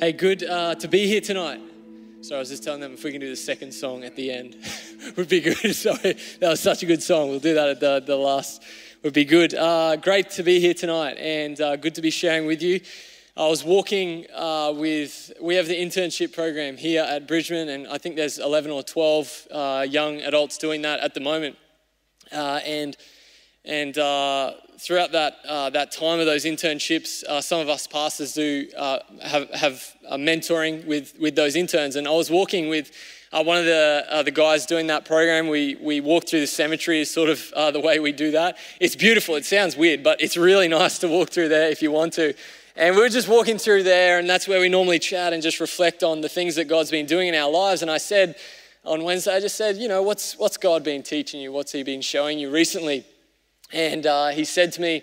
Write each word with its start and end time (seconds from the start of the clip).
Hey, 0.00 0.10
good 0.10 0.42
uh, 0.42 0.74
to 0.74 0.88
be 0.88 1.06
here 1.06 1.20
tonight. 1.20 1.60
So 2.20 2.34
I 2.34 2.40
was 2.40 2.48
just 2.48 2.64
telling 2.64 2.80
them 2.80 2.94
if 2.94 3.04
we 3.04 3.12
can 3.12 3.20
do 3.20 3.30
the 3.30 3.36
second 3.36 3.72
song 3.72 4.02
at 4.02 4.16
the 4.16 4.32
end, 4.32 4.56
would 5.16 5.28
be 5.28 5.40
good. 5.40 5.56
Sorry, 5.76 6.14
that 6.40 6.48
was 6.48 6.58
such 6.58 6.82
a 6.82 6.86
good 6.86 7.00
song. 7.00 7.30
We'll 7.30 7.38
do 7.38 7.54
that 7.54 7.68
at 7.68 7.80
the, 7.80 8.02
the 8.04 8.16
last. 8.16 8.60
Would 9.04 9.12
be 9.12 9.24
good. 9.24 9.54
Uh, 9.54 9.94
great 9.94 10.30
to 10.30 10.42
be 10.42 10.58
here 10.58 10.74
tonight, 10.74 11.16
and 11.18 11.60
uh, 11.60 11.76
good 11.76 11.94
to 11.94 12.02
be 12.02 12.10
sharing 12.10 12.44
with 12.44 12.60
you. 12.60 12.80
I 13.36 13.46
was 13.46 13.62
walking 13.62 14.26
uh, 14.34 14.72
with. 14.74 15.32
We 15.40 15.54
have 15.54 15.68
the 15.68 15.80
internship 15.80 16.34
program 16.34 16.76
here 16.76 17.04
at 17.04 17.28
Bridgeman, 17.28 17.68
and 17.68 17.86
I 17.86 17.98
think 17.98 18.16
there's 18.16 18.40
11 18.40 18.72
or 18.72 18.82
12 18.82 19.48
uh, 19.52 19.86
young 19.88 20.20
adults 20.22 20.58
doing 20.58 20.82
that 20.82 20.98
at 21.00 21.14
the 21.14 21.20
moment. 21.20 21.56
Uh, 22.32 22.60
and 22.64 22.96
and 23.64 23.96
uh, 23.96 24.52
throughout 24.78 25.12
that, 25.12 25.38
uh, 25.48 25.70
that 25.70 25.90
time 25.90 26.20
of 26.20 26.26
those 26.26 26.44
internships, 26.44 27.24
uh, 27.24 27.40
some 27.40 27.60
of 27.60 27.68
us 27.70 27.86
pastors 27.86 28.34
do 28.34 28.68
uh, 28.76 28.98
have, 29.22 29.50
have 29.50 29.94
mentoring 30.12 30.86
with, 30.86 31.14
with 31.18 31.34
those 31.34 31.56
interns. 31.56 31.96
And 31.96 32.06
I 32.06 32.10
was 32.10 32.30
walking 32.30 32.68
with 32.68 32.92
uh, 33.32 33.42
one 33.42 33.56
of 33.56 33.64
the, 33.64 34.04
uh, 34.10 34.22
the 34.22 34.30
guys 34.30 34.66
doing 34.66 34.88
that 34.88 35.06
program. 35.06 35.48
We, 35.48 35.76
we 35.76 36.02
walk 36.02 36.28
through 36.28 36.40
the 36.40 36.46
cemetery, 36.46 37.00
is 37.00 37.10
sort 37.10 37.30
of 37.30 37.72
the 37.72 37.80
way 37.80 38.00
we 38.00 38.12
do 38.12 38.32
that. 38.32 38.58
It's 38.80 38.96
beautiful. 38.96 39.34
It 39.36 39.46
sounds 39.46 39.76
weird, 39.76 40.02
but 40.02 40.20
it's 40.20 40.36
really 40.36 40.68
nice 40.80 40.98
to 40.98 41.08
walk 41.08 41.30
through 41.30 41.48
there 41.48 41.70
if 41.70 41.80
you 41.80 41.90
want 41.90 42.12
to. 42.14 42.34
And 42.76 42.96
we 42.96 43.02
were 43.02 43.08
just 43.08 43.28
walking 43.28 43.56
through 43.56 43.84
there, 43.84 44.18
and 44.18 44.28
that's 44.28 44.48
where 44.48 44.60
we 44.60 44.68
normally 44.68 44.98
chat 44.98 45.32
and 45.32 45.40
just 45.40 45.60
reflect 45.60 46.02
on 46.02 46.20
the 46.20 46.28
things 46.28 46.56
that 46.56 46.64
God's 46.64 46.90
been 46.90 47.06
doing 47.06 47.28
in 47.28 47.34
our 47.36 47.50
lives. 47.50 47.82
And 47.82 47.90
I 47.90 47.98
said 47.98 48.34
on 48.84 49.04
Wednesday, 49.04 49.36
I 49.36 49.40
just 49.40 49.56
said, 49.56 49.76
you 49.76 49.86
know, 49.88 50.02
what's, 50.02 50.36
what's 50.36 50.56
God 50.56 50.82
been 50.82 51.02
teaching 51.02 51.40
you? 51.40 51.52
What's 51.52 51.72
He 51.72 51.82
been 51.82 52.02
showing 52.02 52.38
you 52.38 52.50
recently? 52.50 53.06
And 53.74 54.06
uh, 54.06 54.28
he 54.28 54.44
said 54.44 54.72
to 54.74 54.80
me, 54.80 55.02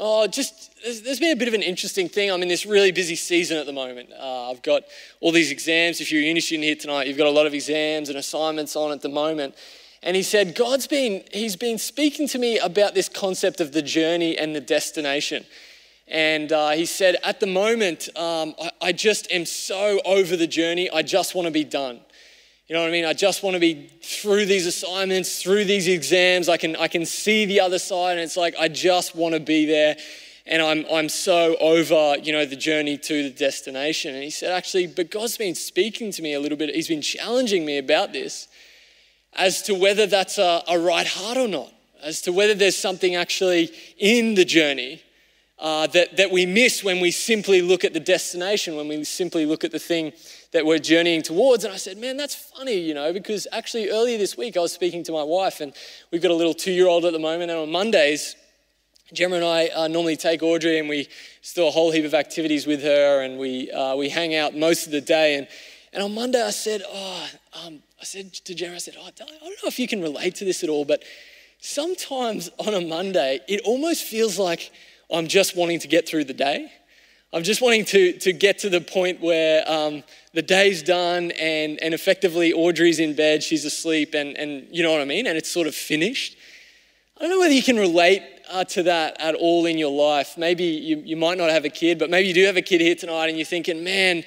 Oh, 0.00 0.28
just 0.28 0.70
there's, 0.84 1.18
been 1.18 1.32
a 1.32 1.36
bit 1.36 1.48
of 1.48 1.54
an 1.54 1.62
interesting 1.62 2.08
thing. 2.08 2.30
I'm 2.30 2.40
in 2.40 2.48
this 2.48 2.64
really 2.64 2.92
busy 2.92 3.16
season 3.16 3.56
at 3.56 3.66
the 3.66 3.72
moment. 3.72 4.10
Uh, 4.16 4.52
I've 4.52 4.62
got 4.62 4.84
all 5.18 5.32
these 5.32 5.50
exams. 5.50 6.00
If 6.00 6.12
you're 6.12 6.22
a 6.22 6.24
uni 6.24 6.38
student 6.38 6.64
here 6.66 6.76
tonight, 6.76 7.08
you've 7.08 7.18
got 7.18 7.26
a 7.26 7.32
lot 7.32 7.46
of 7.46 7.54
exams 7.54 8.08
and 8.08 8.16
assignments 8.16 8.76
on 8.76 8.92
at 8.92 9.02
the 9.02 9.08
moment. 9.08 9.56
And 10.04 10.14
he 10.14 10.22
said, 10.22 10.54
God's 10.54 10.86
been, 10.86 11.24
he's 11.32 11.56
been 11.56 11.78
speaking 11.78 12.28
to 12.28 12.38
me 12.38 12.60
about 12.60 12.94
this 12.94 13.08
concept 13.08 13.60
of 13.60 13.72
the 13.72 13.82
journey 13.82 14.38
and 14.38 14.54
the 14.54 14.60
destination. 14.60 15.44
And 16.06 16.52
uh, 16.52 16.70
he 16.70 16.86
said, 16.86 17.16
at 17.24 17.40
the 17.40 17.48
moment, 17.48 18.08
um, 18.16 18.54
I, 18.62 18.70
I 18.80 18.92
just 18.92 19.28
am 19.32 19.44
so 19.44 20.00
over 20.04 20.36
the 20.36 20.46
journey, 20.46 20.88
I 20.88 21.02
just 21.02 21.34
want 21.34 21.46
to 21.46 21.52
be 21.52 21.64
done. 21.64 21.98
You 22.68 22.74
know 22.74 22.82
what 22.82 22.90
I 22.90 22.92
mean? 22.92 23.06
I 23.06 23.14
just 23.14 23.42
want 23.42 23.54
to 23.54 23.60
be 23.60 23.90
through 24.02 24.44
these 24.44 24.66
assignments, 24.66 25.42
through 25.42 25.64
these 25.64 25.88
exams. 25.88 26.50
I 26.50 26.58
can, 26.58 26.76
I 26.76 26.86
can 26.86 27.06
see 27.06 27.46
the 27.46 27.60
other 27.60 27.78
side, 27.78 28.12
and 28.12 28.20
it's 28.20 28.36
like 28.36 28.54
I 28.60 28.68
just 28.68 29.16
want 29.16 29.34
to 29.34 29.40
be 29.40 29.64
there. 29.64 29.96
And 30.44 30.60
I'm, 30.60 30.84
I'm 30.92 31.08
so 31.08 31.56
over, 31.60 32.16
you 32.22 32.30
know, 32.32 32.44
the 32.44 32.56
journey 32.56 32.98
to 32.98 33.22
the 33.22 33.30
destination. 33.30 34.14
And 34.14 34.22
he 34.22 34.28
said, 34.28 34.52
actually, 34.52 34.86
but 34.86 35.10
God's 35.10 35.38
been 35.38 35.54
speaking 35.54 36.10
to 36.12 36.22
me 36.22 36.34
a 36.34 36.40
little 36.40 36.58
bit. 36.58 36.74
He's 36.74 36.88
been 36.88 37.02
challenging 37.02 37.64
me 37.64 37.78
about 37.78 38.12
this 38.12 38.48
as 39.34 39.62
to 39.62 39.74
whether 39.74 40.06
that's 40.06 40.36
a, 40.36 40.62
a 40.68 40.78
right 40.78 41.06
heart 41.06 41.38
or 41.38 41.48
not, 41.48 41.72
as 42.02 42.20
to 42.22 42.32
whether 42.32 42.54
there's 42.54 42.76
something 42.76 43.14
actually 43.14 43.70
in 43.96 44.34
the 44.34 44.44
journey 44.44 45.02
uh, 45.58 45.86
that, 45.88 46.16
that 46.16 46.30
we 46.30 46.46
miss 46.46 46.84
when 46.84 47.00
we 47.00 47.10
simply 47.10 47.62
look 47.62 47.84
at 47.84 47.92
the 47.92 48.00
destination, 48.00 48.76
when 48.76 48.86
we 48.86 49.02
simply 49.04 49.44
look 49.44 49.64
at 49.64 49.72
the 49.72 49.78
thing 49.78 50.12
that 50.52 50.64
we're 50.64 50.78
journeying 50.78 51.22
towards. 51.22 51.64
And 51.64 51.74
I 51.74 51.76
said, 51.76 51.98
man, 51.98 52.16
that's 52.16 52.34
funny, 52.34 52.78
you 52.78 52.94
know, 52.94 53.12
because 53.12 53.46
actually 53.52 53.90
earlier 53.90 54.18
this 54.18 54.36
week 54.36 54.56
I 54.56 54.60
was 54.60 54.72
speaking 54.72 55.02
to 55.04 55.12
my 55.12 55.22
wife, 55.22 55.60
and 55.60 55.72
we've 56.10 56.22
got 56.22 56.30
a 56.30 56.34
little 56.34 56.54
two 56.54 56.70
year 56.70 56.86
old 56.86 57.04
at 57.04 57.12
the 57.12 57.18
moment. 57.18 57.50
And 57.50 57.60
on 57.60 57.72
Mondays, 57.72 58.36
Gemma 59.12 59.36
and 59.36 59.44
I 59.44 59.68
uh, 59.68 59.88
normally 59.88 60.16
take 60.16 60.42
Audrey 60.42 60.78
and 60.78 60.88
we 60.88 61.08
do 61.54 61.66
a 61.66 61.70
whole 61.70 61.90
heap 61.90 62.04
of 62.04 62.14
activities 62.14 62.66
with 62.66 62.82
her, 62.82 63.22
and 63.22 63.38
we, 63.38 63.70
uh, 63.72 63.96
we 63.96 64.10
hang 64.10 64.34
out 64.34 64.54
most 64.54 64.86
of 64.86 64.92
the 64.92 65.00
day. 65.00 65.36
And, 65.36 65.48
and 65.92 66.02
on 66.02 66.14
Monday, 66.14 66.42
I 66.42 66.50
said, 66.50 66.82
oh, 66.86 67.28
um, 67.64 67.82
I 68.00 68.04
said 68.04 68.32
to 68.32 68.54
Gemma, 68.54 68.76
I 68.76 68.78
said, 68.78 68.94
oh, 68.98 69.06
I 69.06 69.10
don't 69.10 69.30
know 69.42 69.66
if 69.66 69.78
you 69.78 69.88
can 69.88 70.02
relate 70.02 70.36
to 70.36 70.44
this 70.44 70.62
at 70.62 70.68
all, 70.68 70.84
but 70.84 71.02
sometimes 71.60 72.48
on 72.58 72.74
a 72.74 72.80
Monday, 72.80 73.40
it 73.48 73.62
almost 73.64 74.04
feels 74.04 74.38
like 74.38 74.70
I'm 75.10 75.26
just 75.26 75.56
wanting 75.56 75.78
to 75.80 75.88
get 75.88 76.08
through 76.08 76.24
the 76.24 76.34
day. 76.34 76.70
I'm 77.32 77.42
just 77.42 77.60
wanting 77.60 77.84
to, 77.86 78.12
to 78.20 78.32
get 78.32 78.58
to 78.60 78.70
the 78.70 78.80
point 78.80 79.20
where 79.20 79.70
um, 79.70 80.02
the 80.32 80.40
day's 80.40 80.82
done 80.82 81.30
and, 81.32 81.78
and 81.82 81.92
effectively 81.92 82.52
Audrey's 82.52 83.00
in 83.00 83.14
bed, 83.14 83.42
she's 83.42 83.66
asleep, 83.66 84.14
and, 84.14 84.36
and 84.36 84.66
you 84.70 84.82
know 84.82 84.90
what 84.90 85.02
I 85.02 85.04
mean? 85.04 85.26
And 85.26 85.36
it's 85.36 85.50
sort 85.50 85.66
of 85.66 85.74
finished. 85.74 86.38
I 87.16 87.22
don't 87.22 87.30
know 87.30 87.38
whether 87.40 87.52
you 87.52 87.62
can 87.62 87.76
relate 87.76 88.22
uh, 88.50 88.64
to 88.64 88.82
that 88.84 89.20
at 89.20 89.34
all 89.34 89.66
in 89.66 89.76
your 89.76 89.90
life. 89.90 90.38
Maybe 90.38 90.64
you, 90.64 91.02
you 91.04 91.16
might 91.16 91.36
not 91.36 91.50
have 91.50 91.64
a 91.64 91.70
kid, 91.70 91.98
but 91.98 92.08
maybe 92.08 92.28
you 92.28 92.34
do 92.34 92.44
have 92.44 92.56
a 92.56 92.62
kid 92.62 92.80
here 92.80 92.94
tonight 92.94 93.28
and 93.28 93.36
you're 93.36 93.44
thinking, 93.44 93.84
man, 93.84 94.24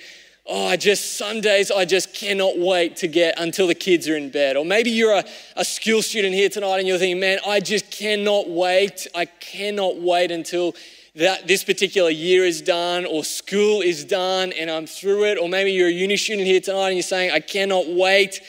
oh, 0.48 0.68
I 0.68 0.78
just, 0.78 1.18
some 1.18 1.42
days 1.42 1.72
I 1.72 1.86
just 1.86 2.14
cannot 2.14 2.58
wait 2.58 2.96
to 2.98 3.08
get 3.08 3.40
until 3.40 3.68
the 3.68 3.76
kids 3.76 4.08
are 4.08 4.16
in 4.16 4.30
bed. 4.30 4.58
Or 4.58 4.66
maybe 4.66 4.90
you're 4.90 5.14
a, 5.14 5.24
a 5.56 5.66
school 5.66 6.02
student 6.02 6.34
here 6.34 6.50
tonight 6.50 6.80
and 6.80 6.88
you're 6.88 6.98
thinking, 6.98 7.20
man, 7.20 7.40
I 7.48 7.60
just 7.60 7.92
cannot 7.92 8.50
wait. 8.50 9.08
I 9.14 9.26
cannot 9.26 9.98
wait 9.98 10.32
until 10.32 10.76
that 11.16 11.46
this 11.46 11.64
particular 11.64 12.10
year 12.10 12.46
is 12.46 12.62
done 12.62 13.06
or 13.06 13.24
school 13.24 13.82
is 13.82 14.06
done 14.06 14.54
and 14.54 14.70
I'm 14.70 14.88
through 14.88 15.26
it. 15.26 15.38
Or 15.38 15.50
maybe 15.50 15.72
you're 15.72 15.90
a 15.90 15.92
uni 15.92 16.18
student 16.18 16.48
here 16.48 16.62
tonight 16.62 16.88
and 16.88 16.96
you're 16.96 17.04
saying, 17.04 17.32
I 17.32 17.40
cannot 17.40 17.88
wait 17.88 18.42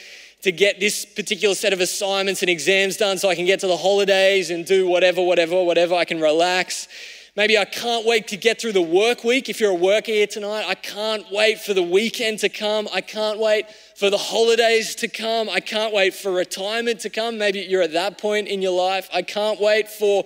to 0.43 0.51
get 0.51 0.79
this 0.79 1.05
particular 1.05 1.55
set 1.55 1.71
of 1.71 1.79
assignments 1.79 2.41
and 2.41 2.49
exams 2.49 2.97
done 2.97 3.17
so 3.17 3.29
I 3.29 3.35
can 3.35 3.45
get 3.45 3.61
to 3.61 3.67
the 3.67 3.77
holidays 3.77 4.49
and 4.49 4.65
do 4.65 4.87
whatever, 4.87 5.21
whatever, 5.21 5.63
whatever. 5.63 5.95
I 5.95 6.05
can 6.05 6.19
relax. 6.19 6.87
Maybe 7.35 7.57
I 7.57 7.65
can't 7.65 8.05
wait 8.05 8.27
to 8.27 8.37
get 8.37 8.61
through 8.61 8.73
the 8.73 8.81
work 8.83 9.23
week. 9.23 9.49
If 9.49 9.59
you're 9.59 9.71
a 9.71 9.75
worker 9.75 10.11
here 10.11 10.27
tonight, 10.27 10.65
I 10.67 10.75
can't 10.75 11.25
wait 11.31 11.59
for 11.59 11.73
the 11.73 11.81
weekend 11.81 12.37
to 12.39 12.49
come. 12.49 12.87
I 12.93 13.01
can't 13.01 13.39
wait 13.39 13.65
for 13.95 14.11
the 14.11 14.19
holidays 14.19 14.93
to 14.95 15.07
come. 15.07 15.49
I 15.49 15.59
can't 15.59 15.91
wait 15.91 16.13
for 16.13 16.31
retirement 16.31 16.99
to 16.99 17.09
come. 17.09 17.39
Maybe 17.39 17.61
you're 17.61 17.81
at 17.81 17.93
that 17.93 18.19
point 18.19 18.49
in 18.49 18.61
your 18.61 18.77
life. 18.77 19.09
I 19.11 19.23
can't 19.23 19.59
wait 19.59 19.89
for 19.89 20.25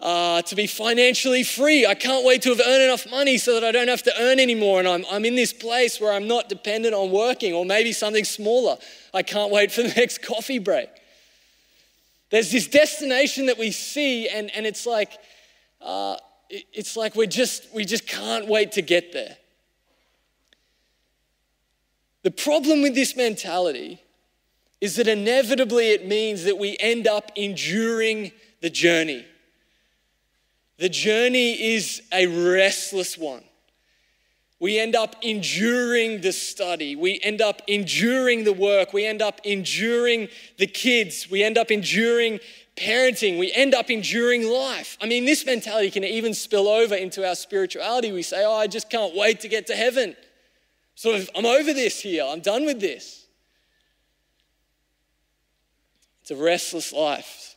uh, 0.00 0.42
to 0.42 0.54
be 0.54 0.66
financially 0.66 1.44
free. 1.44 1.86
I 1.86 1.94
can't 1.94 2.26
wait 2.26 2.42
to 2.42 2.50
have 2.50 2.60
earned 2.60 2.82
enough 2.82 3.10
money 3.10 3.38
so 3.38 3.54
that 3.54 3.64
I 3.64 3.72
don't 3.72 3.88
have 3.88 4.02
to 4.02 4.12
earn 4.20 4.38
anymore. 4.38 4.80
And 4.80 4.86
I'm, 4.86 5.06
I'm 5.10 5.24
in 5.24 5.36
this 5.36 5.54
place 5.54 5.98
where 5.98 6.12
I'm 6.12 6.28
not 6.28 6.50
dependent 6.50 6.94
on 6.94 7.10
working, 7.10 7.54
or 7.54 7.64
maybe 7.64 7.92
something 7.92 8.24
smaller. 8.24 8.76
I 9.14 9.22
can't 9.22 9.50
wait 9.50 9.72
for 9.72 9.80
the 9.80 9.94
next 9.96 10.20
coffee 10.20 10.58
break. 10.58 10.90
There's 12.28 12.52
this 12.52 12.66
destination 12.66 13.46
that 13.46 13.56
we 13.56 13.70
see, 13.70 14.28
and, 14.28 14.50
and 14.50 14.66
it's 14.66 14.84
like, 14.84 15.12
uh, 15.80 16.16
it's 16.50 16.96
like 16.96 17.14
we 17.14 17.26
just, 17.26 17.72
we 17.74 17.84
just 17.84 18.06
can't 18.06 18.46
wait 18.46 18.72
to 18.72 18.82
get 18.82 19.12
there. 19.12 19.36
The 22.22 22.30
problem 22.30 22.82
with 22.82 22.94
this 22.94 23.16
mentality 23.16 24.00
is 24.80 24.96
that 24.96 25.08
inevitably 25.08 25.90
it 25.90 26.06
means 26.06 26.44
that 26.44 26.58
we 26.58 26.76
end 26.80 27.06
up 27.06 27.30
enduring 27.36 28.32
the 28.60 28.70
journey. 28.70 29.24
The 30.78 30.88
journey 30.88 31.74
is 31.74 32.02
a 32.12 32.26
restless 32.26 33.16
one. 33.16 33.44
We 34.58 34.78
end 34.78 34.96
up 34.96 35.16
enduring 35.20 36.22
the 36.22 36.32
study. 36.32 36.96
We 36.96 37.20
end 37.22 37.42
up 37.42 37.60
enduring 37.68 38.44
the 38.44 38.52
work. 38.52 38.92
We 38.92 39.04
end 39.04 39.20
up 39.20 39.40
enduring 39.44 40.28
the 40.58 40.66
kids. 40.66 41.28
We 41.30 41.42
end 41.42 41.58
up 41.58 41.70
enduring 41.70 42.40
parenting, 42.76 43.38
we 43.38 43.52
end 43.52 43.74
up 43.74 43.90
enduring 43.90 44.48
life. 44.48 44.98
I 45.00 45.06
mean, 45.06 45.24
this 45.24 45.46
mentality 45.46 45.90
can 45.90 46.04
even 46.04 46.34
spill 46.34 46.68
over 46.68 46.94
into 46.94 47.26
our 47.26 47.34
spirituality. 47.34 48.12
We 48.12 48.22
say, 48.22 48.44
Oh, 48.44 48.54
I 48.54 48.66
just 48.66 48.90
can't 48.90 49.14
wait 49.14 49.40
to 49.40 49.48
get 49.48 49.66
to 49.68 49.76
heaven. 49.76 50.16
Sort 50.94 51.16
of, 51.16 51.30
I'm 51.34 51.46
over 51.46 51.72
this 51.72 52.00
here, 52.00 52.24
I'm 52.26 52.40
done 52.40 52.64
with 52.64 52.80
this. 52.80 53.26
It's 56.22 56.30
a 56.30 56.36
restless 56.36 56.92
life. 56.92 57.56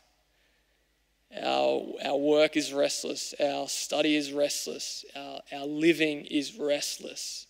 Our, 1.41 1.93
our 2.03 2.17
work 2.17 2.57
is 2.57 2.73
restless, 2.73 3.33
our 3.39 3.67
study 3.67 4.15
is 4.15 4.31
restless, 4.31 5.05
our, 5.15 5.39
our 5.53 5.65
living 5.65 6.25
is 6.25 6.57
restless. 6.57 7.45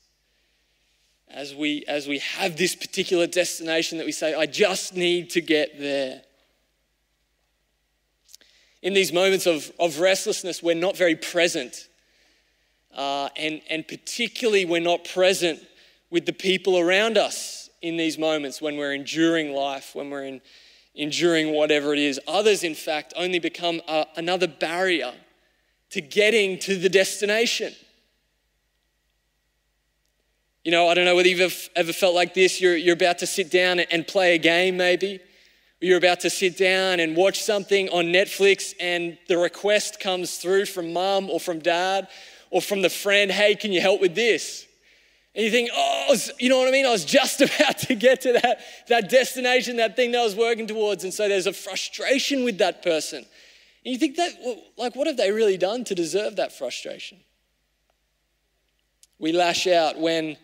As 1.29 1.53
we, 1.53 1.83
as 1.87 2.07
we 2.07 2.19
have 2.19 2.57
this 2.57 2.75
particular 2.75 3.27
destination 3.27 3.97
that 3.97 4.05
we 4.05 4.11
say, 4.11 4.33
I 4.33 4.45
just 4.45 4.95
need 4.95 5.29
to 5.31 5.41
get 5.41 5.79
there 5.79 6.21
in 8.81 8.93
these 8.93 9.11
moments 9.11 9.45
of, 9.45 9.71
of 9.79 9.99
restlessness, 9.99 10.61
we're 10.61 10.75
not 10.75 10.95
very 10.95 11.15
present. 11.15 11.87
Uh, 12.95 13.29
and, 13.35 13.61
and 13.69 13.87
particularly, 13.87 14.65
we're 14.65 14.81
not 14.81 15.05
present 15.05 15.59
with 16.09 16.25
the 16.25 16.33
people 16.33 16.77
around 16.77 17.17
us 17.17 17.69
in 17.81 17.97
these 17.97 18.17
moments 18.17 18.61
when 18.61 18.77
we're 18.77 18.93
enduring 18.93 19.53
life, 19.53 19.93
when 19.93 20.09
we're 20.09 20.23
in, 20.23 20.41
enduring 20.95 21.53
whatever 21.53 21.93
it 21.93 21.99
is. 21.99 22.19
Others, 22.27 22.63
in 22.63 22.75
fact, 22.75 23.13
only 23.15 23.39
become 23.39 23.81
a, 23.87 24.05
another 24.15 24.47
barrier 24.47 25.13
to 25.91 26.01
getting 26.01 26.59
to 26.59 26.75
the 26.75 26.89
destination. 26.89 27.73
You 30.63 30.71
know, 30.71 30.87
I 30.87 30.95
don't 30.95 31.05
know 31.05 31.15
whether 31.15 31.29
you've 31.29 31.69
ever 31.75 31.93
felt 31.93 32.13
like 32.13 32.33
this. 32.33 32.59
You're, 32.59 32.75
you're 32.75 32.93
about 32.93 33.19
to 33.19 33.27
sit 33.27 33.49
down 33.49 33.79
and 33.79 34.05
play 34.05 34.35
a 34.35 34.37
game, 34.37 34.77
maybe 34.77 35.21
you're 35.79 35.97
about 35.97 36.21
to 36.21 36.29
sit 36.29 36.57
down 36.57 36.99
and 36.99 37.15
watch 37.15 37.43
something 37.43 37.89
on 37.89 38.05
Netflix, 38.05 38.73
and 38.79 39.17
the 39.27 39.37
request 39.37 39.99
comes 39.99 40.37
through 40.37 40.65
from 40.65 40.91
mom 40.91 41.29
or 41.29 41.39
from 41.39 41.59
dad 41.59 42.07
or 42.49 42.61
from 42.61 42.81
the 42.81 42.89
friend, 42.89 43.31
hey, 43.31 43.55
can 43.55 43.71
you 43.71 43.81
help 43.81 44.01
with 44.01 44.15
this? 44.15 44.65
And 45.35 45.45
you 45.45 45.51
think, 45.51 45.69
oh, 45.71 46.15
you 46.39 46.49
know 46.49 46.57
what 46.57 46.67
I 46.67 46.71
mean? 46.71 46.85
I 46.85 46.89
was 46.89 47.05
just 47.05 47.41
about 47.41 47.77
to 47.79 47.95
get 47.95 48.21
to 48.21 48.33
that, 48.33 48.59
that 48.87 49.09
destination, 49.09 49.77
that 49.77 49.95
thing 49.95 50.11
that 50.13 50.19
I 50.19 50.23
was 50.23 50.35
working 50.35 50.65
towards. 50.65 51.03
And 51.03 51.13
so 51.13 51.27
there's 51.27 51.45
a 51.45 51.53
frustration 51.53 52.43
with 52.43 52.57
that 52.57 52.81
person. 52.81 53.19
And 53.19 53.93
you 53.93 53.97
think 53.99 54.15
that, 54.15 54.31
like, 54.77 54.95
what 54.95 55.05
have 55.05 55.17
they 55.17 55.31
really 55.31 55.57
done 55.57 55.83
to 55.85 55.95
deserve 55.95 56.37
that 56.37 56.51
frustration? 56.57 57.19
We 59.19 59.31
lash 59.31 59.67
out 59.67 59.99
when 59.99 60.37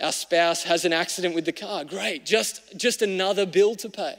our 0.00 0.12
spouse 0.12 0.62
has 0.64 0.84
an 0.84 0.94
accident 0.94 1.34
with 1.34 1.44
the 1.44 1.52
car. 1.52 1.84
Great, 1.84 2.24
just, 2.24 2.76
just 2.76 3.02
another 3.02 3.44
bill 3.44 3.74
to 3.76 3.90
pay. 3.90 4.16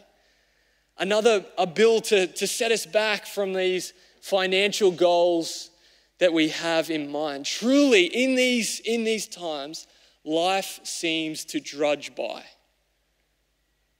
Another 0.99 1.45
a 1.57 1.65
bill 1.65 2.01
to, 2.01 2.27
to 2.27 2.45
set 2.45 2.71
us 2.71 2.85
back 2.85 3.25
from 3.25 3.53
these 3.53 3.93
financial 4.21 4.91
goals 4.91 5.69
that 6.19 6.33
we 6.33 6.49
have 6.49 6.89
in 6.89 7.09
mind. 7.09 7.45
Truly, 7.45 8.05
in 8.05 8.35
these, 8.35 8.81
in 8.81 9.05
these 9.05 9.25
times, 9.25 9.87
life 10.25 10.81
seems 10.83 11.45
to 11.45 11.61
drudge 11.61 12.13
by. 12.15 12.43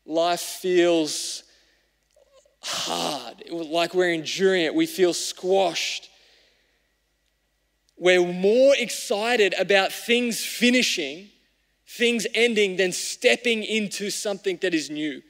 Life 0.06 0.42
feels 0.42 1.44
hard, 2.62 3.44
like 3.50 3.94
we're 3.94 4.12
enduring 4.12 4.64
it. 4.64 4.76
We 4.76 4.86
feel 4.86 5.14
squashed. 5.14 6.10
We're 7.98 8.26
more 8.26 8.76
excited 8.78 9.54
about 9.58 9.94
things 9.94 10.44
finishing, 10.44 11.30
things 11.88 12.28
ending, 12.34 12.76
than 12.76 12.92
stepping 12.92 13.64
into 13.64 14.10
something 14.10 14.58
that 14.62 14.74
is 14.74 14.90
new. 14.90 15.22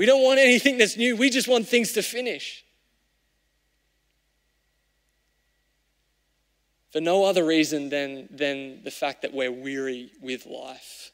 We 0.00 0.06
don't 0.06 0.22
want 0.22 0.40
anything 0.40 0.78
that's 0.78 0.96
new, 0.96 1.14
we 1.14 1.28
just 1.28 1.46
want 1.46 1.68
things 1.68 1.92
to 1.92 2.02
finish. 2.02 2.64
for 6.90 7.02
no 7.02 7.24
other 7.24 7.44
reason 7.44 7.90
than, 7.90 8.26
than 8.30 8.82
the 8.82 8.90
fact 8.90 9.22
that 9.22 9.34
we're 9.34 9.52
weary 9.52 10.10
with 10.22 10.46
life. 10.46 11.12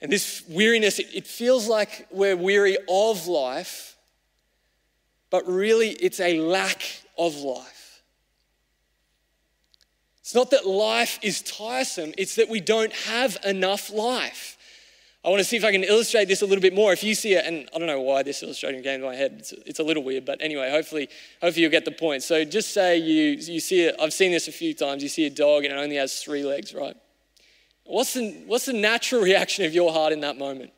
And 0.00 0.10
this 0.10 0.42
weariness, 0.48 1.00
it, 1.00 1.08
it 1.12 1.26
feels 1.26 1.66
like 1.66 2.06
we're 2.12 2.36
weary 2.36 2.78
of 2.88 3.26
life, 3.26 3.96
but 5.28 5.44
really 5.46 5.90
it's 5.90 6.20
a 6.20 6.38
lack 6.38 6.82
of 7.18 7.34
life. 7.34 8.02
It's 10.20 10.34
not 10.34 10.52
that 10.52 10.64
life 10.64 11.18
is 11.22 11.42
tiresome, 11.42 12.14
it's 12.16 12.36
that 12.36 12.48
we 12.48 12.60
don't 12.60 12.92
have 12.92 13.36
enough 13.44 13.90
life. 13.90 14.56
I 15.24 15.28
want 15.28 15.38
to 15.38 15.44
see 15.44 15.56
if 15.56 15.64
I 15.64 15.70
can 15.70 15.84
illustrate 15.84 16.26
this 16.26 16.42
a 16.42 16.46
little 16.46 16.62
bit 16.62 16.74
more. 16.74 16.92
If 16.92 17.04
you 17.04 17.14
see 17.14 17.34
it, 17.34 17.44
and 17.46 17.68
I 17.72 17.78
don't 17.78 17.86
know 17.86 18.00
why 18.00 18.24
this 18.24 18.42
illustration 18.42 18.82
came 18.82 19.00
to 19.00 19.06
my 19.06 19.14
head, 19.14 19.36
it's, 19.38 19.52
it's, 19.64 19.78
a 19.78 19.84
little 19.84 20.02
weird, 20.02 20.24
but 20.24 20.42
anyway, 20.42 20.68
hopefully, 20.68 21.08
hopefully 21.40 21.62
you'll 21.62 21.70
get 21.70 21.84
the 21.84 21.92
point. 21.92 22.24
So 22.24 22.44
just 22.44 22.72
say 22.72 22.98
you, 22.98 23.36
you 23.38 23.60
see 23.60 23.82
it, 23.82 23.94
I've 24.00 24.12
seen 24.12 24.32
this 24.32 24.48
a 24.48 24.52
few 24.52 24.74
times, 24.74 25.00
you 25.00 25.08
see 25.08 25.26
a 25.26 25.30
dog 25.30 25.64
and 25.64 25.72
it 25.72 25.76
only 25.76 25.94
has 25.94 26.20
three 26.20 26.42
legs, 26.42 26.74
right? 26.74 26.96
What's 27.84 28.14
the, 28.14 28.32
what's 28.46 28.66
the 28.66 28.72
natural 28.72 29.22
reaction 29.22 29.64
of 29.64 29.72
your 29.72 29.92
heart 29.92 30.12
in 30.12 30.20
that 30.20 30.38
moment? 30.38 30.72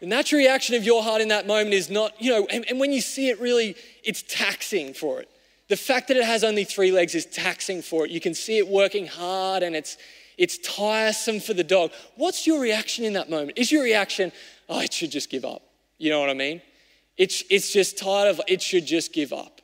The 0.00 0.06
natural 0.06 0.40
reaction 0.40 0.74
of 0.74 0.84
your 0.84 1.02
heart 1.02 1.22
in 1.22 1.28
that 1.28 1.46
moment 1.46 1.72
is 1.72 1.88
not, 1.88 2.20
you 2.20 2.30
know, 2.32 2.46
and, 2.50 2.66
and 2.68 2.78
when 2.78 2.92
you 2.92 3.00
see 3.00 3.30
it 3.30 3.40
really, 3.40 3.76
it's 4.02 4.22
taxing 4.28 4.92
for 4.92 5.22
it. 5.22 5.30
The 5.68 5.76
fact 5.76 6.08
that 6.08 6.18
it 6.18 6.24
has 6.24 6.44
only 6.44 6.64
three 6.64 6.92
legs 6.92 7.14
is 7.14 7.24
taxing 7.24 7.80
for 7.80 8.04
it. 8.04 8.10
You 8.10 8.20
can 8.20 8.34
see 8.34 8.58
it 8.58 8.68
working 8.68 9.06
hard 9.06 9.62
and 9.62 9.74
it's, 9.74 9.96
it's 10.38 10.58
tiresome 10.58 11.40
for 11.40 11.54
the 11.54 11.64
dog. 11.64 11.92
What's 12.16 12.46
your 12.46 12.60
reaction 12.60 13.04
in 13.04 13.12
that 13.14 13.30
moment? 13.30 13.58
Is 13.58 13.70
your 13.70 13.82
reaction, 13.82 14.32
oh, 14.68 14.80
it 14.80 14.92
should 14.92 15.10
just 15.10 15.30
give 15.30 15.44
up? 15.44 15.62
You 15.98 16.10
know 16.10 16.20
what 16.20 16.30
I 16.30 16.34
mean? 16.34 16.60
It's, 17.16 17.44
it's 17.50 17.72
just 17.72 17.98
tired 17.98 18.28
of, 18.28 18.40
it 18.48 18.60
should 18.60 18.86
just 18.86 19.12
give 19.12 19.32
up. 19.32 19.60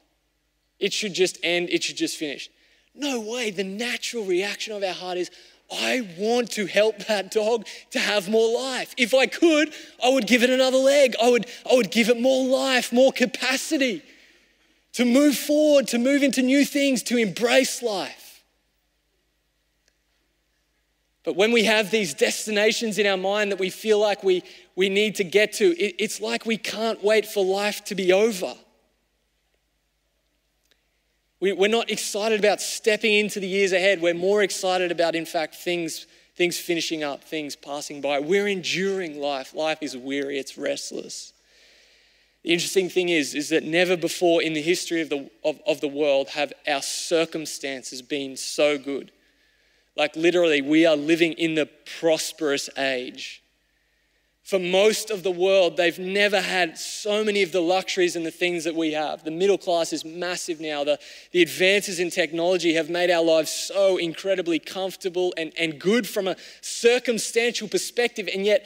It 0.78 0.92
should 0.92 1.14
just 1.14 1.38
end, 1.42 1.68
it 1.70 1.82
should 1.82 1.96
just 1.96 2.16
finish. 2.16 2.48
No 2.94 3.20
way. 3.20 3.50
The 3.50 3.64
natural 3.64 4.24
reaction 4.24 4.74
of 4.74 4.82
our 4.82 4.94
heart 4.94 5.18
is, 5.18 5.30
I 5.72 6.08
want 6.18 6.50
to 6.52 6.66
help 6.66 6.98
that 7.06 7.30
dog 7.30 7.66
to 7.90 7.98
have 8.00 8.28
more 8.28 8.58
life. 8.60 8.92
If 8.96 9.14
I 9.14 9.26
could, 9.26 9.72
I 10.02 10.08
would 10.08 10.26
give 10.26 10.42
it 10.42 10.50
another 10.50 10.78
leg. 10.78 11.14
I 11.22 11.30
would, 11.30 11.46
I 11.70 11.74
would 11.74 11.90
give 11.90 12.08
it 12.08 12.20
more 12.20 12.44
life, 12.44 12.92
more 12.92 13.12
capacity 13.12 14.02
to 14.94 15.04
move 15.04 15.36
forward, 15.36 15.86
to 15.88 15.98
move 15.98 16.22
into 16.22 16.42
new 16.42 16.64
things, 16.64 17.02
to 17.04 17.16
embrace 17.16 17.82
life. 17.82 18.19
But 21.30 21.36
when 21.36 21.52
we 21.52 21.62
have 21.62 21.92
these 21.92 22.12
destinations 22.12 22.98
in 22.98 23.06
our 23.06 23.16
mind 23.16 23.52
that 23.52 23.60
we 23.60 23.70
feel 23.70 24.00
like 24.00 24.24
we, 24.24 24.42
we 24.74 24.88
need 24.88 25.14
to 25.14 25.22
get 25.22 25.52
to, 25.52 25.66
it, 25.78 25.94
it's 25.96 26.20
like 26.20 26.44
we 26.44 26.56
can't 26.56 27.04
wait 27.04 27.24
for 27.24 27.44
life 27.44 27.84
to 27.84 27.94
be 27.94 28.12
over. 28.12 28.52
We, 31.38 31.52
we're 31.52 31.68
not 31.68 31.88
excited 31.88 32.40
about 32.40 32.60
stepping 32.60 33.14
into 33.14 33.38
the 33.38 33.46
years 33.46 33.70
ahead. 33.70 34.02
We're 34.02 34.12
more 34.12 34.42
excited 34.42 34.90
about, 34.90 35.14
in 35.14 35.24
fact, 35.24 35.54
things, 35.54 36.08
things 36.34 36.58
finishing 36.58 37.04
up, 37.04 37.22
things 37.22 37.54
passing 37.54 38.00
by. 38.00 38.18
We're 38.18 38.48
enduring 38.48 39.20
life. 39.20 39.54
Life 39.54 39.78
is 39.82 39.96
weary, 39.96 40.36
it's 40.36 40.58
restless. 40.58 41.32
The 42.42 42.52
interesting 42.52 42.88
thing 42.88 43.08
is, 43.08 43.36
is 43.36 43.50
that 43.50 43.62
never 43.62 43.96
before 43.96 44.42
in 44.42 44.54
the 44.54 44.62
history 44.62 45.00
of 45.00 45.10
the, 45.10 45.30
of, 45.44 45.60
of 45.64 45.80
the 45.80 45.86
world 45.86 46.30
have 46.30 46.52
our 46.66 46.82
circumstances 46.82 48.02
been 48.02 48.36
so 48.36 48.78
good. 48.78 49.12
Like, 50.00 50.16
literally, 50.16 50.62
we 50.62 50.86
are 50.86 50.96
living 50.96 51.34
in 51.34 51.56
the 51.56 51.68
prosperous 51.98 52.70
age. 52.78 53.42
For 54.42 54.58
most 54.58 55.10
of 55.10 55.22
the 55.22 55.30
world, 55.30 55.76
they've 55.76 55.98
never 55.98 56.40
had 56.40 56.78
so 56.78 57.22
many 57.22 57.42
of 57.42 57.52
the 57.52 57.60
luxuries 57.60 58.16
and 58.16 58.24
the 58.24 58.30
things 58.30 58.64
that 58.64 58.74
we 58.74 58.92
have. 58.92 59.24
The 59.24 59.30
middle 59.30 59.58
class 59.58 59.92
is 59.92 60.02
massive 60.02 60.58
now. 60.58 60.84
The, 60.84 60.98
the 61.32 61.42
advances 61.42 62.00
in 62.00 62.08
technology 62.08 62.72
have 62.72 62.88
made 62.88 63.10
our 63.10 63.22
lives 63.22 63.50
so 63.50 63.98
incredibly 63.98 64.58
comfortable 64.58 65.34
and, 65.36 65.52
and 65.58 65.78
good 65.78 66.08
from 66.08 66.28
a 66.28 66.36
circumstantial 66.62 67.68
perspective. 67.68 68.26
And 68.32 68.46
yet, 68.46 68.64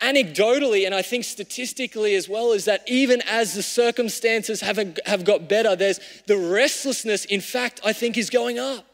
anecdotally, 0.00 0.86
and 0.86 0.94
I 0.94 1.02
think 1.02 1.24
statistically 1.24 2.14
as 2.14 2.28
well, 2.28 2.52
is 2.52 2.64
that 2.66 2.84
even 2.86 3.22
as 3.22 3.54
the 3.54 3.62
circumstances 3.64 4.60
have, 4.60 4.78
have 5.04 5.24
got 5.24 5.48
better, 5.48 5.74
there's 5.74 5.98
the 6.28 6.38
restlessness, 6.38 7.24
in 7.24 7.40
fact, 7.40 7.80
I 7.84 7.92
think 7.92 8.16
is 8.16 8.30
going 8.30 8.60
up. 8.60 8.85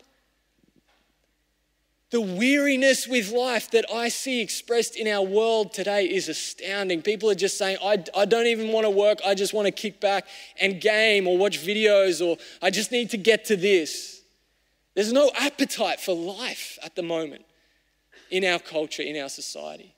The 2.13 2.21
weariness 2.21 3.09
with 3.09 3.33
life 3.33 3.71
that 3.71 3.87
I 3.91 4.11
see 4.11 4.43
expressed 4.43 4.97
in 4.97 5.09
our 5.09 5.23
world 5.23 5.73
today 5.73 6.05
is 6.05 6.29
astounding. 6.29 7.01
People 7.01 7.31
are 7.31 7.35
just 7.35 7.57
saying, 7.57 7.79
I, 7.83 8.05
I 8.15 8.27
don't 8.27 8.49
even 8.49 8.69
want 8.69 8.85
to 8.85 8.91
work, 8.91 9.21
I 9.25 9.35
just 9.35 9.55
want 9.55 9.65
to 9.65 9.73
kick 9.73 9.99
back 9.99 10.27
and 10.61 10.79
game 10.79 11.27
or 11.27 11.39
watch 11.39 11.59
videos, 11.59 12.25
or 12.25 12.37
I 12.61 12.69
just 12.69 12.93
need 12.93 13.09
to 13.11 13.17
get 13.17 13.47
to 13.47 13.57
this. 13.57 14.21
There's 14.95 15.11
no 15.11 15.31
appetite 15.39 16.01
for 16.01 16.15
life 16.15 16.79
at 16.85 16.97
the 16.97 17.03
moment 17.03 17.47
in 18.31 18.45
our 18.45 18.59
culture, 18.59 19.03
in 19.03 19.17
our 19.17 19.31
society. 19.31 19.95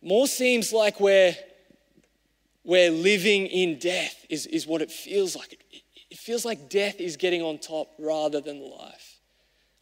More 0.00 0.26
seems 0.26 0.72
like 0.72 1.00
we're, 1.00 1.36
we're 2.64 2.90
living 2.90 3.46
in 3.46 3.78
death, 3.78 4.24
is, 4.30 4.46
is 4.46 4.66
what 4.66 4.80
it 4.80 4.90
feels 4.90 5.36
like. 5.36 5.52
It, 5.52 5.82
it 6.12 6.16
feels 6.16 6.46
like 6.46 6.70
death 6.70 6.98
is 6.98 7.18
getting 7.18 7.42
on 7.42 7.58
top 7.58 7.88
rather 7.98 8.40
than 8.40 8.58
life. 8.58 9.15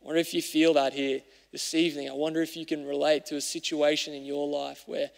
I 0.05 0.07
wonder 0.07 0.21
if 0.21 0.35
you 0.35 0.43
feel 0.43 0.75
that 0.75 0.93
here 0.93 1.23
this 1.51 1.73
evening. 1.73 2.11
I 2.11 2.13
wonder 2.13 2.43
if 2.43 2.59
you 2.59 2.67
can 2.67 2.85
relate 2.85 3.25
to 3.27 3.37
a 3.37 3.41
situation 3.41 4.13
in 4.13 4.27
your 4.27 4.47
life 4.47 4.83
where, 4.85 5.11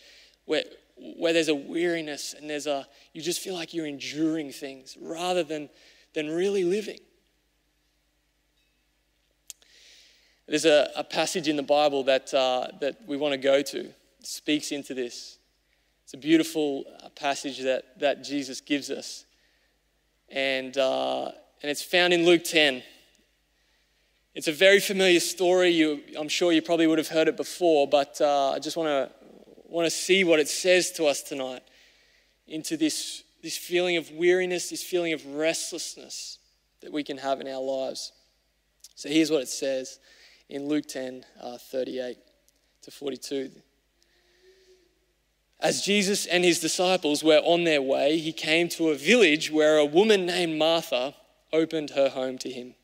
where, 0.45 0.63
where 0.97 1.33
there's 1.33 1.49
a 1.49 1.57
weariness 1.57 2.35
and 2.35 2.49
there's 2.49 2.69
a, 2.69 2.87
you 3.13 3.21
just 3.21 3.41
feel 3.41 3.55
like 3.55 3.75
you're 3.75 3.87
enduring 3.87 4.53
things 4.53 4.97
rather 5.01 5.43
than, 5.43 5.69
than 6.15 6.31
really 6.31 6.63
living. 6.63 7.01
There's 10.47 10.67
a, 10.67 10.89
a 10.95 11.03
passage 11.03 11.49
in 11.49 11.57
the 11.57 11.65
Bible 11.65 12.05
that, 12.05 12.33
uh, 12.33 12.69
that 12.81 13.01
we 13.09 13.17
want 13.17 13.33
to 13.33 13.39
go 13.39 13.63
to. 13.63 13.93
Speaks 14.23 14.71
into 14.71 14.95
this. 14.95 15.39
It's 16.05 16.15
a 16.15 16.19
beautiful 16.19 16.85
uh, 17.03 17.09
passage 17.09 17.59
that, 17.63 17.99
that 17.99 18.23
Jesus 18.23 18.61
gives 18.61 18.91
us. 18.91 19.25
And, 20.29 20.79
uh, 20.79 21.33
and 21.61 21.71
it's 21.73 21.83
found 21.83 22.13
in 22.13 22.25
Luke 22.25 22.45
10. 22.45 22.85
It's 24.37 24.49
a 24.49 24.53
very 24.53 24.81
familiar 24.81 25.19
story. 25.21 25.71
You, 25.71 26.03
I'm 26.15 26.29
sure 26.29 26.53
you 26.53 26.61
probably 26.61 26.87
would 26.87 26.99
have 26.99 27.09
heard 27.09 27.27
it 27.27 27.39
before, 27.39 27.89
but 27.89 28.21
uh, 28.21 28.51
I 28.51 28.59
just 28.59 28.77
want 28.77 28.89
to 28.89 29.11
want 29.65 29.87
to 29.87 29.91
see 29.91 30.25
what 30.25 30.39
it 30.39 30.47
says 30.47 30.91
to 30.93 31.07
us 31.07 31.23
tonight 31.23 31.63
into 32.47 32.77
this, 32.77 33.25
this 33.43 33.57
feeling 33.57 33.97
of 33.97 34.11
weariness, 34.11 34.69
this 34.69 34.83
feeling 34.83 35.15
of 35.15 35.25
restlessness 35.25 36.39
that 36.83 36.93
we 36.93 37.03
can 37.03 37.17
have 37.17 37.41
in 37.41 37.49
our 37.49 37.63
lives. 37.63 38.13
So 38.95 39.09
here's 39.09 39.31
what 39.31 39.41
it 39.41 39.49
says 39.49 39.99
in 40.51 40.69
Luke 40.69 40.85
10 40.87 41.25
uh, 41.43 41.57
38 41.57 42.19
to 42.83 42.91
42. 42.91 43.51
As 45.61 45.81
Jesus 45.81 46.27
and 46.27 46.45
his 46.45 46.61
disciples 46.61 47.25
were 47.25 47.39
on 47.39 47.65
their 47.65 47.81
way, 47.81 48.19
he 48.19 48.35
came 48.35 48.69
to 48.69 48.91
a 48.91 48.97
village 48.97 49.51
where 49.51 49.79
a 49.79 49.87
woman 49.87 50.27
named 50.27 50.59
Martha 50.59 51.15
opened 51.55 51.91
her 51.91 52.11
home 52.11 52.37
to 52.37 52.51
him. 52.51 52.75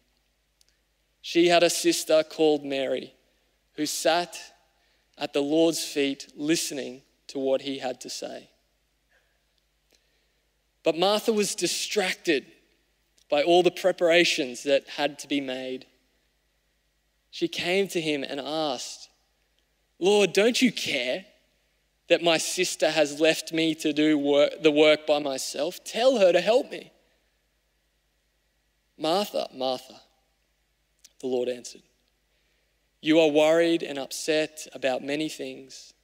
She 1.22 1.48
had 1.48 1.62
a 1.62 1.70
sister 1.70 2.24
called 2.24 2.64
Mary 2.64 3.14
who 3.76 3.86
sat 3.86 4.38
at 5.16 5.32
the 5.32 5.40
Lord's 5.40 5.84
feet 5.84 6.32
listening 6.36 7.02
to 7.28 7.38
what 7.38 7.62
he 7.62 7.78
had 7.78 8.00
to 8.02 8.10
say. 8.10 8.50
But 10.82 10.98
Martha 10.98 11.32
was 11.32 11.54
distracted 11.54 12.44
by 13.30 13.42
all 13.44 13.62
the 13.62 13.70
preparations 13.70 14.64
that 14.64 14.88
had 14.88 15.18
to 15.20 15.28
be 15.28 15.40
made. 15.40 15.86
She 17.30 17.48
came 17.48 17.88
to 17.88 18.00
him 18.00 18.24
and 18.24 18.40
asked, 18.40 19.08
Lord, 19.98 20.32
don't 20.32 20.60
you 20.60 20.72
care 20.72 21.24
that 22.08 22.22
my 22.22 22.36
sister 22.36 22.90
has 22.90 23.20
left 23.20 23.52
me 23.52 23.74
to 23.76 23.92
do 23.92 24.18
work, 24.18 24.62
the 24.62 24.72
work 24.72 25.06
by 25.06 25.20
myself? 25.20 25.82
Tell 25.84 26.18
her 26.18 26.32
to 26.32 26.40
help 26.40 26.70
me. 26.70 26.92
Martha, 28.98 29.48
Martha, 29.54 30.00
the 31.22 31.28
Lord 31.28 31.48
answered, 31.48 31.82
You 33.00 33.20
are 33.20 33.30
worried 33.30 33.82
and 33.82 33.98
upset 33.98 34.66
about 34.74 35.02
many 35.02 35.28
things, 35.28 35.94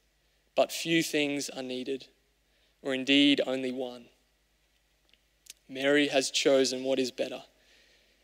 but 0.56 0.72
few 0.72 1.02
things 1.02 1.50
are 1.50 1.62
needed, 1.62 2.06
or 2.80 2.94
indeed 2.94 3.42
only 3.46 3.72
one. 3.72 4.06
Mary 5.68 6.08
has 6.08 6.30
chosen 6.30 6.84
what 6.84 6.98
is 6.98 7.10
better, 7.10 7.42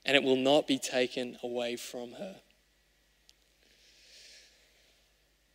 and 0.06 0.16
it 0.16 0.22
will 0.22 0.36
not 0.36 0.66
be 0.66 0.78
taken 0.78 1.36
away 1.42 1.76
from 1.76 2.12
her. 2.12 2.36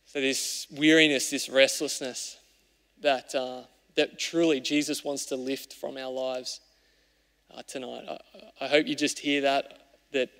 So, 0.06 0.20
this 0.20 0.66
weariness, 0.70 1.30
this 1.30 1.48
restlessness 1.48 2.36
that, 3.00 3.34
uh, 3.34 3.62
that 3.94 4.18
truly 4.18 4.60
Jesus 4.60 5.04
wants 5.04 5.24
to 5.26 5.36
lift 5.36 5.72
from 5.72 5.96
our 5.96 6.10
lives 6.10 6.60
uh, 7.54 7.62
tonight. 7.66 8.04
I, 8.08 8.64
I 8.64 8.68
hope 8.68 8.86
you 8.86 8.94
just 8.94 9.20
hear 9.20 9.40
that, 9.42 9.72
that, 10.12 10.30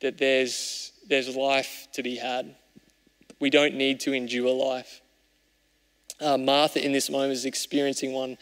that 0.00 0.18
there's, 0.18 0.92
there's 1.08 1.34
life 1.34 1.88
to 1.92 2.02
be 2.02 2.16
had. 2.16 2.54
We 3.40 3.50
don't 3.50 3.74
need 3.74 4.00
to 4.00 4.12
endure 4.12 4.52
life. 4.52 5.00
Uh, 6.20 6.36
Martha, 6.36 6.84
in 6.84 6.92
this 6.92 7.08
moment, 7.08 7.32
is 7.32 7.44
experiencing 7.44 8.12
one, 8.12 8.36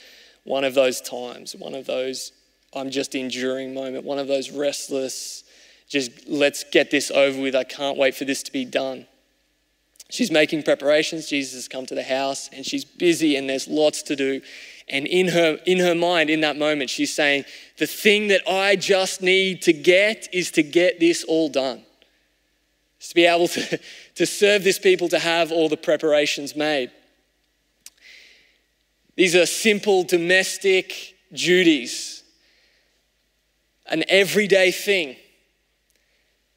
one 0.45 0.65
of 0.65 0.75
those 0.75 1.00
times, 1.00 1.55
one 1.55 1.75
of 1.75 1.87
those 1.87 2.33
I'm 2.75 2.91
just 2.91 3.15
enduring 3.15 3.73
moment, 3.73 4.05
one 4.05 4.19
of 4.19 4.29
those 4.29 4.50
restless, 4.50 5.45
just 5.88 6.29
let's 6.29 6.65
get 6.65 6.91
this 6.91 7.11
over 7.11 7.41
with. 7.41 7.55
I 7.55 7.65
can't 7.65 7.97
wait 7.97 8.15
for 8.15 8.25
this 8.25 8.43
to 8.43 8.53
be 8.53 8.65
done. 8.65 9.07
She's 10.11 10.31
making 10.31 10.62
preparations. 10.62 11.29
Jesus 11.29 11.55
has 11.55 11.69
come 11.69 11.87
to 11.87 11.95
the 11.95 12.03
house 12.03 12.49
and 12.53 12.65
she's 12.65 12.85
busy 12.85 13.37
and 13.37 13.49
there's 13.49 13.69
lots 13.69 14.03
to 14.05 14.17
do. 14.17 14.41
And 14.90 15.07
in 15.07 15.28
her, 15.28 15.59
in 15.66 15.78
her 15.78 15.95
mind, 15.95 16.30
in 16.30 16.40
that 16.40 16.57
moment, 16.57 16.90
she's 16.90 17.14
saying, 17.14 17.45
The 17.78 17.87
thing 17.87 18.28
that 18.28 18.42
I 18.49 18.76
just 18.76 19.23
need 19.23 19.62
to 19.62 19.73
get 19.73 20.28
is 20.33 20.50
to 20.52 20.62
get 20.62 21.00
this 21.00 21.25
all 21.25 21.49
done. 21.49 21.83
Is 23.00 23.09
to 23.09 23.14
be 23.14 23.26
able 23.26 23.49
to, 23.49 23.80
to 24.14 24.26
serve 24.26 24.64
this 24.64 24.78
people, 24.78 25.09
to 25.09 25.18
have 25.18 25.52
all 25.52 25.68
the 25.68 25.76
preparations 25.76 26.57
made. 26.57 26.90
These 29.16 29.35
are 29.35 29.47
simple 29.47 30.04
domestic 30.04 31.16
duties, 31.33 32.23
an 33.87 34.04
everyday 34.09 34.71
thing. 34.71 35.16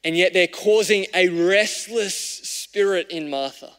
And 0.04 0.16
yet 0.16 0.32
they're 0.32 0.48
causing 0.48 1.06
a 1.14 1.28
restless 1.28 2.14
spirit 2.14 3.08
in 3.10 3.30
Martha. 3.30 3.72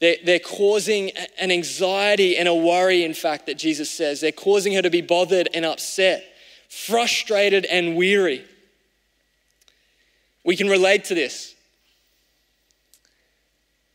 They're, 0.00 0.16
they're 0.24 0.38
causing 0.38 1.10
an 1.38 1.50
anxiety 1.50 2.36
and 2.38 2.48
a 2.48 2.54
worry, 2.54 3.04
in 3.04 3.14
fact, 3.14 3.46
that 3.46 3.58
Jesus 3.58 3.90
says. 3.90 4.20
They're 4.20 4.32
causing 4.32 4.72
her 4.74 4.82
to 4.82 4.90
be 4.90 5.02
bothered 5.02 5.48
and 5.52 5.64
upset, 5.64 6.24
frustrated 6.68 7.66
and 7.66 7.96
weary. 7.96 8.44
We 10.42 10.56
can 10.56 10.68
relate 10.68 11.04
to 11.04 11.14
this. 11.14 11.54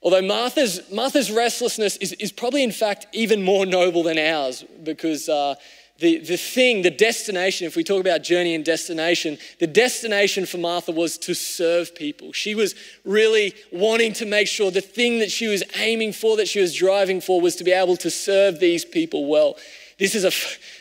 Although 0.04 0.22
Martha's, 0.22 0.80
Martha's 0.92 1.32
restlessness 1.32 1.98
is, 1.98 2.14
is 2.14 2.32
probably, 2.32 2.62
in 2.62 2.72
fact, 2.72 3.08
even 3.12 3.42
more 3.42 3.66
noble 3.66 4.04
than 4.04 4.20
ours 4.20 4.64
because 4.84 5.28
uh, 5.28 5.56
the, 6.00 6.18
the 6.20 6.36
thing, 6.36 6.82
the 6.82 6.92
destination, 6.92 7.68
if 7.68 7.78
we 7.78 7.84
talk 7.84 8.02
about 8.02 8.22
journey 8.22 8.54
and 8.54 8.66
destination, 8.66 9.38
the 9.60 9.68
destination 9.68 10.46
for 10.46 10.58
Martha 10.58 10.92
was 10.92 11.18
to 11.20 11.34
serve 11.34 11.96
people. 11.96 12.34
She 12.34 12.54
was 12.54 12.75
really 13.06 13.54
wanting 13.72 14.12
to 14.14 14.25
make 14.25 14.48
sure 14.48 14.72
the 14.72 14.82
thing 14.82 15.20
that 15.20 15.32
she 15.32 15.48
was 15.48 15.64
aiming 15.78 16.12
for, 16.12 16.36
that 16.36 16.50
she 16.50 16.60
was 16.60 16.75
driving 16.75 17.22
for, 17.22 17.40
was 17.40 17.56
to 17.58 17.64
be 17.64 17.72
able 17.72 17.96
to 17.98 18.10
serve 18.10 18.60
these 18.60 18.84
people 18.84 19.28
well. 19.28 19.56
This 19.98 20.16
is 20.16 20.25
a, 20.25 20.32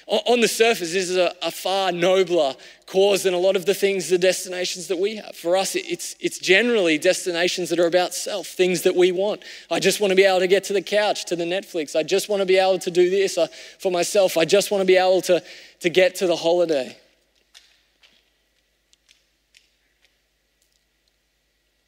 on 0.06 0.40
the 0.40 0.48
surface, 0.48 0.92
this 0.92 1.08
is 1.08 1.16
a, 1.16 1.32
a, 1.40 1.50
far 1.50 1.90
nobler 1.90 2.54
cause 2.86 3.22
than 3.22 3.32
a 3.32 3.38
lot 3.38 3.56
of 3.56 3.64
the 3.64 3.72
things, 3.72 4.10
the 4.10 4.18
destinations 4.18 4.88
that 4.88 4.98
we 4.98 5.16
have. 5.16 5.34
For 5.34 5.56
us, 5.56 5.74
it's, 5.74 6.14
it's 6.20 6.38
generally 6.38 6.98
destinations 6.98 7.70
that 7.70 7.80
are 7.80 7.86
about 7.86 8.12
self, 8.12 8.48
things 8.48 8.82
that 8.82 8.94
we 8.94 9.12
want. 9.12 9.42
I 9.70 9.80
just 9.80 10.00
want 10.00 10.10
to 10.10 10.14
be 10.14 10.24
able 10.24 10.40
to 10.40 10.46
get 10.46 10.64
to 10.64 10.74
the 10.74 10.82
couch, 10.82 11.24
to 11.26 11.36
the 11.36 11.44
Netflix. 11.44 11.96
I 11.96 12.02
just 12.02 12.28
want 12.28 12.40
to 12.40 12.46
be 12.46 12.58
able 12.58 12.78
to 12.80 12.90
do 12.90 13.08
this 13.08 13.38
uh, 13.38 13.46
for 13.78 13.90
myself. 13.90 14.36
I 14.36 14.44
just 14.44 14.70
want 14.70 14.82
to 14.82 14.86
be 14.86 14.96
able 14.96 15.22
to, 15.22 15.42
to 15.80 15.88
get 15.88 16.16
to 16.16 16.26
the 16.26 16.36
holiday. 16.36 16.96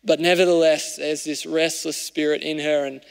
But 0.02 0.20
nevertheless, 0.20 0.96
there's 0.96 1.24
this 1.24 1.44
restless 1.44 2.00
spirit 2.00 2.40
in 2.40 2.60
her. 2.60 2.86
And, 2.86 3.02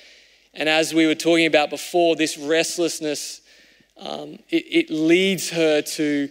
and 0.53 0.67
as 0.67 0.95
we 0.95 1.05
were 1.05 1.13
talking 1.13 1.45
about 1.45 1.69
before, 1.69 2.15
this 2.15 2.37
restlessness 2.39 3.41
um, 3.97 4.39
it, 4.49 4.65
it 4.69 4.89
leads 4.89 5.49
her 5.51 5.81
to, 5.81 6.29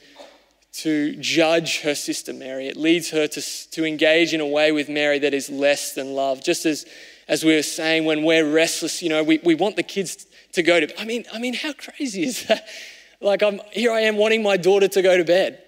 to 0.73 1.17
judge 1.17 1.81
her 1.81 1.95
sister 1.95 2.33
Mary. 2.33 2.69
It 2.69 2.77
leads 2.77 3.11
her 3.11 3.27
to, 3.27 3.41
to 3.71 3.85
engage 3.85 4.35
in 4.35 4.41
a 4.41 4.47
way 4.47 4.73
with 4.73 4.89
Mary 4.89 5.19
that 5.21 5.35
is 5.35 5.49
less 5.49 5.95
than 5.95 6.15
love. 6.15 6.45
Just 6.45 6.67
as, 6.67 6.85
as 7.29 7.45
we 7.45 7.55
were 7.55 7.63
saying, 7.63 8.05
when 8.05 8.25
we're 8.25 8.51
restless, 8.51 9.03
you 9.03 9.09
know, 9.09 9.23
we, 9.23 9.39
we 9.45 9.55
want 9.55 9.77
the 9.77 9.83
kids 9.83 10.27
to 10.53 10.63
go 10.63 10.81
to 10.81 11.01
I 11.01 11.05
mean, 11.05 11.25
I 11.33 11.39
mean, 11.39 11.55
how 11.55 11.73
crazy 11.73 12.25
is 12.25 12.47
that? 12.47 12.67
Like 13.21 13.43
I'm 13.43 13.61
here 13.73 13.91
I 13.91 14.01
am 14.01 14.17
wanting 14.17 14.43
my 14.43 14.59
daughter 14.59 14.87
to 14.87 15.01
go 15.01 15.17
to 15.17 15.25
bed. 15.25 15.63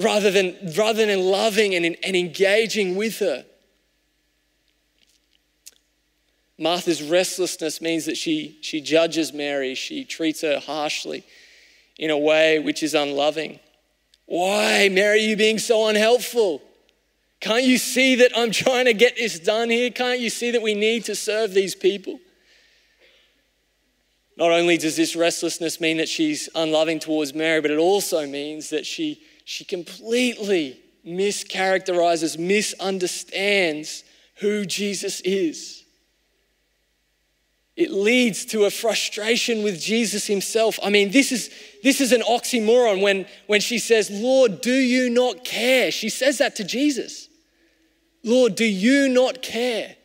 Rather 0.00 0.32
than 0.32 0.56
rather 0.76 1.06
than 1.06 1.20
loving 1.20 1.74
and, 1.76 1.84
and 1.84 2.16
engaging 2.16 2.96
with 2.96 3.20
her. 3.20 3.44
Martha's 6.58 7.02
restlessness 7.02 7.80
means 7.80 8.06
that 8.06 8.16
she, 8.16 8.58
she 8.62 8.80
judges 8.80 9.32
Mary, 9.32 9.74
she 9.74 10.04
treats 10.04 10.40
her 10.40 10.58
harshly 10.58 11.24
in 11.98 12.10
a 12.10 12.18
way 12.18 12.58
which 12.58 12.82
is 12.82 12.94
unloving. 12.94 13.60
Why, 14.24 14.88
Mary, 14.88 15.20
are 15.20 15.28
you 15.28 15.36
being 15.36 15.58
so 15.58 15.86
unhelpful? 15.86 16.62
Can't 17.40 17.64
you 17.64 17.76
see 17.76 18.16
that 18.16 18.32
I'm 18.34 18.50
trying 18.50 18.86
to 18.86 18.94
get 18.94 19.16
this 19.16 19.38
done 19.38 19.68
here? 19.68 19.90
Can't 19.90 20.18
you 20.18 20.30
see 20.30 20.50
that 20.52 20.62
we 20.62 20.74
need 20.74 21.04
to 21.04 21.14
serve 21.14 21.52
these 21.52 21.74
people? 21.74 22.18
Not 24.38 24.50
only 24.50 24.78
does 24.78 24.96
this 24.96 25.14
restlessness 25.14 25.80
mean 25.80 25.98
that 25.98 26.08
she's 26.08 26.48
unloving 26.54 26.98
towards 26.98 27.34
Mary, 27.34 27.60
but 27.60 27.70
it 27.70 27.78
also 27.78 28.26
means 28.26 28.70
that 28.70 28.84
she, 28.84 29.20
she 29.44 29.64
completely 29.64 30.80
mischaracterizes, 31.06 32.38
misunderstands 32.38 34.04
who 34.36 34.64
Jesus 34.64 35.20
is 35.20 35.85
it 37.76 37.90
leads 37.90 38.46
to 38.46 38.64
a 38.64 38.70
frustration 38.70 39.62
with 39.62 39.78
Jesus 39.78 40.26
himself. 40.26 40.78
I 40.82 40.88
mean, 40.88 41.10
this 41.10 41.30
is, 41.30 41.50
this 41.82 42.00
is 42.00 42.10
an 42.10 42.22
oxymoron 42.22 43.02
when, 43.02 43.26
when 43.46 43.60
she 43.60 43.78
says, 43.78 44.10
Lord, 44.10 44.62
do 44.62 44.72
you 44.72 45.10
not 45.10 45.44
care? 45.44 45.90
She 45.90 46.08
says 46.08 46.38
that 46.38 46.56
to 46.56 46.64
Jesus. 46.64 47.28
Lord, 48.24 48.54
do 48.54 48.64
you 48.64 49.10
not 49.10 49.42
care? 49.42 49.96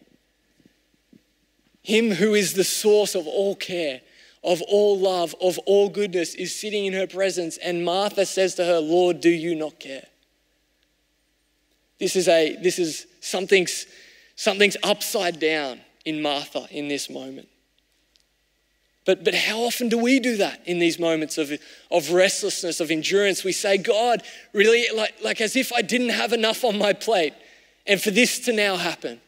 Him 1.82 2.12
who 2.12 2.34
is 2.34 2.54
the 2.54 2.66
source 2.66 3.16
of 3.16 3.25
all 3.25 3.56
care, 3.56 4.01
of 4.44 4.62
all 4.63 5.00
love, 5.00 5.34
of 5.42 5.58
all 5.60 5.90
goodness, 5.90 6.36
is 6.36 6.54
sitting 6.54 6.86
in 6.86 6.94
her 6.94 7.08
presence. 7.08 7.58
And 7.58 7.86
Martha 7.86 8.25
says 8.25 8.56
to 8.56 8.66
her, 8.66 8.80
Lord, 8.80 9.22
do 9.22 9.30
you 9.30 9.56
not 9.56 9.80
care? 9.80 10.06
This 12.00 12.16
is 12.16 12.28
a 12.28 12.56
this 12.58 12.80
is 12.80 13.06
something's 13.20 13.86
something's 14.36 14.75
upside 14.84 15.40
down 15.40 15.80
in 16.04 16.22
Martha 16.22 16.68
in 16.72 16.88
this 16.88 17.10
moment. 17.10 17.48
But, 19.05 19.24
but 19.24 19.34
how 19.34 19.62
often 19.62 19.89
do 19.89 19.98
we 19.98 20.20
do 20.20 20.38
that 20.38 20.62
in 20.65 20.77
these 20.77 21.00
moments 21.00 21.38
of, 21.38 21.51
of 21.89 22.12
restlessness, 22.12 22.79
of 22.79 22.91
endurance? 22.91 23.43
We 23.43 23.51
say, 23.51 23.77
God, 23.77 24.22
really, 24.53 24.86
like, 24.96 25.15
like 25.24 25.41
as 25.41 25.55
if 25.55 25.74
I 25.74 25.81
didn't 25.81 26.10
have 26.10 26.34
enough 26.34 26.63
on 26.63 26.77
my 26.77 26.93
plate 26.93 27.34
and 27.88 28.00
for 28.00 28.12
this 28.12 28.39
to 28.41 28.53
now 28.53 28.77
happen. 28.77 29.20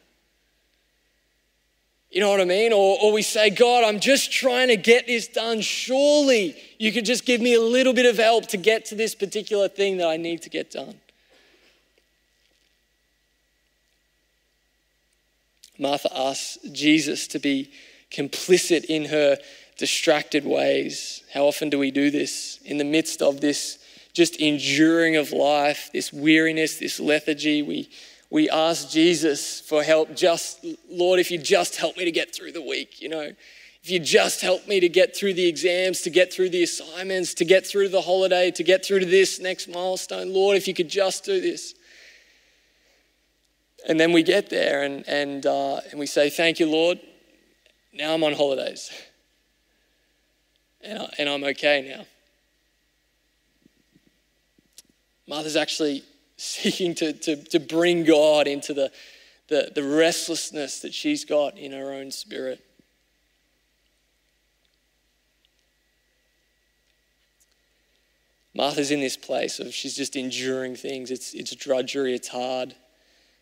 You 2.12 2.20
know 2.20 2.30
what 2.30 2.40
I 2.40 2.44
mean? 2.44 2.72
Or, 2.72 2.96
or 3.02 3.12
we 3.12 3.22
say, 3.22 3.50
God, 3.50 3.82
I'm 3.82 3.98
just 3.98 4.30
trying 4.30 4.68
to 4.68 4.76
get 4.76 5.08
this 5.08 5.26
done. 5.26 5.60
Surely 5.60 6.56
you 6.78 6.92
could 6.92 7.04
just 7.04 7.26
give 7.26 7.40
me 7.40 7.54
a 7.54 7.60
little 7.60 7.92
bit 7.92 8.06
of 8.06 8.18
help 8.18 8.46
to 8.48 8.56
get 8.56 8.84
to 8.86 8.94
this 8.94 9.16
particular 9.16 9.66
thing 9.66 9.96
that 9.96 10.06
I 10.06 10.16
need 10.16 10.42
to 10.42 10.48
get 10.48 10.70
done. 10.70 10.94
Martha 15.76 16.16
asks 16.16 16.58
Jesus 16.70 17.26
to 17.26 17.40
be 17.40 17.72
complicit 18.12 18.84
in 18.84 19.06
her 19.06 19.36
distracted 19.76 20.44
ways. 20.44 21.22
How 21.32 21.44
often 21.44 21.70
do 21.70 21.78
we 21.78 21.90
do 21.90 22.10
this 22.10 22.58
in 22.64 22.78
the 22.78 22.84
midst 22.84 23.22
of 23.22 23.40
this 23.40 23.78
just 24.12 24.36
enduring 24.36 25.16
of 25.16 25.32
life, 25.32 25.90
this 25.92 26.12
weariness, 26.12 26.78
this 26.78 27.00
lethargy? 27.00 27.62
We, 27.62 27.88
we 28.30 28.48
ask 28.50 28.90
Jesus 28.90 29.60
for 29.60 29.82
help. 29.82 30.14
Just, 30.14 30.64
Lord, 30.90 31.20
if 31.20 31.30
you 31.30 31.38
just 31.38 31.76
help 31.76 31.96
me 31.96 32.04
to 32.04 32.12
get 32.12 32.34
through 32.34 32.52
the 32.52 32.62
week, 32.62 33.00
you 33.00 33.08
know, 33.08 33.32
if 33.84 33.90
you 33.90 33.98
just 33.98 34.40
help 34.40 34.66
me 34.66 34.80
to 34.80 34.88
get 34.88 35.14
through 35.14 35.34
the 35.34 35.46
exams, 35.46 36.00
to 36.02 36.10
get 36.10 36.32
through 36.32 36.48
the 36.48 36.62
assignments, 36.62 37.34
to 37.34 37.44
get 37.44 37.66
through 37.66 37.90
the 37.90 38.00
holiday, 38.00 38.50
to 38.52 38.62
get 38.62 38.84
through 38.84 39.00
to 39.00 39.06
this 39.06 39.40
next 39.40 39.68
milestone, 39.68 40.32
Lord, 40.32 40.56
if 40.56 40.66
you 40.66 40.72
could 40.72 40.88
just 40.88 41.24
do 41.24 41.38
this. 41.40 41.74
And 43.86 44.00
then 44.00 44.12
we 44.12 44.22
get 44.22 44.48
there 44.48 44.84
and, 44.84 45.06
and, 45.06 45.44
uh, 45.44 45.80
and 45.90 46.00
we 46.00 46.06
say, 46.06 46.30
Thank 46.30 46.58
you, 46.60 46.66
Lord. 46.66 46.98
Now 47.92 48.14
I'm 48.14 48.24
on 48.24 48.32
holidays. 48.32 48.90
And, 50.84 50.98
I, 50.98 51.14
and 51.18 51.28
I'm 51.28 51.44
okay 51.44 51.94
now. 51.96 52.06
Martha's 55.26 55.56
actually 55.56 56.02
seeking 56.36 56.94
to, 56.96 57.12
to, 57.12 57.36
to 57.44 57.60
bring 57.60 58.04
God 58.04 58.46
into 58.46 58.74
the, 58.74 58.92
the, 59.48 59.72
the 59.74 59.82
restlessness 59.82 60.80
that 60.80 60.92
she's 60.92 61.24
got 61.24 61.56
in 61.56 61.72
her 61.72 61.92
own 61.92 62.10
spirit. 62.10 62.62
Martha's 68.56 68.90
in 68.92 69.00
this 69.00 69.16
place 69.16 69.58
of 69.58 69.74
she's 69.74 69.96
just 69.96 70.14
enduring 70.14 70.76
things. 70.76 71.10
It's, 71.10 71.34
it's 71.34 71.54
drudgery, 71.56 72.14
it's 72.14 72.28
hard 72.28 72.74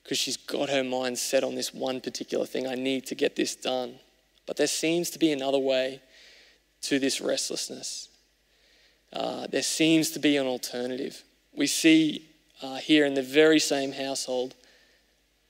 because 0.03 0.17
she's 0.17 0.39
got 0.39 0.71
her 0.71 0.83
mind 0.83 1.19
set 1.19 1.45
on 1.45 1.55
this 1.55 1.75
one 1.75 2.01
particular 2.01 2.47
thing. 2.47 2.67
I 2.67 2.75
need 2.75 3.07
to 3.07 3.15
get 3.15 3.37
this 3.37 3.55
done. 3.55 3.97
But 4.47 4.57
there 4.57 4.67
seems 4.67 5.11
to 5.11 5.19
be 5.19 5.33
another 5.33 5.59
way 5.59 6.01
to 6.83 6.99
this 6.99 7.21
restlessness. 7.21 8.09
Uh, 9.13 9.47
there 9.47 9.63
seems 9.63 10.11
to 10.11 10.19
be 10.19 10.37
an 10.37 10.47
alternative. 10.47 11.23
We 11.55 11.67
see 11.67 12.29
uh, 12.63 12.77
here 12.77 13.05
in 13.05 13.15
the 13.15 13.23
very 13.23 13.59
same 13.59 13.93
household, 13.93 14.55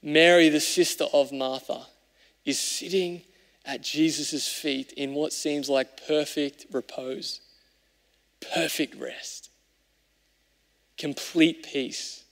Mary, 0.03 0.49
the 0.49 0.61
sister 0.61 1.05
of 1.13 1.33
Martha, 1.33 1.87
is 2.45 2.59
sitting 2.59 3.23
at 3.65 3.83
Jesus' 3.83 4.49
feet 4.49 4.93
in 4.93 5.15
what 5.15 5.33
seems 5.33 5.69
like 5.69 6.07
perfect 6.07 6.67
repose, 6.73 7.41
perfect 8.41 8.97
rest 8.97 9.51
complete 11.03 11.65
peace. 11.65 12.23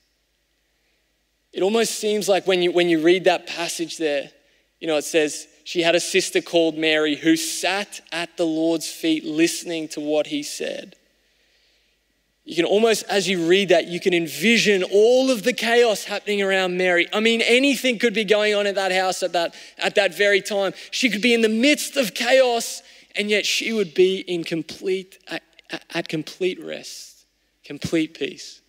It 1.52 1.62
almost 1.62 1.97
seems 1.97 2.28
like 2.28 2.47
when 2.47 2.62
you, 2.62 2.71
when 2.71 2.88
you 2.88 3.00
read 3.00 3.25
that 3.25 3.49
passage 3.49 3.99
there, 3.99 4.30
you 4.78 4.87
know, 4.87 4.97
it 4.97 5.04
says, 5.04 5.49
she 5.71 5.83
had 5.83 5.95
a 5.95 6.00
sister 6.00 6.41
called 6.41 6.77
Mary 6.77 7.15
who 7.15 7.37
sat 7.37 8.00
at 8.11 8.37
the 8.37 8.45
Lord's 8.45 8.91
feet 8.91 9.25
listening 9.25 9.87
to 9.91 10.00
what 10.00 10.27
he 10.27 10.43
said. 10.43 10.97
You 12.45 12.57
can 12.57 12.65
almost, 12.65 13.05
as 13.09 13.29
you 13.29 13.47
read 13.47 13.69
that, 13.69 13.87
you 13.87 14.00
can 14.00 14.12
envision 14.12 14.83
all 14.83 15.31
of 15.31 15.45
the 15.45 15.53
chaos 15.53 16.03
happening 16.03 16.43
around 16.43 16.77
Mary. 16.77 17.07
I 17.12 17.21
mean, 17.21 17.41
anything 17.41 18.00
could 18.00 18.15
be 18.15 18.25
going 18.25 18.53
on 18.53 18.67
at 18.67 18.75
that 18.75 18.91
house 18.91 19.23
at 19.23 19.33
that, 19.35 19.55
at 19.79 19.95
that 19.95 20.12
very 20.12 20.41
time. 20.41 20.73
She 20.91 21.09
could 21.09 21.23
be 21.23 21.35
in 21.35 21.41
the 21.41 21.49
midst 21.49 21.97
of 21.97 22.15
chaos, 22.15 22.83
and 23.15 23.31
yet 23.31 23.47
she 23.47 23.73
would 23.73 23.95
be 23.95 24.19
in 24.19 24.43
complete, 24.43 25.21
at, 25.29 25.45
at 25.95 26.09
complete 26.09 26.61
rest, 26.61 27.27
complete 27.62 28.19
peace. 28.19 28.61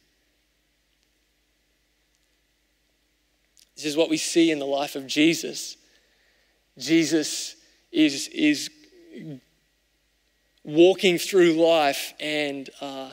This 3.75 3.85
is 3.85 3.97
what 3.97 4.11
we 4.11 4.17
see 4.17 4.51
in 4.51 4.59
the 4.59 4.67
life 4.67 4.95
of 4.95 5.07
Jesus. 5.07 5.77
Jesus 6.77 7.55
is, 7.91 8.27
is 8.29 8.69
walking 10.63 11.17
through 11.17 11.53
life 11.53 12.13
and 12.19 12.69
uh, 12.81 13.09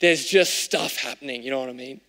there's 0.00 0.24
just 0.24 0.62
stuff 0.64 0.96
happening, 0.96 1.42
you 1.42 1.50
know 1.50 1.60
what 1.60 1.68
I 1.68 1.74
mean? 1.74 2.00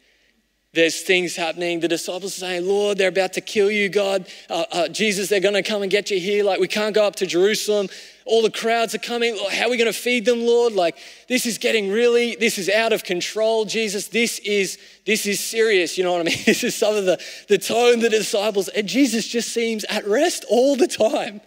There's 0.73 1.01
things 1.01 1.35
happening. 1.35 1.81
The 1.81 1.87
disciples 1.87 2.35
are 2.37 2.39
saying, 2.39 2.67
Lord, 2.67 2.97
they're 2.97 3.09
about 3.09 3.33
to 3.33 3.41
kill 3.41 3.69
you, 3.69 3.89
God. 3.89 4.27
Uh, 4.49 4.65
uh, 4.71 4.87
Jesus, 4.87 5.29
they're 5.29 5.39
going 5.39 5.53
to 5.53 5.61
come 5.61 5.83
and 5.83 5.91
get 5.91 6.09
you 6.09 6.19
here. 6.19 6.43
Like, 6.43 6.59
we 6.59 6.67
can't 6.67 6.95
go 6.95 7.05
up 7.05 7.15
to 7.17 7.27
Jerusalem. 7.27 7.89
All 8.25 8.41
the 8.41 8.49
crowds 8.49 8.95
are 8.95 8.99
coming. 8.99 9.37
How 9.51 9.67
are 9.67 9.69
we 9.69 9.77
going 9.77 9.91
to 9.91 9.97
feed 9.97 10.25
them, 10.25 10.41
Lord? 10.41 10.73
Like, 10.73 10.97
this 11.29 11.45
is 11.45 11.59
getting 11.59 11.91
really, 11.91 12.35
this 12.35 12.57
is 12.57 12.69
out 12.69 12.91
of 12.91 13.03
control, 13.03 13.65
Jesus. 13.65 14.07
This 14.07 14.39
is, 14.39 14.79
this 15.05 15.27
is 15.27 15.39
serious. 15.39 15.95
You 15.95 16.05
know 16.05 16.13
what 16.13 16.21
I 16.21 16.23
mean? 16.23 16.37
This 16.45 16.63
is 16.63 16.75
some 16.75 16.95
of 16.95 17.05
the, 17.05 17.23
the 17.49 17.59
tone 17.59 17.99
the 17.99 18.09
disciples, 18.09 18.67
and 18.69 18.87
Jesus 18.87 19.27
just 19.27 19.49
seems 19.49 19.83
at 19.85 20.07
rest 20.07 20.43
all 20.49 20.75
the 20.75 20.87
time. 20.87 21.41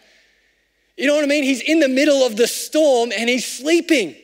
You 0.96 1.08
know 1.08 1.14
what 1.14 1.24
I 1.24 1.26
mean? 1.26 1.42
He's 1.42 1.60
in 1.60 1.80
the 1.80 1.88
middle 1.88 2.24
of 2.24 2.36
the 2.36 2.46
storm 2.46 3.12
and 3.16 3.28
he's 3.28 3.44
sleeping. 3.44 4.16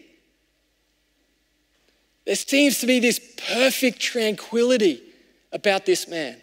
There 2.25 2.37
seems 2.37 2.79
to 2.79 2.87
be 2.87 3.01
this 3.01 3.19
perfect 3.49 4.01
tranquility 4.01 5.03
about 5.53 5.87
this 5.87 6.07
man. 6.07 6.41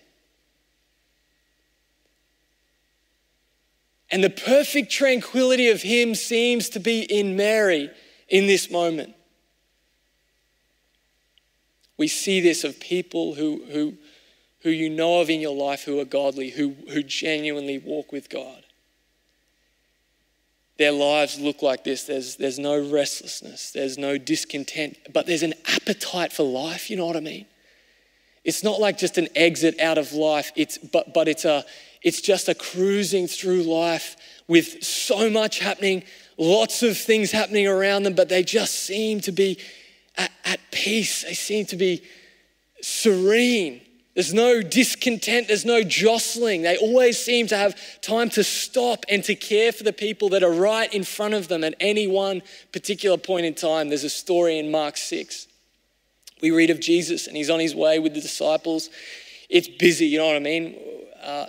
And 4.11 4.23
the 4.23 4.29
perfect 4.29 4.91
tranquility 4.91 5.69
of 5.69 5.81
him 5.81 6.15
seems 6.15 6.69
to 6.69 6.79
be 6.79 7.01
in 7.01 7.35
Mary 7.35 7.91
in 8.27 8.47
this 8.47 8.71
moment. 8.71 9.13
We 11.97 12.07
see 12.07 12.41
this 12.41 12.63
of 12.63 12.79
people 12.79 13.35
who, 13.35 13.63
who, 13.71 13.93
who 14.61 14.69
you 14.69 14.89
know 14.89 15.21
of 15.21 15.29
in 15.29 15.41
your 15.41 15.55
life 15.55 15.83
who 15.83 15.99
are 15.99 16.05
godly, 16.05 16.49
who, 16.49 16.75
who 16.89 17.03
genuinely 17.03 17.77
walk 17.77 18.11
with 18.11 18.29
God. 18.29 18.63
Their 20.79 20.93
lives 20.93 21.37
look 21.37 21.61
like 21.61 21.83
this. 21.83 22.05
There's, 22.05 22.37
there's 22.37 22.57
no 22.57 22.79
restlessness, 22.79 23.71
there's 23.71 23.97
no 23.97 24.17
discontent, 24.17 24.97
but 25.13 25.27
there's 25.27 25.43
an 25.43 25.53
appetite 25.67 26.31
for 26.31 26.43
life. 26.43 26.89
You 26.89 26.95
know 26.95 27.05
what 27.05 27.17
I 27.17 27.19
mean? 27.19 27.45
It's 28.45 28.63
not 28.63 28.79
like 28.79 28.97
just 28.97 29.17
an 29.17 29.27
exit 29.35 29.77
out 29.81 29.97
of 29.97 30.13
life, 30.13 30.53
it's, 30.55 30.77
but, 30.77 31.13
but 31.13 31.27
it's, 31.27 31.43
a, 31.43 31.65
it's 32.01 32.21
just 32.21 32.47
a 32.47 32.55
cruising 32.55 33.27
through 33.27 33.63
life 33.63 34.15
with 34.47 34.81
so 34.81 35.29
much 35.29 35.59
happening, 35.59 36.03
lots 36.37 36.81
of 36.81 36.97
things 36.97 37.31
happening 37.31 37.67
around 37.67 38.03
them, 38.03 38.15
but 38.15 38.29
they 38.29 38.41
just 38.41 38.73
seem 38.73 39.19
to 39.19 39.33
be 39.33 39.59
at, 40.17 40.31
at 40.45 40.61
peace. 40.71 41.23
They 41.23 41.33
seem 41.33 41.65
to 41.67 41.75
be 41.75 42.03
serene. 42.81 43.81
There's 44.19 44.34
no 44.34 44.62
discontent, 44.62 45.47
there's 45.47 45.63
no 45.63 45.82
jostling. 45.82 46.63
They 46.63 46.75
always 46.75 47.17
seem 47.17 47.47
to 47.47 47.55
have 47.55 47.73
time 48.01 48.29
to 48.32 48.43
stop 48.43 49.05
and 49.08 49.23
to 49.23 49.34
care 49.34 49.71
for 49.71 49.86
the 49.86 49.93
people 49.93 50.27
that 50.32 50.43
are 50.43 50.51
right 50.51 50.93
in 50.93 51.05
front 51.05 51.36
of 51.36 51.47
them 51.47 51.63
at 51.63 51.73
any 51.79 52.05
one 52.05 52.41
particular 52.73 53.15
point 53.15 53.45
in 53.45 53.53
time. 53.53 53.88
There's 53.88 54.03
a 54.03 54.10
story 54.10 54.60
in 54.60 54.71
Mark 54.71 54.97
6. 54.97 55.47
We 56.41 56.51
read 56.51 56.69
of 56.69 56.82
Jesus 56.82 57.27
and 57.27 57.38
he's 57.38 57.49
on 57.49 57.62
his 57.62 57.73
way 57.73 57.97
with 57.99 58.13
the 58.13 58.19
disciples. 58.19 58.89
It's 59.49 59.69
busy, 59.69 60.08
you 60.08 60.17
know 60.17 60.27
what 60.27 60.36
I 60.36 60.39
mean? 60.39 60.77
Uh, 61.23 61.45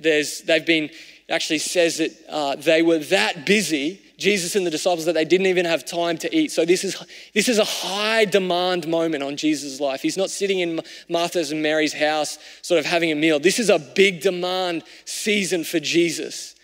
there's, 0.00 0.40
they've 0.40 0.64
been, 0.64 0.88
actually 1.28 1.58
says 1.58 1.98
that 1.98 2.12
uh, 2.30 2.56
they 2.56 2.80
were 2.80 3.00
that 3.00 3.44
busy 3.44 4.00
Jesus 4.18 4.56
and 4.56 4.66
the 4.66 4.70
disciples 4.70 5.04
that 5.04 5.12
they 5.12 5.24
didn't 5.24 5.46
even 5.46 5.66
have 5.66 5.84
time 5.84 6.16
to 6.18 6.34
eat. 6.34 6.50
So 6.50 6.64
this 6.64 6.84
is 6.84 6.96
this 7.34 7.48
is 7.48 7.58
a 7.58 7.64
high 7.64 8.24
demand 8.24 8.88
moment 8.88 9.22
on 9.22 9.36
Jesus' 9.36 9.80
life. 9.80 10.00
He's 10.02 10.16
not 10.16 10.30
sitting 10.30 10.60
in 10.60 10.80
Martha's 11.08 11.52
and 11.52 11.62
Mary's 11.62 11.92
house 11.92 12.38
sort 12.62 12.80
of 12.80 12.86
having 12.86 13.12
a 13.12 13.14
meal. 13.14 13.38
This 13.38 13.58
is 13.58 13.68
a 13.68 13.78
big 13.78 14.22
demand 14.22 14.84
season 15.04 15.64
for 15.64 15.80
Jesus. 15.80 16.54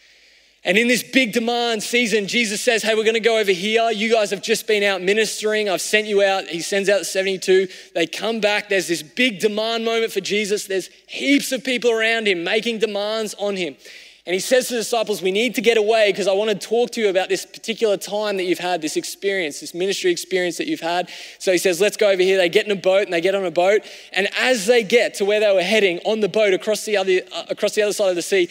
And 0.65 0.79
in 0.79 0.87
this 0.87 1.03
big 1.03 1.33
demand 1.33 1.83
season, 1.83 2.29
Jesus 2.29 2.61
says, 2.61 2.85
Hey, 2.85 2.95
we're 2.95 3.03
going 3.03 3.15
to 3.15 3.21
go 3.21 3.39
over 3.39 3.51
here. 3.51 3.91
You 3.91 4.13
guys 4.13 4.31
have 4.31 4.43
just 4.43 4.69
been 4.69 4.85
out 4.85 5.03
ministering. 5.03 5.69
I've 5.69 5.81
sent 5.81 6.07
you 6.07 6.23
out. 6.23 6.47
He 6.47 6.61
sends 6.61 6.89
out 6.89 7.01
the 7.01 7.05
72. 7.05 7.67
They 7.95 8.07
come 8.07 8.41
back. 8.41 8.69
There's 8.69 8.87
this 8.87 9.03
big 9.03 9.41
demand 9.41 9.85
moment 9.85 10.13
for 10.13 10.21
Jesus. 10.21 10.67
There's 10.67 10.89
heaps 11.09 11.51
of 11.51 11.65
people 11.65 11.91
around 11.91 12.29
him 12.29 12.45
making 12.45 12.79
demands 12.79 13.35
on 13.35 13.57
him. 13.57 13.77
And 14.25 14.35
he 14.35 14.41
says 14.41 14.69
to 14.69 14.75
the 14.75 14.81
disciples, 14.81 15.21
We 15.21 15.33
need 15.33 15.57
to 15.57 15.61
get 15.61 15.77
away 15.77 16.13
because 16.13 16.29
I 16.29 16.33
want 16.33 16.51
to 16.51 16.67
talk 16.67 16.91
to 16.93 17.01
you 17.01 17.09
about 17.09 17.29
this 17.29 17.45
particular 17.45 17.97
time 17.97 18.37
that 18.37 18.45
you've 18.45 18.61
had, 18.61 18.81
this 18.81 18.97
experience, 18.97 19.61
this 19.61 19.75
ministry 19.75 20.13
experience 20.13 20.59
that 20.59 20.69
you've 20.69 20.81
had. 20.81 21.11
So 21.41 21.51
he 21.51 21.59
says, 21.59 21.81
Let's 21.81 21.97
go 21.97 22.09
over 22.09 22.23
here. 22.23 22.37
They 22.37 22.49
get 22.49 22.65
in 22.65 22.73
a 22.73 22.77
boat 22.77 23.03
and 23.03 23.13
they 23.13 23.21
get 23.21 23.35
on 23.35 23.45
a 23.45 23.51
boat. 23.51 23.83
And 24.13 24.29
as 24.39 24.67
they 24.67 24.85
get 24.85 25.15
to 25.15 25.25
where 25.25 25.41
they 25.41 25.53
were 25.53 25.63
heading 25.63 25.99
on 26.05 26.21
the 26.21 26.29
boat 26.29 26.55
across 26.55 26.85
the 26.85 26.97
other, 26.97 27.21
uh, 27.35 27.45
across 27.49 27.75
the 27.75 27.83
other 27.83 27.93
side 27.93 28.11
of 28.11 28.17
the 28.17 28.23
sea, 28.23 28.49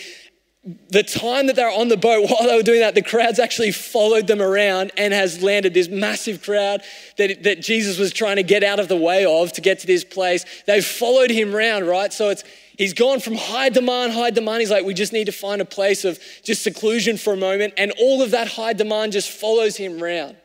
the 0.90 1.04
time 1.04 1.48
that 1.48 1.56
they're 1.56 1.72
on 1.72 1.88
the 1.88 1.98
boat, 1.98 2.30
while 2.30 2.48
they 2.48 2.56
were 2.56 2.64
doing 2.64 2.82
that, 2.82 2.94
the 2.94 3.02
crowds 3.02 3.40
actually 3.40 3.72
followed 3.72 4.28
them 4.28 4.42
around 4.42 4.92
and 4.98 5.14
has 5.14 5.42
landed 5.42 5.74
this 5.74 5.88
massive 5.88 6.44
crowd 6.44 6.82
that, 7.18 7.44
that 7.44 7.62
Jesus 7.62 7.98
was 7.98 8.12
trying 8.12 8.36
to 8.36 8.44
get 8.44 8.62
out 8.62 8.82
of 8.82 8.90
the 8.90 8.98
way 8.98 9.24
of 9.26 9.54
to 9.54 9.62
get 9.62 9.80
to 9.80 9.88
this 9.88 10.04
place. 10.04 10.46
They've 10.68 10.86
followed 10.86 11.32
him 11.32 11.56
around, 11.56 11.88
right? 11.88 12.12
So 12.12 12.30
it's 12.30 12.44
He's 12.82 12.96
gone 12.96 13.20
from 13.20 13.36
high 13.36 13.70
demand, 13.70 14.14
high 14.14 14.32
demand. 14.32 14.62
He's 14.62 14.72
like, 14.72 14.84
we 14.84 14.96
just 14.96 15.14
need 15.14 15.26
to 15.26 15.32
find 15.32 15.62
a 15.62 15.66
place 15.66 16.04
of 16.04 16.20
just 16.44 16.64
seclusion 16.64 17.16
for 17.16 17.32
a 17.32 17.38
moment. 17.38 17.76
And 17.78 17.92
all 18.00 18.24
of 18.24 18.32
that 18.32 18.48
high 18.48 18.74
demand 18.74 19.12
just 19.12 19.30
follows 19.30 19.78
him 19.78 20.02
around. 20.02 20.36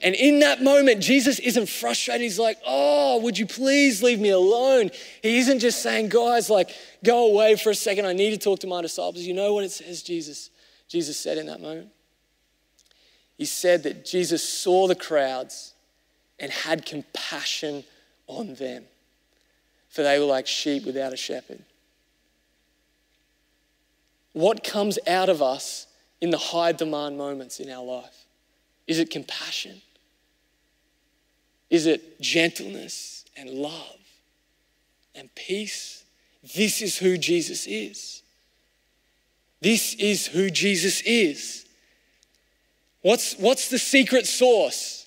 And 0.00 0.14
in 0.14 0.38
that 0.38 0.62
moment, 0.62 1.02
Jesus 1.02 1.40
isn't 1.40 1.68
frustrated. 1.68 2.22
He's 2.22 2.38
like, 2.38 2.56
oh, 2.64 3.20
would 3.20 3.36
you 3.36 3.46
please 3.46 4.00
leave 4.00 4.20
me 4.20 4.28
alone? 4.28 4.92
He 5.24 5.38
isn't 5.38 5.58
just 5.58 5.82
saying, 5.82 6.10
guys, 6.10 6.48
like, 6.48 6.70
go 7.02 7.26
away 7.26 7.56
for 7.56 7.70
a 7.70 7.74
second. 7.74 8.06
I 8.06 8.12
need 8.12 8.30
to 8.30 8.38
talk 8.38 8.60
to 8.60 8.68
my 8.68 8.80
disciples. 8.80 9.24
You 9.24 9.34
know 9.34 9.54
what 9.54 9.64
it 9.64 9.72
says, 9.72 10.04
Jesus? 10.04 10.50
Jesus 10.86 11.18
said 11.18 11.36
in 11.36 11.46
that 11.46 11.60
moment? 11.60 11.88
He 13.36 13.44
said 13.44 13.82
that 13.82 14.04
Jesus 14.04 14.48
saw 14.48 14.86
the 14.86 14.94
crowds 14.94 15.74
and 16.38 16.52
had 16.52 16.86
compassion 16.86 17.82
on 18.28 18.54
them 18.54 18.84
for 19.92 20.02
they 20.02 20.18
were 20.18 20.24
like 20.24 20.46
sheep 20.46 20.84
without 20.84 21.12
a 21.12 21.16
shepherd. 21.16 21.62
What 24.32 24.64
comes 24.64 24.98
out 25.06 25.28
of 25.28 25.42
us 25.42 25.86
in 26.20 26.30
the 26.30 26.38
high 26.38 26.72
demand 26.72 27.18
moments 27.18 27.60
in 27.60 27.70
our 27.70 27.84
life? 27.84 28.24
Is 28.86 28.98
it 28.98 29.10
compassion? 29.10 29.82
Is 31.70 31.86
it 31.86 32.20
gentleness 32.20 33.24
and 33.36 33.50
love 33.50 33.98
and 35.14 35.32
peace? 35.34 36.02
this 36.54 36.82
is 36.82 36.98
who 36.98 37.16
Jesus 37.16 37.66
is. 37.66 38.22
This 39.60 39.94
is 39.94 40.26
who 40.26 40.50
Jesus 40.50 41.00
is. 41.02 41.64
What's, 43.02 43.34
what's 43.34 43.68
the 43.68 43.78
secret 43.78 44.26
sauce? 44.26 45.06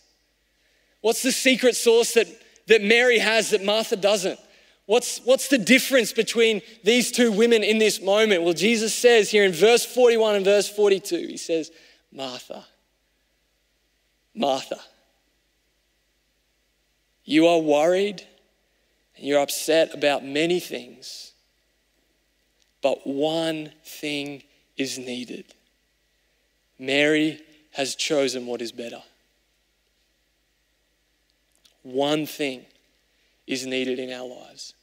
What's 1.02 1.24
the 1.24 1.32
secret 1.32 1.76
sauce 1.76 2.14
that, 2.14 2.28
that 2.68 2.82
Mary 2.82 3.20
has 3.20 3.50
that 3.50 3.66
Martha 3.66 3.98
doesn't? 3.98 4.40
What's, 4.86 5.20
what's 5.20 5.48
the 5.48 5.58
difference 5.58 6.14
between 6.14 6.62
these 6.84 7.12
two 7.12 7.32
women 7.32 7.64
in 7.64 7.80
this 7.80 8.02
moment? 8.02 8.44
Well, 8.44 8.54
Jesus 8.54 8.94
says 8.94 9.32
here 9.32 9.44
in 9.44 9.52
verse 9.52 9.84
41 9.84 10.36
and 10.36 10.46
verse 10.46 10.70
42, 10.70 11.16
He 11.16 11.38
says, 11.38 11.72
Martha, 12.12 12.66
Martha, 14.36 14.80
you 17.24 17.48
are 17.48 17.60
worried 17.60 18.24
and 19.18 19.26
you're 19.26 19.42
upset 19.42 19.94
about 19.96 20.24
many 20.24 20.60
things, 20.60 21.32
but 22.84 23.08
one 23.08 23.72
thing 23.84 24.44
is 24.78 25.00
needed. 25.00 25.46
Mary 26.78 27.42
has 27.72 27.96
chosen 27.96 28.46
what 28.46 28.62
is 28.62 28.72
better. 28.72 29.02
One 31.82 32.28
thing 32.28 32.66
is 33.48 33.66
needed 33.66 34.00
in 34.00 34.12
our 34.12 34.28
lives. 34.28 34.75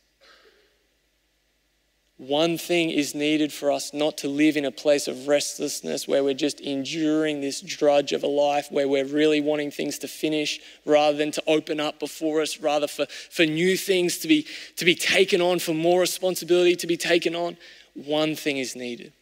One 2.23 2.57
thing 2.57 2.91
is 2.91 3.17
needed 3.17 3.53
for 3.53 3.73
us 3.73 3.93
not 3.93 4.19
to 4.19 4.29
live 4.29 4.57
in 4.57 4.65
a 4.65 4.71
place 4.71 5.09
of 5.09 5.27
restlessness 5.27 6.07
where 6.07 6.23
we're 6.23 6.35
just 6.35 6.61
enduring 6.61 7.41
this 7.41 7.61
drudge 7.61 8.13
of 8.13 8.23
a 8.23 8.29
life, 8.29 8.69
where 8.71 8.87
we're 8.87 9.05
really 9.05 9.41
wanting 9.41 9.73
things 9.73 9.99
to 9.99 10.07
finish 10.07 10.61
rather 10.85 11.19
than 11.19 11.33
to 11.33 11.43
open 11.49 11.81
up 11.81 11.99
before 11.99 12.41
us, 12.41 12.61
rather 12.61 12.87
for, 12.87 13.07
for 13.07 13.45
new 13.45 13.77
things 13.77 14.19
to 14.19 14.29
be, 14.29 14.47
to 14.77 14.85
be 14.85 14.95
taken 14.95 15.41
on, 15.41 15.59
for 15.59 15.75
more 15.75 15.99
responsibility 15.99 16.77
to 16.77 16.87
be 16.87 16.97
taken 16.97 17.35
on. 17.35 17.57
One 17.95 18.37
thing 18.37 18.59
is 18.59 18.77
needed 18.77 19.13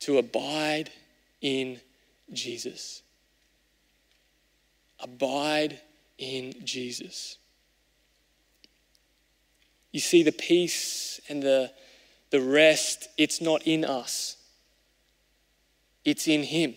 to 0.00 0.16
abide 0.16 0.88
in 1.42 1.78
Jesus. 2.32 3.02
Abide 4.98 5.78
in 6.16 6.54
Jesus. 6.64 7.36
You 9.96 10.00
see, 10.00 10.22
the 10.22 10.30
peace 10.30 11.22
and 11.26 11.42
the, 11.42 11.72
the 12.28 12.42
rest, 12.42 13.08
it's 13.16 13.40
not 13.40 13.62
in 13.66 13.82
us, 13.82 14.36
it's 16.04 16.28
in 16.28 16.42
Him. 16.42 16.76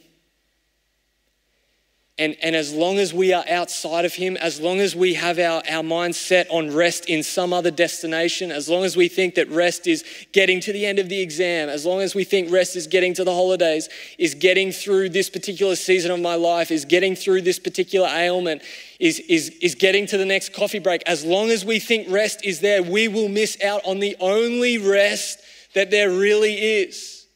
And, 2.19 2.35
and 2.41 2.53
as 2.53 2.73
long 2.73 2.99
as 2.99 3.13
we 3.13 3.31
are 3.31 3.45
outside 3.49 4.03
of 4.03 4.13
Him, 4.13 4.35
as 4.35 4.59
long 4.59 4.81
as 4.81 4.93
we 4.93 5.13
have 5.13 5.39
our, 5.39 5.63
our 5.69 5.81
mind 5.81 6.17
set 6.17 6.51
on 6.51 6.69
rest 6.75 7.05
in 7.05 7.23
some 7.23 7.53
other 7.53 7.71
destination, 7.71 8.51
as 8.51 8.67
long 8.67 8.83
as 8.83 8.97
we 8.97 9.07
think 9.07 9.35
that 9.35 9.49
rest 9.49 9.87
is 9.87 10.03
getting 10.33 10.59
to 10.59 10.73
the 10.73 10.85
end 10.85 10.99
of 10.99 11.07
the 11.07 11.21
exam, 11.21 11.69
as 11.69 11.85
long 11.85 12.01
as 12.01 12.13
we 12.13 12.25
think 12.25 12.51
rest 12.51 12.75
is 12.75 12.87
getting 12.87 13.13
to 13.13 13.23
the 13.23 13.33
holidays, 13.33 13.87
is 14.17 14.33
getting 14.33 14.73
through 14.73 15.07
this 15.07 15.29
particular 15.29 15.77
season 15.77 16.11
of 16.11 16.19
my 16.19 16.35
life, 16.35 16.71
is 16.71 16.83
getting 16.83 17.15
through 17.15 17.41
this 17.41 17.57
particular 17.57 18.09
ailment, 18.09 18.63
is, 18.99 19.19
is, 19.21 19.51
is 19.61 19.75
getting 19.75 20.05
to 20.05 20.17
the 20.17 20.25
next 20.25 20.51
coffee 20.51 20.79
break, 20.79 21.01
as 21.05 21.23
long 21.23 21.49
as 21.49 21.63
we 21.63 21.79
think 21.79 22.11
rest 22.11 22.43
is 22.43 22.59
there, 22.59 22.83
we 22.83 23.07
will 23.07 23.29
miss 23.29 23.57
out 23.63 23.79
on 23.85 23.99
the 23.99 24.17
only 24.19 24.77
rest 24.77 25.39
that 25.73 25.89
there 25.89 26.09
really 26.09 26.55
is. 26.55 27.27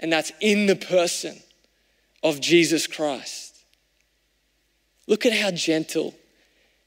And 0.00 0.12
that's 0.12 0.32
in 0.42 0.66
the 0.66 0.76
person 0.76 1.40
of 2.26 2.40
Jesus 2.40 2.88
Christ. 2.88 3.56
Look 5.06 5.24
at 5.24 5.32
how 5.32 5.52
gentle 5.52 6.14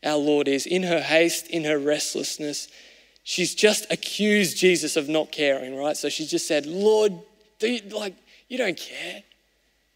our 0.03 0.17
Lord 0.17 0.49
is. 0.49 0.65
In 0.65 0.83
her 0.83 0.99
haste, 0.99 1.47
in 1.47 1.63
her 1.63 1.79
restlessness, 1.79 2.67
she's 3.23 3.55
just 3.55 3.89
accused 3.89 4.57
Jesus 4.57 4.97
of 4.97 5.07
not 5.07 5.31
caring, 5.31 5.77
right? 5.77 5.95
So 5.95 6.09
she 6.09 6.25
just 6.25 6.45
said, 6.45 6.65
Lord, 6.65 7.13
do 7.59 7.71
you, 7.71 7.81
like, 7.89 8.15
you 8.49 8.57
don't 8.57 8.77
care. 8.77 9.23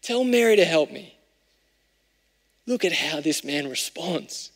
Tell 0.00 0.24
Mary 0.24 0.56
to 0.56 0.64
help 0.64 0.90
me. 0.90 1.14
Look 2.66 2.86
at 2.86 2.92
how 2.92 3.20
this 3.20 3.44
man 3.44 3.68
responds. 3.68 4.50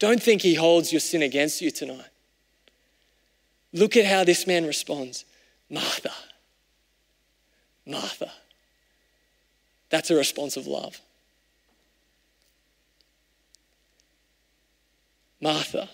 Don't 0.00 0.20
think 0.20 0.42
he 0.42 0.54
holds 0.54 0.92
your 0.92 1.00
sin 1.00 1.22
against 1.22 1.62
you 1.62 1.70
tonight. 1.70 2.08
Look 3.72 3.96
at 3.96 4.06
how 4.06 4.24
this 4.24 4.48
man 4.48 4.66
responds 4.66 5.24
Martha, 5.70 6.12
Martha. 7.86 8.32
That's 9.90 10.10
a 10.10 10.14
response 10.14 10.56
of 10.56 10.66
love. 10.66 11.00
Martha, 15.40 15.88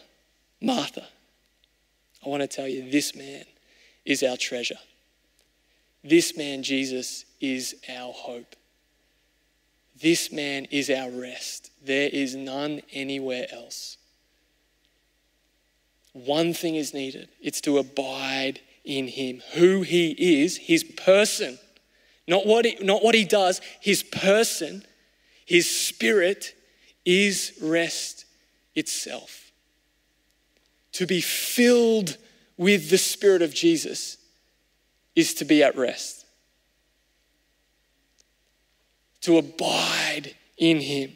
Martha, 0.60 1.06
I 2.24 2.28
want 2.28 2.42
to 2.42 2.48
tell 2.48 2.68
you 2.68 2.90
this 2.90 3.14
man 3.14 3.44
is 4.04 4.22
our 4.22 4.36
treasure. 4.36 4.78
This 6.02 6.36
man, 6.36 6.62
Jesus, 6.62 7.24
is 7.40 7.76
our 7.88 8.12
hope. 8.12 8.54
This 10.00 10.30
man 10.30 10.66
is 10.70 10.90
our 10.90 11.10
rest. 11.10 11.70
There 11.82 12.10
is 12.12 12.34
none 12.34 12.82
anywhere 12.92 13.46
else. 13.50 13.96
One 16.12 16.54
thing 16.54 16.76
is 16.76 16.92
needed 16.94 17.28
it's 17.40 17.60
to 17.62 17.78
abide 17.78 18.60
in 18.84 19.08
him, 19.08 19.42
who 19.54 19.82
he 19.82 20.42
is, 20.42 20.56
his 20.56 20.84
person 20.84 21.58
not 22.26 22.46
what, 22.46 22.64
he, 22.64 22.76
not 22.80 23.02
what 23.02 23.14
he 23.14 23.24
does, 23.24 23.60
his 23.80 24.02
person, 24.02 24.84
his 25.44 25.68
spirit 25.70 26.54
is 27.04 27.52
rest 27.62 28.24
itself. 28.74 29.52
To 30.92 31.06
be 31.06 31.20
filled 31.20 32.16
with 32.56 32.90
the 32.90 32.98
Spirit 32.98 33.42
of 33.42 33.54
Jesus 33.54 34.16
is 35.14 35.34
to 35.34 35.44
be 35.44 35.62
at 35.62 35.76
rest, 35.76 36.24
to 39.22 39.38
abide 39.38 40.34
in 40.56 40.80
Him. 40.80 41.12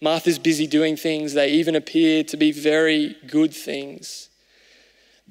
Martha's 0.00 0.38
busy 0.38 0.66
doing 0.66 0.96
things, 0.96 1.32
they 1.32 1.50
even 1.50 1.76
appear 1.76 2.24
to 2.24 2.36
be 2.36 2.50
very 2.50 3.16
good 3.26 3.54
things. 3.54 4.28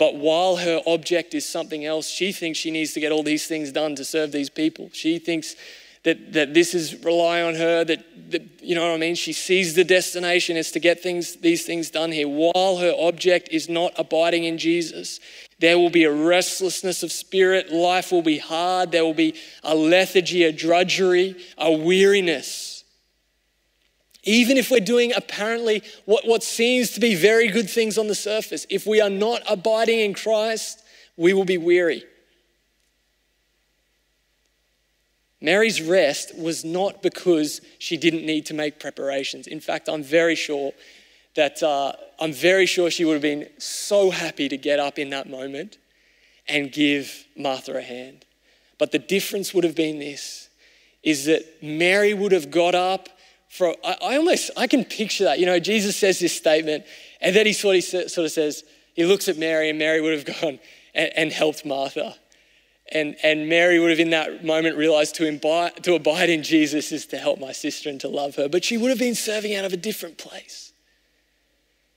But 0.01 0.15
while 0.15 0.55
her 0.55 0.81
object 0.87 1.35
is 1.35 1.47
something 1.47 1.85
else, 1.85 2.09
she 2.09 2.31
thinks 2.31 2.57
she 2.57 2.71
needs 2.71 2.93
to 2.93 2.99
get 2.99 3.11
all 3.11 3.21
these 3.21 3.45
things 3.45 3.71
done 3.71 3.93
to 3.97 4.03
serve 4.03 4.31
these 4.31 4.49
people. 4.49 4.89
She 4.93 5.19
thinks 5.19 5.55
that, 6.01 6.33
that 6.33 6.55
this 6.55 6.73
is 6.73 7.05
rely 7.05 7.43
on 7.43 7.53
her, 7.53 7.83
that, 7.83 8.03
that, 8.31 8.41
you 8.63 8.73
know 8.73 8.81
what 8.81 8.95
I 8.95 8.97
mean? 8.97 9.13
She 9.13 9.31
sees 9.31 9.75
the 9.75 9.83
destination 9.83 10.57
is 10.57 10.71
to 10.71 10.79
get 10.79 11.03
things, 11.03 11.35
these 11.35 11.67
things 11.67 11.91
done 11.91 12.11
here. 12.11 12.27
While 12.27 12.77
her 12.77 12.95
object 12.97 13.49
is 13.51 13.69
not 13.69 13.93
abiding 13.95 14.45
in 14.45 14.57
Jesus, 14.57 15.19
there 15.59 15.77
will 15.77 15.91
be 15.91 16.05
a 16.05 16.11
restlessness 16.11 17.03
of 17.03 17.11
spirit. 17.11 17.71
Life 17.71 18.11
will 18.11 18.23
be 18.23 18.39
hard. 18.39 18.91
There 18.91 19.05
will 19.05 19.13
be 19.13 19.35
a 19.63 19.75
lethargy, 19.75 20.45
a 20.45 20.51
drudgery, 20.51 21.35
a 21.59 21.71
weariness. 21.71 22.70
Even 24.23 24.57
if 24.57 24.69
we're 24.69 24.79
doing 24.79 25.13
apparently 25.15 25.81
what, 26.05 26.27
what 26.27 26.43
seems 26.43 26.91
to 26.91 26.99
be 26.99 27.15
very 27.15 27.47
good 27.47 27.69
things 27.69 27.97
on 27.97 28.07
the 28.07 28.15
surface, 28.15 28.67
if 28.69 28.85
we 28.85 29.01
are 29.01 29.09
not 29.09 29.41
abiding 29.49 29.99
in 29.99 30.13
Christ, 30.13 30.83
we 31.17 31.33
will 31.33 31.45
be 31.45 31.57
weary. 31.57 32.03
Mary's 35.41 35.81
rest 35.81 36.37
was 36.37 36.63
not 36.63 37.01
because 37.01 37.61
she 37.79 37.97
didn't 37.97 38.25
need 38.25 38.45
to 38.45 38.53
make 38.53 38.79
preparations. 38.79 39.47
In 39.47 39.59
fact, 39.59 39.89
I'm 39.89 40.03
very 40.03 40.35
sure 40.35 40.71
that 41.35 41.63
uh, 41.63 41.93
I'm 42.19 42.31
very 42.31 42.67
sure 42.67 42.91
she 42.91 43.05
would 43.05 43.13
have 43.13 43.21
been 43.23 43.47
so 43.57 44.11
happy 44.11 44.47
to 44.49 44.57
get 44.57 44.79
up 44.79 44.99
in 44.99 45.09
that 45.09 45.27
moment 45.27 45.79
and 46.47 46.71
give 46.71 47.25
Martha 47.35 47.75
a 47.75 47.81
hand. 47.81 48.25
But 48.77 48.91
the 48.91 48.99
difference 48.99 49.53
would 49.53 49.63
have 49.63 49.75
been 49.75 49.97
this 49.97 50.49
is 51.01 51.25
that 51.25 51.63
Mary 51.63 52.13
would 52.13 52.31
have 52.31 52.51
got 52.51 52.75
up 52.75 53.09
I, 53.59 53.97
I, 54.01 54.17
almost 54.17 54.51
I 54.55 54.67
can 54.67 54.85
picture 54.85 55.25
that. 55.25 55.39
You 55.39 55.45
know, 55.45 55.59
Jesus 55.59 55.95
says 55.97 56.19
this 56.19 56.35
statement, 56.35 56.85
and 57.19 57.35
then 57.35 57.45
he 57.45 57.53
sort 57.53 57.77
of, 57.77 57.83
sort 57.83 58.25
of 58.25 58.31
says, 58.31 58.63
he 58.93 59.05
looks 59.05 59.27
at 59.27 59.37
Mary, 59.37 59.69
and 59.69 59.77
Mary 59.77 60.01
would 60.01 60.13
have 60.13 60.25
gone 60.41 60.59
and, 60.93 61.11
and 61.15 61.31
helped 61.31 61.65
Martha. 61.65 62.15
And, 62.93 63.15
and 63.23 63.47
Mary 63.47 63.79
would 63.79 63.89
have 63.89 63.99
in 63.99 64.09
that 64.09 64.43
moment 64.43 64.75
realized 64.77 65.15
to, 65.15 65.23
imbi- 65.23 65.75
to 65.83 65.95
abide 65.95 66.29
in 66.29 66.43
Jesus 66.43 66.91
is 66.91 67.05
to 67.07 67.17
help 67.17 67.39
my 67.39 67.53
sister 67.53 67.89
and 67.89 68.01
to 68.01 68.09
love 68.09 68.35
her. 68.35 68.49
But 68.49 68.65
she 68.65 68.77
would 68.77 68.89
have 68.89 68.99
been 68.99 69.15
serving 69.15 69.55
out 69.55 69.63
of 69.63 69.71
a 69.71 69.77
different 69.77 70.17
place. 70.17 70.73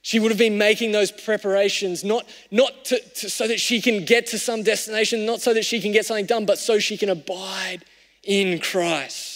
She 0.03 0.21
would 0.21 0.31
have 0.31 0.39
been 0.39 0.59
making 0.59 0.93
those 0.93 1.11
preparations, 1.11 2.05
not, 2.05 2.29
not 2.51 2.85
to, 2.87 3.01
to, 3.01 3.31
so 3.31 3.49
that 3.49 3.59
she 3.59 3.81
can 3.81 4.05
get 4.05 4.27
to 4.29 4.39
some 4.39 4.63
destination, 4.63 5.25
not 5.25 5.41
so 5.41 5.55
that 5.55 5.65
she 5.65 5.81
can 5.81 5.93
get 5.93 6.05
something 6.05 6.27
done, 6.27 6.47
but 6.47 6.59
so 6.59 6.79
she 6.79 6.97
can 6.97 7.09
abide 7.09 7.85
in 8.23 8.61
Christ. 8.61 9.34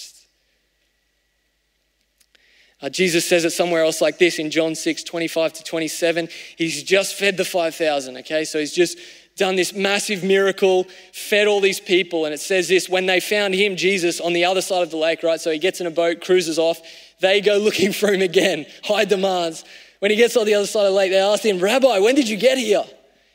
Uh, 2.81 2.89
Jesus 2.89 3.29
says 3.29 3.45
it 3.45 3.51
somewhere 3.51 3.83
else 3.83 4.01
like 4.01 4.19
this 4.19 4.39
in 4.39 4.51
John 4.51 4.75
6 4.75 5.03
25 5.03 5.53
to 5.55 5.65
27. 5.65 6.29
He's 6.57 6.83
just 6.83 7.15
fed 7.15 7.37
the 7.37 7.45
5,000, 7.45 8.19
okay? 8.19 8.45
So 8.45 8.59
he's 8.59 8.73
just 8.73 8.99
done 9.37 9.57
this 9.57 9.73
massive 9.73 10.23
miracle, 10.23 10.85
fed 11.13 11.47
all 11.47 11.61
these 11.61 11.81
people. 11.81 12.25
And 12.25 12.35
it 12.35 12.41
says 12.41 12.69
this 12.69 12.89
when 12.89 13.07
they 13.07 13.21
found 13.21 13.55
him, 13.55 13.77
Jesus, 13.77 14.21
on 14.21 14.33
the 14.33 14.45
other 14.45 14.61
side 14.61 14.83
of 14.83 14.91
the 14.91 14.97
lake, 14.97 15.23
right? 15.23 15.41
So 15.41 15.51
he 15.51 15.59
gets 15.59 15.81
in 15.81 15.87
a 15.87 15.91
boat, 15.91 16.21
cruises 16.21 16.59
off. 16.59 16.81
They 17.21 17.41
go 17.41 17.57
looking 17.57 17.93
for 17.93 18.13
him 18.13 18.23
again, 18.23 18.67
high 18.85 19.05
demands. 19.05 19.65
When 20.01 20.11
he 20.13 20.17
gets 20.17 20.37
on 20.37 20.47
the 20.47 20.55
other 20.55 20.67
side 20.67 20.87
of 20.87 20.93
the 20.93 20.97
lake, 20.97 21.11
they 21.11 21.19
ask 21.19 21.45
him, 21.45 21.59
Rabbi, 21.59 21.99
when 21.99 22.15
did 22.15 22.29
you 22.29 22.37
get 22.37 22.59
here? 22.59 22.85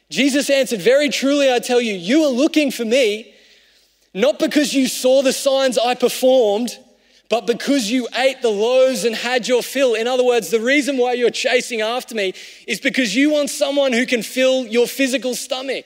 Jesus 0.10 0.49
answered, 0.49 0.82
Very 0.82 1.10
truly, 1.10 1.51
I 1.51 1.60
tell 1.60 1.82
you, 1.82 1.93
you 1.93 2.23
are 2.23 2.32
looking 2.32 2.71
for 2.71 2.86
me, 2.86 3.34
not 4.13 4.39
because 4.39 4.73
you 4.73 4.88
saw 4.88 5.21
the 5.21 5.34
signs 5.34 5.77
I 5.77 5.95
performed, 5.95 6.77
but 7.34 7.48
because 7.48 7.89
you 7.89 8.08
ate 8.13 8.43
the 8.43 8.50
loaves 8.52 9.06
and 9.06 9.15
had 9.15 9.48
your 9.48 9.63
fill. 9.63 9.96
In 9.96 10.06
other 10.06 10.24
words, 10.24 10.52
the 10.52 10.60
reason 10.60 11.00
why 11.00 11.13
you're 11.13 11.32
chasing 11.32 11.82
after 11.82 12.13
me 12.13 12.36
is 12.67 12.80
because 12.80 13.15
you 13.15 13.32
want 13.32 13.50
someone 13.50 13.91
who 13.91 14.06
can 14.06 14.22
fill 14.22 14.67
your 14.67 14.86
physical 14.86 15.34
stomach. 15.34 15.84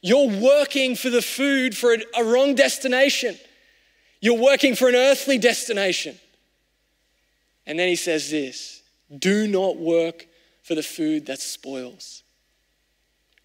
You're 0.00 0.28
working 0.28 0.96
for 0.96 1.08
the 1.08 1.22
food 1.22 1.76
for 1.76 1.96
a, 2.16 2.24
wrong 2.24 2.56
destination. 2.56 3.38
You're 4.20 4.42
working 4.42 4.74
for 4.74 4.88
an 4.88 4.96
earthly 4.96 5.38
destination. 5.38 6.18
And 7.64 7.78
then 7.78 7.86
he 7.86 7.94
says 7.94 8.28
this 8.28 8.82
do 9.16 9.46
not 9.46 9.76
work 9.76 10.26
for 10.64 10.74
the 10.74 10.82
food 10.82 11.26
that 11.26 11.38
spoils. 11.38 12.24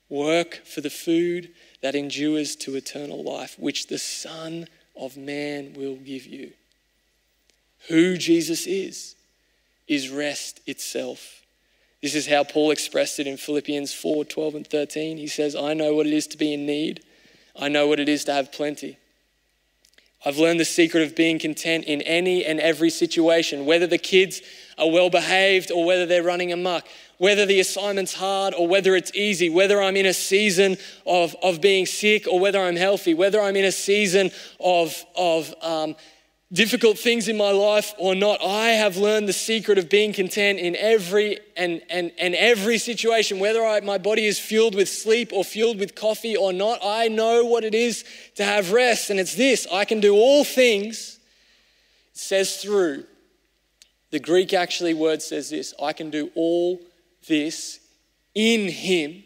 Work 0.09 0.65
for 0.65 0.81
the 0.81 0.89
food 0.89 1.51
that 1.83 1.93
endures 1.93 2.55
to 2.55 2.75
eternal 2.75 3.21
life, 3.21 3.59
which 3.59 3.85
the 3.85 3.99
Son 3.99 4.65
of 4.95 5.17
Man 5.17 5.73
will 5.73 5.97
give 5.97 6.25
you. 6.25 6.53
Who 7.89 8.17
Jesus 8.17 8.65
is, 8.65 9.15
is 9.87 10.09
rest 10.09 10.61
itself. 10.65 11.41
This 12.01 12.15
is 12.15 12.27
how 12.27 12.43
Paul 12.43 12.71
expressed 12.71 13.19
it 13.19 13.27
in 13.27 13.37
Philippians 13.37 13.93
4 13.93 14.25
12 14.25 14.55
and 14.55 14.67
13. 14.67 15.17
He 15.17 15.27
says, 15.27 15.55
I 15.55 15.73
know 15.73 15.95
what 15.95 16.07
it 16.07 16.13
is 16.13 16.27
to 16.27 16.37
be 16.37 16.53
in 16.53 16.65
need, 16.65 17.03
I 17.55 17.69
know 17.69 17.87
what 17.87 17.99
it 17.99 18.09
is 18.09 18.25
to 18.25 18.33
have 18.33 18.51
plenty. 18.51 18.97
I've 20.25 20.37
learned 20.37 20.59
the 20.59 20.65
secret 20.65 21.03
of 21.03 21.15
being 21.15 21.37
content 21.37 21.83
in 21.83 22.01
any 22.01 22.45
and 22.45 22.59
every 22.61 22.89
situation, 22.89 23.65
whether 23.65 23.87
the 23.87 23.97
kids 23.97 24.41
are 24.77 24.89
well 24.89 25.09
behaved 25.09 25.69
or 25.69 25.85
whether 25.85 26.05
they're 26.05 26.23
running 26.23 26.53
amok, 26.53 26.87
whether 27.17 27.45
the 27.45 27.59
assignment's 27.59 28.13
hard 28.13 28.53
or 28.53 28.65
whether 28.65 28.95
it's 28.95 29.13
easy, 29.13 29.49
whether 29.49 29.81
I'm 29.81 29.97
in 29.97 30.05
a 30.05 30.13
season 30.13 30.77
of, 31.05 31.35
of 31.43 31.59
being 31.59 31.85
sick 31.85 32.25
or 32.27 32.39
whether 32.39 32.59
I'm 32.59 32.77
healthy, 32.77 33.13
whether 33.13 33.41
I'm 33.41 33.57
in 33.57 33.65
a 33.65 33.71
season 33.71 34.31
of, 34.61 35.05
of 35.15 35.53
um, 35.61 35.95
difficult 36.53 36.99
things 36.99 37.27
in 37.27 37.35
my 37.35 37.51
life 37.51 37.93
or 37.97 38.13
not, 38.13 38.39
I 38.43 38.69
have 38.69 38.95
learned 38.95 39.27
the 39.27 39.33
secret 39.33 39.79
of 39.79 39.89
being 39.89 40.13
content 40.13 40.59
in 40.59 40.75
every 40.75 41.39
and, 41.57 41.81
and, 41.89 42.11
and 42.19 42.35
every 42.35 42.77
situation, 42.77 43.39
whether 43.39 43.65
I, 43.65 43.79
my 43.81 43.97
body 43.97 44.25
is 44.25 44.39
fueled 44.39 44.75
with 44.75 44.87
sleep 44.87 45.31
or 45.33 45.43
fueled 45.43 45.79
with 45.79 45.95
coffee 45.95 46.37
or 46.37 46.53
not. 46.53 46.79
I 46.83 47.07
know 47.07 47.43
what 47.45 47.63
it 47.63 47.73
is 47.73 48.05
to 48.35 48.45
have 48.45 48.71
rest, 48.71 49.09
and 49.09 49.19
it's 49.19 49.35
this 49.35 49.67
I 49.71 49.83
can 49.83 49.99
do 49.99 50.13
all 50.13 50.43
things, 50.43 51.19
it 52.11 52.17
says 52.17 52.57
through. 52.57 53.05
The 54.11 54.19
Greek 54.19 54.53
actually 54.53 54.93
word 54.93 55.23
says 55.23 55.49
this 55.49 55.73
I 55.81 55.91
can 55.91 56.11
do 56.11 56.29
all 56.35 56.79
this 57.27 57.79
in 58.35 58.69
Him 58.69 59.23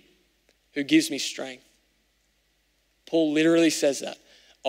who 0.74 0.84
gives 0.84 1.12
me 1.12 1.18
strength. 1.18 1.66
Paul 3.06 3.34
literally 3.34 3.70
says 3.70 4.00
that. 4.00 4.18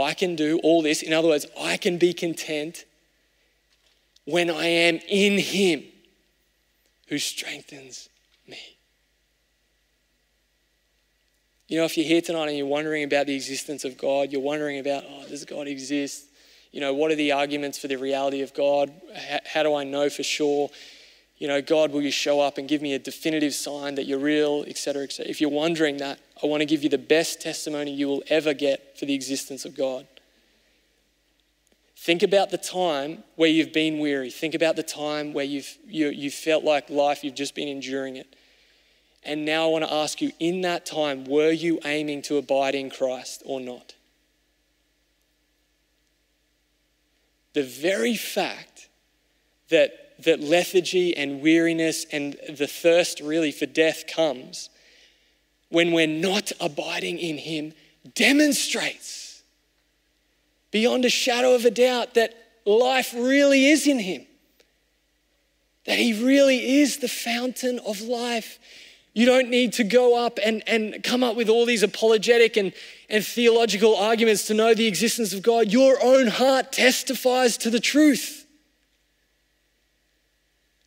I 0.03 0.15
can 0.15 0.37
do 0.37 0.61
all 0.63 0.83
this. 0.83 1.03
In 1.03 1.13
other 1.13 1.29
words, 1.29 1.47
I 1.59 1.77
can 1.77 1.99
be 1.99 2.13
content 2.13 2.85
when 4.25 4.51
I 4.51 4.67
am 4.67 5.01
in 5.09 5.39
Him 5.39 5.85
who 7.09 7.19
strengthens 7.19 8.09
me. 8.47 8.59
You 11.69 11.79
know, 11.79 11.85
if 11.85 11.97
you're 11.97 12.07
here 12.07 12.23
tonight 12.23 12.49
and 12.49 12.57
you're 12.57 12.67
wondering 12.67 13.05
about 13.05 13.27
the 13.27 13.35
existence 13.35 13.85
of 13.85 13.99
God, 13.99 14.33
you're 14.33 14.41
wondering 14.41 14.79
about, 14.79 15.05
oh, 15.07 15.27
does 15.29 15.45
God 15.45 15.67
exist? 15.67 16.25
You 16.73 16.81
know, 16.81 16.95
what 16.95 17.11
are 17.11 17.15
the 17.15 17.33
arguments 17.33 17.79
for 17.79 17.89
the 17.89 17.97
reality 17.97 18.43
of 18.43 18.55
God? 18.55 18.91
How, 19.45 19.63
do 19.63 19.75
I 19.75 19.85
know 19.85 20.09
for 20.09 20.23
sure? 20.23 20.71
You 21.39 21.47
know, 21.47 21.63
God, 21.63 21.93
will 21.93 22.03
you 22.03 22.11
show 22.11 22.41
up 22.41 22.59
and 22.59 22.69
give 22.69 22.83
me 22.83 22.95
a 22.95 22.99
definitive 22.99 23.55
sign 23.55 23.95
that 23.95 24.07
you're 24.07 24.19
real, 24.19 24.65
etc., 24.67 25.05
etc. 25.05 25.31
If 25.31 25.41
you're 25.41 25.51
wondering 25.51 25.99
that, 25.99 26.19
I 26.43 26.47
want 26.47 26.63
to 26.63 26.67
give 26.67 26.83
you 26.83 26.89
the 26.89 26.99
best 26.99 27.41
testimony 27.41 27.93
you 27.93 28.09
will 28.09 28.25
ever 28.29 28.55
get 28.55 28.99
for 28.99 29.05
the 29.05 29.15
existence 29.15 29.65
of 29.65 29.77
God. 29.77 30.07
Think 31.97 32.23
about 32.23 32.51
the 32.51 32.59
time 32.59 33.23
where 33.37 33.49
you've 33.49 33.73
been 33.73 33.99
weary. 33.99 34.31
Think 34.31 34.55
about 34.55 34.77
the 34.77 34.83
time 34.83 35.33
where 35.33 35.45
you've, 35.45 35.77
you, 35.87 36.09
you 36.09 36.31
felt 36.31 36.65
like 36.65 36.91
life, 36.91 37.23
you've 37.23 37.35
just 37.35 37.55
been 37.55 37.69
enduring 37.69 38.17
it. 38.17 38.35
And 39.25 39.45
now 39.45 39.65
I 39.65 39.69
want 39.69 39.85
to 39.85 39.93
ask 39.93 40.23
you 40.23 40.33
in 40.39 40.61
that 40.63 40.87
time, 40.87 41.25
were 41.25 41.51
you 41.51 41.81
aiming 41.85 42.23
to 42.23 42.37
abide 42.37 42.75
in 42.75 42.89
Christ 42.89 43.43
or 43.45 43.61
not? 43.61 43.95
The 47.53 47.65
very 47.65 48.17
fact 48.17 48.89
that, 49.71 50.08
that 50.25 50.41
lethargy 50.41 51.17
and 51.17 51.41
weariness 51.43 52.05
and 52.11 52.37
the 52.49 52.67
thirst 52.67 53.21
really 53.21 53.53
for 53.53 53.67
death 53.67 54.05
comes 54.07 54.69
when 55.69 55.93
we're 55.93 56.07
not 56.07 56.51
abiding 56.61 57.19
in 57.19 57.39
Him 57.39 57.73
demonstrates 58.15 59.43
beyond 60.71 61.05
a 61.05 61.11
shadow 61.11 61.55
of 61.55 61.65
a 61.65 61.71
doubt 61.71 62.15
that 62.15 62.35
life 62.65 63.15
really 63.15 63.67
is 63.67 63.87
in 63.87 63.99
Him. 63.99 64.27
That 65.87 65.99
He 65.99 66.25
really 66.25 66.81
is 66.81 66.99
the 66.99 67.09
fountain 67.09 67.79
of 67.87 68.01
life. 68.01 68.59
You 69.15 69.27
don't 69.27 69.49
need 69.49 69.73
to 69.75 69.85
go 69.85 70.25
up 70.25 70.39
and, 70.45 70.63
and 70.67 71.03
come 71.03 71.25
up 71.25 71.37
with 71.37 71.49
all 71.49 71.67
these 71.67 71.83
apologetic 71.83 72.57
and, 72.57 72.73
and 73.09 73.25
theological 73.25 73.97
arguments 73.97 74.47
to 74.47 74.55
know 74.55 74.75
the 74.75 74.87
existence 74.87 75.33
of 75.33 75.43
God. 75.43 75.73
Your 75.73 75.99
own 76.03 76.29
heart 76.29 76.73
testifies 76.73 77.57
to 77.59 77.71
the 77.71 77.81
truth. 77.81 78.38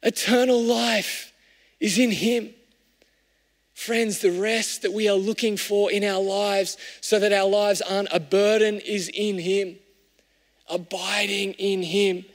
Eternal 0.04 0.62
life 0.62 1.32
is 1.80 1.98
in 1.98 2.12
Him. 2.12 2.52
Friends, 3.74 4.20
the 4.20 4.32
rest 4.32 4.84
that 4.84 4.94
we 4.94 5.10
are 5.10 5.16
looking 5.16 5.58
for 5.58 5.92
in 5.92 6.04
our 6.04 6.22
lives 6.22 6.78
so 7.02 7.20
that 7.20 7.34
our 7.34 7.48
lives 7.48 7.82
aren't 7.82 8.10
a 8.12 8.20
burden 8.20 8.80
is 8.80 9.10
in 9.14 9.40
Him. 9.40 9.78
Abiding 10.70 11.54
in 11.54 11.84
Him, 11.84 12.26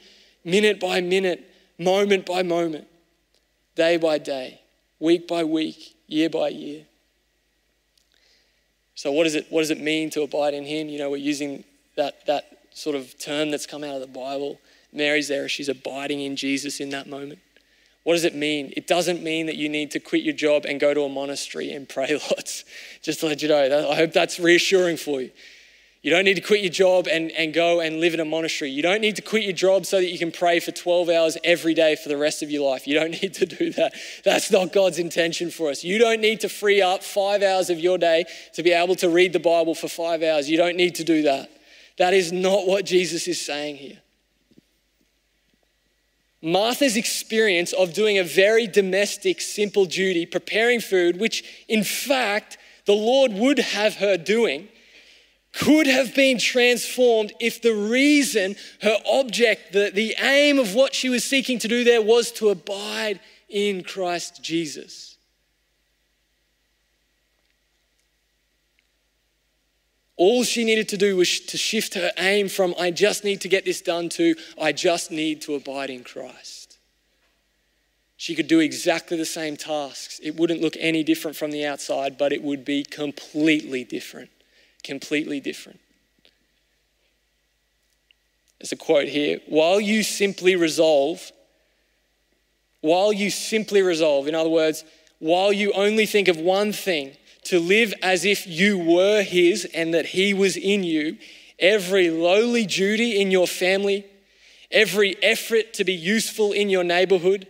minute 0.43 0.79
by 0.79 1.01
minute, 1.01 1.49
moment 1.79 2.25
by 2.25 2.43
moment, 2.43 2.87
day 3.75 3.97
by 3.97 4.17
day, 4.17 4.61
week 4.99 5.27
by 5.27 5.43
week, 5.43 5.95
year 6.07 6.29
by 6.29 6.49
year. 6.49 6.85
So, 8.95 9.11
what, 9.11 9.27
is 9.27 9.35
it, 9.35 9.47
what 9.49 9.61
does 9.61 9.69
it 9.69 9.79
mean 9.79 10.09
to 10.11 10.23
abide 10.23 10.53
in 10.53 10.65
Him? 10.65 10.89
You 10.89 10.99
know, 10.99 11.09
we're 11.09 11.17
using 11.17 11.63
that, 11.95 12.25
that 12.25 12.45
sort 12.73 12.95
of 12.95 13.17
term 13.19 13.51
that's 13.51 13.65
come 13.65 13.83
out 13.83 13.95
of 13.95 14.01
the 14.01 14.07
Bible. 14.07 14.59
Mary's 14.91 15.27
there, 15.27 15.47
she's 15.47 15.69
abiding 15.69 16.21
in 16.21 16.35
Jesus 16.35 16.79
in 16.79 16.89
that 16.89 17.07
moment. 17.07 17.39
What 18.07 18.13
does 18.13 18.23
it 18.23 18.35
mean? 18.35 18.71
It 18.77 18.87
doesn't 18.87 19.21
mean 19.21 19.47
that 19.47 19.57
you 19.57 19.67
need 19.67 19.91
to 19.91 19.99
quit 19.99 20.23
your 20.23 20.33
job 20.33 20.63
and 20.63 20.79
go 20.79 20.93
to 20.93 21.01
a 21.01 21.09
monastery 21.09 21.73
and 21.73 21.89
pray 21.89 22.17
lots. 22.31 22.63
Just 23.01 23.19
to 23.19 23.25
let 23.25 23.41
you 23.41 23.49
know, 23.49 23.89
I 23.89 23.95
hope 23.95 24.13
that's 24.13 24.39
reassuring 24.39 24.95
for 24.95 25.19
you. 25.19 25.29
You 26.03 26.11
don't 26.11 26.23
need 26.23 26.35
to 26.35 26.41
quit 26.41 26.61
your 26.61 26.71
job 26.71 27.09
and, 27.09 27.31
and 27.31 27.53
go 27.53 27.81
and 27.81 27.99
live 27.99 28.13
in 28.13 28.21
a 28.21 28.25
monastery. 28.25 28.71
You 28.71 28.81
don't 28.81 29.01
need 29.01 29.17
to 29.17 29.21
quit 29.21 29.43
your 29.43 29.51
job 29.51 29.85
so 29.85 29.97
that 29.97 30.09
you 30.09 30.17
can 30.17 30.31
pray 30.31 30.61
for 30.61 30.71
12 30.71 31.09
hours 31.09 31.37
every 31.43 31.73
day 31.73 31.97
for 31.97 32.07
the 32.07 32.15
rest 32.15 32.41
of 32.41 32.49
your 32.49 32.71
life. 32.71 32.87
You 32.87 32.97
don't 32.97 33.11
need 33.21 33.33
to 33.33 33.45
do 33.45 33.71
that. 33.71 33.93
That's 34.23 34.51
not 34.51 34.71
God's 34.71 34.99
intention 34.99 35.51
for 35.51 35.69
us. 35.69 35.83
You 35.83 35.99
don't 35.99 36.21
need 36.21 36.39
to 36.39 36.47
free 36.47 36.81
up 36.81 37.03
five 37.03 37.43
hours 37.43 37.69
of 37.69 37.77
your 37.77 37.97
day 37.97 38.23
to 38.53 38.63
be 38.63 38.71
able 38.71 38.95
to 38.95 39.09
read 39.09 39.33
the 39.33 39.39
Bible 39.41 39.75
for 39.75 39.89
five 39.89 40.23
hours. 40.23 40.49
You 40.49 40.55
don't 40.55 40.77
need 40.77 40.95
to 40.95 41.03
do 41.03 41.23
that. 41.23 41.49
That 41.97 42.13
is 42.13 42.31
not 42.31 42.67
what 42.67 42.85
Jesus 42.85 43.27
is 43.27 43.45
saying 43.45 43.75
here. 43.75 43.99
Martha's 46.41 46.95
experience 46.95 47.73
of 47.73 47.93
doing 47.93 48.17
a 48.17 48.23
very 48.23 48.67
domestic, 48.67 49.41
simple 49.41 49.85
duty, 49.85 50.25
preparing 50.25 50.79
food, 50.79 51.19
which 51.19 51.43
in 51.67 51.83
fact 51.83 52.57
the 52.85 52.93
Lord 52.93 53.33
would 53.33 53.59
have 53.59 53.95
her 53.95 54.17
doing, 54.17 54.69
could 55.51 55.87
have 55.87 56.13
been 56.13 56.37
transformed 56.37 57.33
if 57.39 57.61
the 57.61 57.73
reason, 57.73 58.55
her 58.81 58.97
object, 59.09 59.73
the, 59.73 59.91
the 59.93 60.15
aim 60.19 60.59
of 60.59 60.75
what 60.75 60.93
she 60.93 61.09
was 61.09 61.23
seeking 61.23 61.57
to 61.59 61.67
do 61.67 61.83
there 61.83 62.01
was 62.01 62.31
to 62.33 62.49
abide 62.49 63.19
in 63.49 63.83
Christ 63.83 64.43
Jesus. 64.43 65.16
All 70.17 70.43
she 70.43 70.65
needed 70.65 70.89
to 70.89 70.97
do 70.97 71.15
was 71.15 71.39
to 71.39 71.57
shift 71.57 71.93
her 71.93 72.11
aim 72.17 72.49
from, 72.49 72.73
I 72.79 72.89
just 72.89 73.23
need 73.23 73.41
to 73.41 73.47
get 73.47 73.65
this 73.65 73.81
done, 73.81 74.09
to, 74.09 74.35
I 74.59 74.71
just 74.71 75.11
need 75.11 75.41
to 75.43 75.53
abide 75.53 75.91
in 75.91 76.03
Christ. 76.03 76.79
She 78.17 78.33
could 78.33 78.47
do 78.47 78.59
exactly 78.59 79.15
the 79.15 79.25
same 79.25 79.55
tasks. 79.55 80.19
It 80.23 80.35
wouldn't 80.35 80.59
look 80.59 80.75
any 80.79 81.03
different 81.03 81.37
from 81.37 81.51
the 81.51 81.67
outside, 81.67 82.17
but 82.17 82.33
it 82.33 82.41
would 82.41 82.65
be 82.65 82.83
completely 82.83 83.83
different. 83.83 84.31
Completely 84.83 85.39
different. 85.39 85.79
There's 88.59 88.71
a 88.71 88.75
quote 88.75 89.07
here 89.07 89.39
while 89.45 89.79
you 89.79 90.01
simply 90.01 90.55
resolve, 90.55 91.31
while 92.81 93.13
you 93.13 93.29
simply 93.29 93.83
resolve, 93.83 94.27
in 94.27 94.33
other 94.33 94.49
words, 94.49 94.83
while 95.19 95.53
you 95.53 95.71
only 95.73 96.07
think 96.07 96.27
of 96.27 96.37
one 96.37 96.73
thing, 96.73 97.15
to 97.49 97.59
live 97.59 97.93
as 98.01 98.25
if 98.25 98.47
you 98.47 98.77
were 98.77 99.23
His 99.23 99.65
and 99.65 99.93
that 99.93 100.07
He 100.07 100.33
was 100.33 100.57
in 100.57 100.83
you, 100.83 101.17
every 101.59 102.09
lowly 102.09 102.65
duty 102.65 103.19
in 103.19 103.31
your 103.31 103.47
family, 103.47 104.05
every 104.71 105.15
effort 105.23 105.73
to 105.73 105.83
be 105.83 105.93
useful 105.93 106.51
in 106.51 106.69
your 106.69 106.83
neighborhood, 106.83 107.47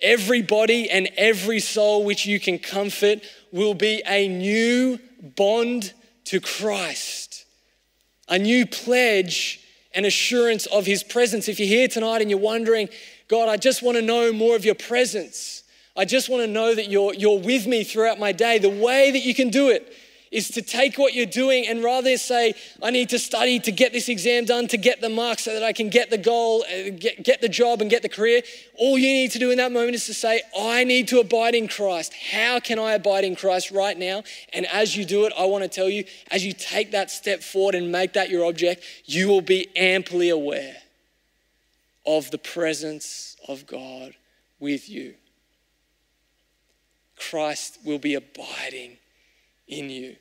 Every 0.00 0.42
body 0.42 0.88
and 0.88 1.08
every 1.16 1.58
soul 1.58 2.04
which 2.04 2.24
you 2.24 2.38
can 2.38 2.58
comfort 2.58 3.20
will 3.50 3.74
be 3.74 4.02
a 4.06 4.28
new 4.28 5.00
bond 5.20 5.92
to 6.26 6.40
Christ, 6.40 7.46
a 8.28 8.38
new 8.38 8.64
pledge 8.64 9.60
and 9.92 10.06
assurance 10.06 10.66
of 10.66 10.86
his 10.86 11.02
presence. 11.02 11.48
If 11.48 11.58
you're 11.58 11.68
here 11.68 11.88
tonight 11.88 12.20
and 12.20 12.30
you're 12.30 12.38
wondering, 12.38 12.88
God, 13.26 13.48
I 13.48 13.56
just 13.56 13.82
want 13.82 13.96
to 13.96 14.02
know 14.02 14.32
more 14.32 14.54
of 14.54 14.64
your 14.64 14.76
presence. 14.76 15.64
I 15.98 16.04
just 16.04 16.28
want 16.28 16.44
to 16.44 16.46
know 16.46 16.74
that 16.76 16.88
you're, 16.88 17.12
you're 17.12 17.40
with 17.40 17.66
me 17.66 17.82
throughout 17.82 18.20
my 18.20 18.30
day. 18.30 18.58
The 18.58 18.70
way 18.70 19.10
that 19.10 19.18
you 19.18 19.34
can 19.34 19.50
do 19.50 19.68
it 19.68 19.92
is 20.30 20.48
to 20.50 20.62
take 20.62 20.96
what 20.96 21.14
you're 21.14 21.26
doing 21.26 21.66
and 21.66 21.82
rather 21.82 22.16
say, 22.16 22.54
I 22.82 22.90
need 22.90 23.08
to 23.08 23.18
study 23.18 23.58
to 23.60 23.72
get 23.72 23.92
this 23.92 24.08
exam 24.08 24.44
done, 24.44 24.68
to 24.68 24.76
get 24.76 25.00
the 25.00 25.08
mark 25.08 25.38
so 25.38 25.52
that 25.54 25.62
I 25.62 25.72
can 25.72 25.88
get 25.88 26.10
the 26.10 26.18
goal, 26.18 26.64
uh, 26.64 26.90
get, 26.90 27.24
get 27.24 27.40
the 27.40 27.48
job, 27.48 27.80
and 27.80 27.90
get 27.90 28.02
the 28.02 28.08
career. 28.08 28.42
All 28.78 28.98
you 28.98 29.08
need 29.08 29.32
to 29.32 29.38
do 29.38 29.50
in 29.50 29.58
that 29.58 29.72
moment 29.72 29.94
is 29.94 30.06
to 30.06 30.14
say, 30.14 30.42
I 30.56 30.84
need 30.84 31.08
to 31.08 31.18
abide 31.18 31.54
in 31.54 31.66
Christ. 31.66 32.12
How 32.30 32.60
can 32.60 32.78
I 32.78 32.92
abide 32.92 33.24
in 33.24 33.34
Christ 33.34 33.70
right 33.70 33.98
now? 33.98 34.22
And 34.52 34.66
as 34.66 34.96
you 34.96 35.04
do 35.04 35.24
it, 35.24 35.32
I 35.36 35.46
want 35.46 35.64
to 35.64 35.68
tell 35.68 35.88
you, 35.88 36.04
as 36.30 36.44
you 36.44 36.52
take 36.52 36.92
that 36.92 37.10
step 37.10 37.42
forward 37.42 37.74
and 37.74 37.90
make 37.90 38.12
that 38.12 38.30
your 38.30 38.44
object, 38.44 38.84
you 39.06 39.28
will 39.28 39.42
be 39.42 39.66
amply 39.74 40.28
aware 40.28 40.76
of 42.06 42.30
the 42.30 42.38
presence 42.38 43.36
of 43.48 43.66
God 43.66 44.14
with 44.60 44.88
you. 44.88 45.14
Christ 47.18 47.78
will 47.84 47.98
be 47.98 48.14
abiding 48.14 48.96
in 49.66 49.90
you. 49.90 50.16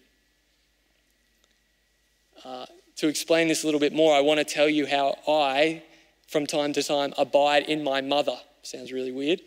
Uh, 2.43 2.65
to 2.97 3.07
explain 3.07 3.47
this 3.47 3.63
a 3.63 3.67
little 3.67 3.79
bit 3.79 3.93
more, 3.93 4.15
I 4.15 4.21
want 4.21 4.39
to 4.39 4.43
tell 4.43 4.69
you 4.69 4.85
how 4.87 5.15
I, 5.27 5.83
from 6.27 6.47
time 6.47 6.73
to 6.73 6.83
time, 6.83 7.13
abide 7.17 7.63
in 7.63 7.83
my 7.83 8.01
mother. 8.01 8.37
Sounds 8.63 8.91
really 8.91 9.11
weird, 9.11 9.41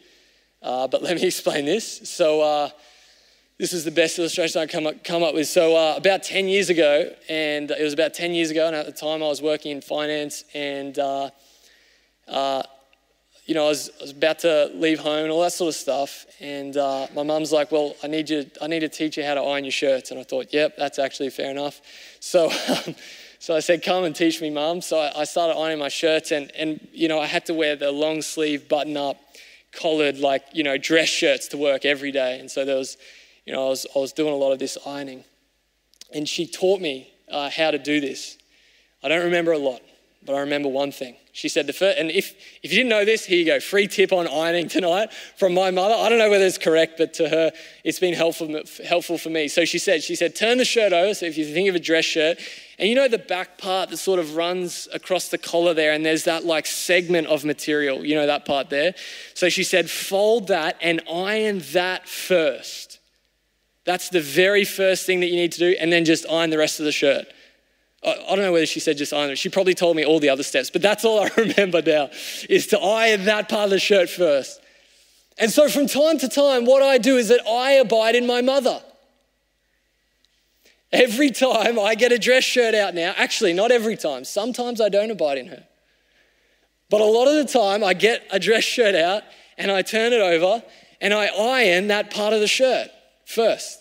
uh, 0.62 0.86
but 0.86 1.02
let 1.02 1.16
me 1.16 1.26
explain 1.26 1.64
this. 1.64 2.08
So, 2.08 2.40
uh, 2.40 2.70
this 3.58 3.74
is 3.74 3.84
the 3.84 3.90
best 3.90 4.18
illustration 4.18 4.62
I 4.62 4.66
come 4.66 4.86
up, 4.86 5.04
come 5.04 5.22
up 5.22 5.34
with. 5.34 5.46
So, 5.46 5.76
uh, 5.76 5.94
about 5.96 6.22
10 6.22 6.48
years 6.48 6.70
ago, 6.70 7.12
and 7.28 7.70
it 7.70 7.82
was 7.82 7.92
about 7.92 8.14
10 8.14 8.32
years 8.32 8.50
ago, 8.50 8.66
and 8.66 8.74
at 8.74 8.86
the 8.86 8.92
time 8.92 9.22
I 9.22 9.26
was 9.26 9.42
working 9.42 9.72
in 9.72 9.82
finance, 9.82 10.44
and 10.54 10.98
uh, 10.98 11.30
uh, 12.26 12.62
you 13.46 13.54
know, 13.54 13.66
I 13.66 13.68
was, 13.68 13.90
I 13.98 14.02
was, 14.02 14.10
about 14.12 14.38
to 14.40 14.70
leave 14.74 15.00
home 15.00 15.24
and 15.24 15.30
all 15.30 15.42
that 15.42 15.52
sort 15.52 15.68
of 15.68 15.74
stuff. 15.74 16.26
And 16.40 16.76
uh, 16.76 17.06
my 17.14 17.22
mum's 17.22 17.52
like, 17.52 17.72
"Well, 17.72 17.96
I 18.02 18.06
need 18.06 18.30
you. 18.30 18.48
I 18.60 18.66
need 18.66 18.80
to 18.80 18.88
teach 18.88 19.16
you 19.16 19.24
how 19.24 19.34
to 19.34 19.40
iron 19.40 19.64
your 19.64 19.72
shirts." 19.72 20.10
And 20.10 20.20
I 20.20 20.22
thought, 20.22 20.52
"Yep, 20.52 20.76
that's 20.76 20.98
actually 20.98 21.30
fair 21.30 21.50
enough." 21.50 21.80
So, 22.20 22.50
um, 22.68 22.94
so 23.38 23.56
I 23.56 23.60
said, 23.60 23.82
"Come 23.82 24.04
and 24.04 24.14
teach 24.14 24.40
me, 24.40 24.50
mum." 24.50 24.80
So 24.80 24.98
I, 24.98 25.20
I, 25.20 25.24
started 25.24 25.58
ironing 25.58 25.78
my 25.78 25.88
shirts, 25.88 26.30
and 26.30 26.52
and 26.54 26.86
you 26.92 27.08
know, 27.08 27.18
I 27.18 27.26
had 27.26 27.46
to 27.46 27.54
wear 27.54 27.76
the 27.76 27.90
long 27.90 28.22
sleeve, 28.22 28.68
button 28.68 28.96
up, 28.96 29.16
collared 29.72 30.18
like 30.18 30.44
you 30.52 30.62
know 30.62 30.76
dress 30.76 31.08
shirts 31.08 31.48
to 31.48 31.56
work 31.56 31.84
every 31.84 32.12
day. 32.12 32.38
And 32.38 32.50
so 32.50 32.64
there 32.64 32.76
was, 32.76 32.96
you 33.46 33.52
know, 33.52 33.66
I 33.66 33.68
was 33.70 33.86
I 33.96 33.98
was 33.98 34.12
doing 34.12 34.32
a 34.32 34.36
lot 34.36 34.52
of 34.52 34.58
this 34.58 34.76
ironing, 34.86 35.24
and 36.12 36.28
she 36.28 36.46
taught 36.46 36.80
me 36.80 37.12
uh, 37.30 37.50
how 37.50 37.70
to 37.70 37.78
do 37.78 38.00
this. 38.00 38.36
I 39.02 39.08
don't 39.08 39.24
remember 39.24 39.52
a 39.52 39.58
lot, 39.58 39.80
but 40.24 40.34
I 40.34 40.40
remember 40.40 40.68
one 40.68 40.92
thing. 40.92 41.16
She 41.32 41.48
said 41.48 41.66
the 41.66 41.72
first, 41.72 41.98
and 41.98 42.10
if, 42.10 42.34
if 42.62 42.70
you 42.72 42.78
didn't 42.78 42.90
know 42.90 43.04
this, 43.04 43.24
here 43.24 43.38
you 43.38 43.46
go, 43.46 43.60
free 43.60 43.86
tip 43.86 44.12
on 44.12 44.26
ironing 44.28 44.68
tonight 44.68 45.12
from 45.36 45.54
my 45.54 45.70
mother. 45.70 45.94
I 45.94 46.08
don't 46.08 46.18
know 46.18 46.28
whether 46.28 46.44
it's 46.44 46.58
correct, 46.58 46.98
but 46.98 47.14
to 47.14 47.28
her, 47.28 47.52
it's 47.84 47.98
been 47.98 48.14
helpful, 48.14 48.60
helpful 48.84 49.16
for 49.16 49.30
me. 49.30 49.48
So 49.48 49.64
she 49.64 49.78
said, 49.78 50.02
she 50.02 50.14
said, 50.14 50.36
turn 50.36 50.58
the 50.58 50.64
shirt 50.64 50.92
over. 50.92 51.14
So 51.14 51.26
if 51.26 51.38
you 51.38 51.46
think 51.46 51.68
of 51.68 51.74
a 51.74 51.80
dress 51.80 52.04
shirt, 52.04 52.38
and 52.78 52.88
you 52.88 52.94
know 52.94 53.08
the 53.08 53.18
back 53.18 53.58
part 53.58 53.90
that 53.90 53.96
sort 53.96 54.18
of 54.18 54.36
runs 54.36 54.88
across 54.92 55.28
the 55.28 55.38
collar 55.38 55.72
there, 55.72 55.92
and 55.92 56.04
there's 56.04 56.24
that 56.24 56.44
like 56.44 56.66
segment 56.66 57.28
of 57.28 57.44
material, 57.44 58.04
you 58.04 58.14
know 58.14 58.26
that 58.26 58.44
part 58.44 58.68
there. 58.68 58.94
So 59.34 59.48
she 59.48 59.64
said, 59.64 59.88
fold 59.88 60.48
that 60.48 60.76
and 60.82 61.00
iron 61.10 61.62
that 61.72 62.08
first. 62.08 62.98
That's 63.84 64.10
the 64.10 64.20
very 64.20 64.64
first 64.64 65.06
thing 65.06 65.20
that 65.20 65.28
you 65.28 65.36
need 65.36 65.52
to 65.52 65.58
do, 65.58 65.76
and 65.80 65.90
then 65.92 66.04
just 66.04 66.26
iron 66.28 66.50
the 66.50 66.58
rest 66.58 66.78
of 66.78 66.84
the 66.84 66.92
shirt. 66.92 67.26
I 68.02 68.14
don't 68.30 68.38
know 68.38 68.52
whether 68.52 68.66
she 68.66 68.80
said 68.80 68.96
just 68.96 69.12
iron 69.12 69.30
it. 69.30 69.36
She 69.36 69.50
probably 69.50 69.74
told 69.74 69.94
me 69.94 70.04
all 70.04 70.20
the 70.20 70.30
other 70.30 70.42
steps, 70.42 70.70
but 70.70 70.80
that's 70.80 71.04
all 71.04 71.20
I 71.20 71.30
remember 71.36 71.82
now 71.82 72.10
is 72.48 72.66
to 72.68 72.78
iron 72.78 73.26
that 73.26 73.48
part 73.48 73.64
of 73.64 73.70
the 73.70 73.78
shirt 73.78 74.08
first. 74.08 74.60
And 75.38 75.50
so 75.50 75.68
from 75.68 75.86
time 75.86 76.18
to 76.18 76.28
time, 76.28 76.64
what 76.64 76.82
I 76.82 76.98
do 76.98 77.16
is 77.16 77.28
that 77.28 77.46
I 77.46 77.72
abide 77.72 78.14
in 78.14 78.26
my 78.26 78.40
mother. 78.40 78.82
Every 80.92 81.30
time 81.30 81.78
I 81.78 81.94
get 81.94 82.10
a 82.10 82.18
dress 82.18 82.42
shirt 82.42 82.74
out 82.74 82.94
now, 82.94 83.14
actually, 83.16 83.52
not 83.52 83.70
every 83.70 83.96
time, 83.96 84.24
sometimes 84.24 84.80
I 84.80 84.88
don't 84.88 85.10
abide 85.10 85.38
in 85.38 85.46
her. 85.46 85.64
But 86.88 87.00
a 87.00 87.04
lot 87.04 87.28
of 87.28 87.34
the 87.34 87.44
time, 87.44 87.84
I 87.84 87.94
get 87.94 88.26
a 88.30 88.40
dress 88.40 88.64
shirt 88.64 88.94
out 88.94 89.22
and 89.56 89.70
I 89.70 89.82
turn 89.82 90.12
it 90.12 90.20
over 90.20 90.62
and 91.00 91.14
I 91.14 91.26
iron 91.26 91.88
that 91.88 92.10
part 92.10 92.32
of 92.32 92.40
the 92.40 92.48
shirt 92.48 92.88
first. 93.24 93.78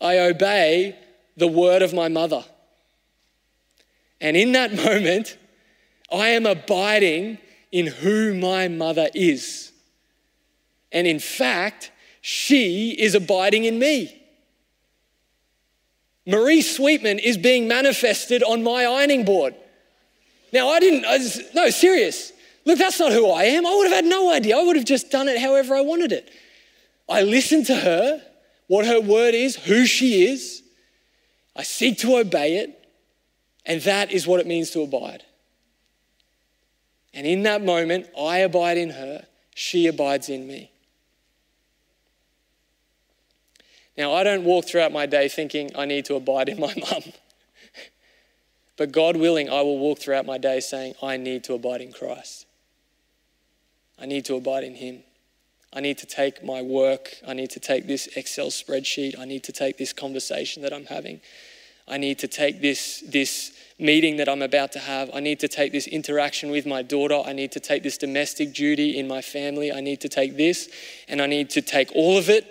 I 0.00 0.18
obey 0.18 0.96
the 1.36 1.48
word 1.48 1.82
of 1.82 1.92
my 1.92 2.08
mother. 2.08 2.44
And 4.24 4.38
in 4.38 4.52
that 4.52 4.72
moment, 4.84 5.36
I 6.10 6.30
am 6.30 6.46
abiding 6.46 7.38
in 7.70 7.86
who 7.86 8.34
my 8.34 8.66
mother 8.66 9.08
is. 9.14 9.70
And 10.90 11.06
in 11.06 11.20
fact, 11.20 11.92
she 12.20 12.92
is 12.92 13.14
abiding 13.14 13.64
in 13.64 13.78
me. 13.78 14.22
Marie 16.26 16.62
Sweetman 16.62 17.18
is 17.18 17.36
being 17.36 17.68
manifested 17.68 18.42
on 18.42 18.62
my 18.62 18.86
ironing 18.86 19.26
board. 19.26 19.54
Now, 20.52 20.70
I 20.70 20.80
didn't, 20.80 21.04
I 21.04 21.18
just, 21.18 21.54
no, 21.54 21.68
serious. 21.68 22.32
Look, 22.64 22.78
that's 22.78 22.98
not 22.98 23.12
who 23.12 23.28
I 23.28 23.44
am. 23.44 23.66
I 23.66 23.74
would 23.74 23.88
have 23.88 23.96
had 23.96 24.04
no 24.06 24.32
idea. 24.32 24.56
I 24.56 24.62
would 24.62 24.76
have 24.76 24.86
just 24.86 25.10
done 25.10 25.28
it 25.28 25.38
however 25.38 25.74
I 25.74 25.82
wanted 25.82 26.12
it. 26.12 26.30
I 27.10 27.22
listen 27.22 27.62
to 27.64 27.76
her, 27.76 28.22
what 28.68 28.86
her 28.86 29.00
word 29.00 29.34
is, 29.34 29.56
who 29.56 29.84
she 29.84 30.24
is. 30.24 30.62
I 31.54 31.62
seek 31.62 31.98
to 31.98 32.16
obey 32.16 32.56
it. 32.56 32.83
And 33.66 33.80
that 33.82 34.12
is 34.12 34.26
what 34.26 34.40
it 34.40 34.46
means 34.46 34.70
to 34.70 34.82
abide. 34.82 35.22
And 37.14 37.26
in 37.26 37.44
that 37.44 37.64
moment, 37.64 38.08
I 38.18 38.38
abide 38.38 38.76
in 38.76 38.90
her, 38.90 39.26
she 39.54 39.86
abides 39.86 40.28
in 40.28 40.46
me. 40.46 40.70
Now, 43.96 44.12
I 44.12 44.24
don't 44.24 44.44
walk 44.44 44.66
throughout 44.66 44.92
my 44.92 45.06
day 45.06 45.28
thinking 45.28 45.70
I 45.76 45.84
need 45.84 46.04
to 46.06 46.16
abide 46.16 46.48
in 46.48 46.58
my 46.58 46.74
mum. 46.90 47.02
but 48.76 48.90
God 48.90 49.16
willing, 49.16 49.48
I 49.48 49.62
will 49.62 49.78
walk 49.78 50.00
throughout 50.00 50.26
my 50.26 50.38
day 50.38 50.58
saying, 50.60 50.94
I 51.00 51.16
need 51.16 51.44
to 51.44 51.54
abide 51.54 51.80
in 51.80 51.92
Christ. 51.92 52.46
I 53.98 54.06
need 54.06 54.24
to 54.24 54.34
abide 54.34 54.64
in 54.64 54.74
Him. 54.74 55.04
I 55.72 55.80
need 55.80 55.98
to 55.98 56.06
take 56.06 56.42
my 56.44 56.62
work. 56.62 57.14
I 57.26 57.34
need 57.34 57.50
to 57.50 57.60
take 57.60 57.86
this 57.86 58.08
Excel 58.16 58.48
spreadsheet. 58.48 59.18
I 59.18 59.24
need 59.24 59.44
to 59.44 59.52
take 59.52 59.78
this 59.78 59.92
conversation 59.92 60.62
that 60.62 60.72
I'm 60.72 60.86
having. 60.86 61.20
I 61.86 61.98
need 61.98 62.18
to 62.20 62.28
take 62.28 62.60
this, 62.60 63.02
this 63.06 63.52
meeting 63.78 64.16
that 64.16 64.28
I'm 64.28 64.42
about 64.42 64.72
to 64.72 64.78
have. 64.78 65.10
I 65.12 65.20
need 65.20 65.40
to 65.40 65.48
take 65.48 65.72
this 65.72 65.86
interaction 65.86 66.50
with 66.50 66.66
my 66.66 66.82
daughter. 66.82 67.22
I 67.24 67.32
need 67.32 67.52
to 67.52 67.60
take 67.60 67.82
this 67.82 67.98
domestic 67.98 68.54
duty 68.54 68.98
in 68.98 69.06
my 69.06 69.20
family. 69.20 69.72
I 69.72 69.80
need 69.80 70.00
to 70.02 70.08
take 70.08 70.36
this 70.36 70.68
and 71.08 71.20
I 71.20 71.26
need 71.26 71.50
to 71.50 71.62
take 71.62 71.90
all 71.94 72.16
of 72.16 72.30
it. 72.30 72.46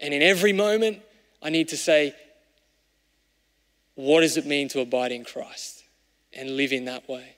And 0.00 0.14
in 0.14 0.22
every 0.22 0.52
moment, 0.52 1.00
I 1.42 1.50
need 1.50 1.68
to 1.68 1.76
say, 1.76 2.14
what 3.94 4.20
does 4.20 4.36
it 4.36 4.46
mean 4.46 4.68
to 4.68 4.80
abide 4.80 5.12
in 5.12 5.24
Christ 5.24 5.84
and 6.32 6.56
live 6.56 6.72
in 6.72 6.86
that 6.86 7.08
way? 7.08 7.36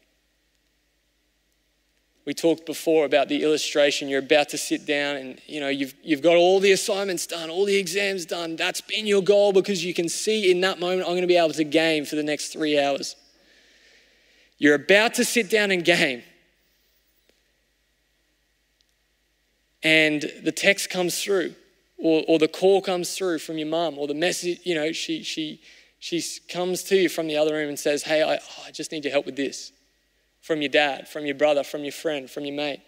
We 2.24 2.32
talked 2.32 2.64
before 2.64 3.04
about 3.04 3.28
the 3.28 3.42
illustration. 3.42 4.08
You're 4.08 4.20
about 4.20 4.48
to 4.50 4.58
sit 4.58 4.86
down 4.86 5.16
and 5.16 5.40
you 5.46 5.60
know 5.60 5.68
you've, 5.68 5.94
you've 6.02 6.22
got 6.22 6.36
all 6.36 6.58
the 6.58 6.72
assignments 6.72 7.26
done, 7.26 7.50
all 7.50 7.66
the 7.66 7.76
exams 7.76 8.24
done. 8.24 8.56
That's 8.56 8.80
been 8.80 9.06
your 9.06 9.22
goal 9.22 9.52
because 9.52 9.84
you 9.84 9.92
can 9.92 10.08
see 10.08 10.50
in 10.50 10.62
that 10.62 10.80
moment, 10.80 11.02
I'm 11.02 11.12
going 11.12 11.20
to 11.20 11.26
be 11.26 11.36
able 11.36 11.50
to 11.50 11.64
game 11.64 12.06
for 12.06 12.16
the 12.16 12.22
next 12.22 12.48
three 12.48 12.80
hours. 12.80 13.16
You're 14.56 14.76
about 14.76 15.14
to 15.14 15.24
sit 15.24 15.50
down 15.50 15.70
and 15.70 15.84
game. 15.84 16.22
And 19.82 20.22
the 20.42 20.52
text 20.52 20.88
comes 20.88 21.22
through, 21.22 21.54
or, 21.98 22.24
or 22.26 22.38
the 22.38 22.48
call 22.48 22.80
comes 22.80 23.14
through 23.14 23.40
from 23.40 23.58
your 23.58 23.68
mum, 23.68 23.98
or 23.98 24.06
the 24.06 24.14
message, 24.14 24.60
you 24.64 24.74
know, 24.74 24.92
she, 24.92 25.22
she, 25.22 25.60
she 25.98 26.22
comes 26.48 26.82
to 26.84 26.96
you 26.96 27.10
from 27.10 27.26
the 27.26 27.36
other 27.36 27.52
room 27.52 27.68
and 27.68 27.78
says, 27.78 28.04
Hey, 28.04 28.22
I, 28.22 28.36
oh, 28.36 28.62
I 28.66 28.70
just 28.70 28.92
need 28.92 29.04
your 29.04 29.12
help 29.12 29.26
with 29.26 29.36
this 29.36 29.73
from 30.44 30.60
your 30.60 30.68
dad, 30.68 31.08
from 31.08 31.24
your 31.24 31.34
brother, 31.34 31.64
from 31.64 31.84
your 31.84 31.92
friend, 31.92 32.30
from 32.30 32.44
your 32.44 32.54
mate. 32.54 32.82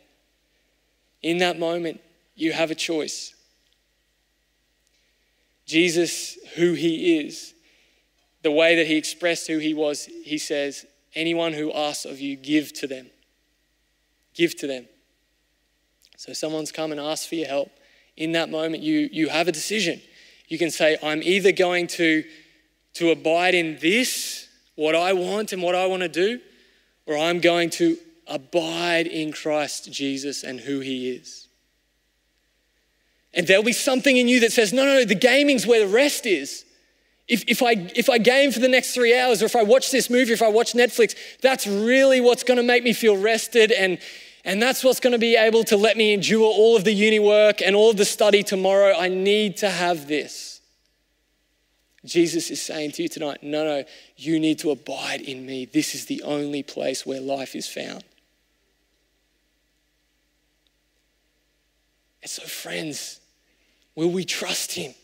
In 1.22 1.38
that 1.38 1.58
moment, 1.58 2.02
you 2.34 2.52
have 2.52 2.70
a 2.70 2.74
choice. 2.74 3.34
Jesus, 5.64 6.36
who 6.56 6.74
he 6.74 7.18
is, 7.18 7.54
the 8.42 8.50
way 8.50 8.76
that 8.76 8.86
he 8.86 8.96
expressed 8.96 9.46
who 9.46 9.56
he 9.56 9.72
was, 9.72 10.04
he 10.04 10.36
says, 10.36 10.84
Anyone 11.14 11.54
who 11.54 11.72
asks 11.72 12.04
of 12.04 12.20
you, 12.20 12.36
give 12.36 12.74
to 12.74 12.86
them. 12.86 13.06
Give 14.34 14.54
to 14.58 14.66
them. 14.66 14.86
So 16.18 16.34
someone's 16.34 16.70
come 16.70 16.92
and 16.92 17.00
asked 17.00 17.26
for 17.26 17.36
your 17.36 17.48
help. 17.48 17.70
In 18.18 18.32
that 18.32 18.50
moment, 18.50 18.82
you, 18.82 19.08
you 19.10 19.30
have 19.30 19.48
a 19.48 19.52
decision. 19.52 20.02
You 20.46 20.58
can 20.58 20.70
say, 20.70 20.98
I'm 21.02 21.22
either 21.22 21.52
going 21.52 21.86
to, 21.86 22.22
to 22.94 23.12
abide 23.12 23.54
in 23.54 23.78
this, 23.80 24.46
what 24.74 24.94
I 24.94 25.14
want 25.14 25.54
and 25.54 25.62
what 25.62 25.74
I 25.74 25.86
want 25.86 26.02
to 26.02 26.08
do, 26.10 26.38
or 27.06 27.16
I'm 27.16 27.40
going 27.40 27.70
to 27.70 27.96
abide 28.26 29.06
in 29.06 29.32
Christ 29.32 29.92
Jesus 29.92 30.42
and 30.42 30.60
who 30.60 30.80
he 30.80 31.10
is. 31.10 31.48
And 33.32 33.46
there'll 33.46 33.62
be 33.62 33.72
something 33.72 34.16
in 34.16 34.28
you 34.28 34.40
that 34.40 34.52
says, 34.52 34.72
no, 34.72 34.84
no, 34.84 34.94
no, 34.94 35.04
the 35.04 35.14
gaming's 35.14 35.66
where 35.66 35.86
the 35.86 35.92
rest 35.92 36.26
is. 36.26 36.64
If, 37.28 37.44
if, 37.48 37.62
I, 37.62 37.72
if 37.94 38.08
I 38.08 38.18
game 38.18 38.50
for 38.50 38.60
the 38.60 38.68
next 38.68 38.94
three 38.94 39.16
hours, 39.16 39.42
or 39.42 39.46
if 39.46 39.56
I 39.56 39.62
watch 39.62 39.90
this 39.90 40.08
movie, 40.08 40.32
if 40.32 40.42
I 40.42 40.48
watch 40.48 40.72
Netflix, 40.72 41.14
that's 41.42 41.66
really 41.66 42.20
what's 42.20 42.44
gonna 42.44 42.62
make 42.62 42.82
me 42.82 42.92
feel 42.92 43.16
rested. 43.16 43.72
And, 43.72 43.98
and 44.44 44.62
that's 44.62 44.82
what's 44.82 45.00
gonna 45.00 45.18
be 45.18 45.36
able 45.36 45.64
to 45.64 45.76
let 45.76 45.96
me 45.96 46.14
endure 46.14 46.46
all 46.46 46.76
of 46.76 46.84
the 46.84 46.92
uni 46.92 47.18
work 47.18 47.60
and 47.60 47.76
all 47.76 47.90
of 47.90 47.96
the 47.96 48.04
study 48.04 48.42
tomorrow. 48.42 48.94
I 48.96 49.08
need 49.08 49.58
to 49.58 49.70
have 49.70 50.08
this. 50.08 50.55
Jesus 52.06 52.50
is 52.50 52.62
saying 52.62 52.92
to 52.92 53.02
you 53.02 53.08
tonight, 53.08 53.38
no, 53.42 53.64
no, 53.64 53.84
you 54.16 54.38
need 54.38 54.58
to 54.60 54.70
abide 54.70 55.20
in 55.20 55.44
me. 55.44 55.64
This 55.64 55.94
is 55.94 56.06
the 56.06 56.22
only 56.22 56.62
place 56.62 57.04
where 57.04 57.20
life 57.20 57.54
is 57.54 57.66
found. 57.66 58.04
And 62.22 62.30
so, 62.30 62.42
friends, 62.42 63.20
will 63.94 64.10
we 64.10 64.24
trust 64.24 64.72
him? 64.72 64.94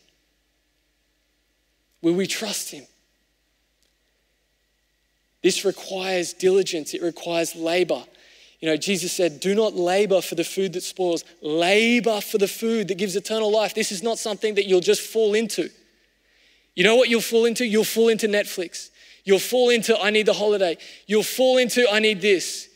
Will 2.00 2.14
we 2.14 2.26
trust 2.26 2.70
him? 2.70 2.84
This 5.42 5.64
requires 5.64 6.32
diligence, 6.32 6.94
it 6.94 7.02
requires 7.02 7.54
labor. 7.54 8.04
You 8.60 8.68
know, 8.68 8.76
Jesus 8.76 9.12
said, 9.12 9.40
Do 9.40 9.56
not 9.56 9.74
labor 9.74 10.20
for 10.20 10.36
the 10.36 10.44
food 10.44 10.72
that 10.74 10.84
spoils, 10.84 11.24
labor 11.40 12.20
for 12.20 12.38
the 12.38 12.46
food 12.46 12.88
that 12.88 12.98
gives 12.98 13.16
eternal 13.16 13.50
life. 13.50 13.74
This 13.74 13.90
is 13.90 14.04
not 14.04 14.18
something 14.18 14.54
that 14.54 14.66
you'll 14.66 14.80
just 14.80 15.02
fall 15.02 15.34
into. 15.34 15.68
You 16.74 16.84
know 16.84 16.96
what 16.96 17.08
you'll 17.08 17.20
fall 17.20 17.44
into? 17.44 17.64
You'll 17.66 17.84
fall 17.84 18.08
into 18.08 18.28
Netflix. 18.28 18.90
You'll 19.24 19.38
fall 19.38 19.70
into, 19.70 19.98
I 20.00 20.10
need 20.10 20.26
the 20.26 20.32
holiday. 20.32 20.78
You'll 21.06 21.22
fall 21.22 21.58
into, 21.58 21.86
I 21.90 21.98
need 21.98 22.20
this. 22.20 22.68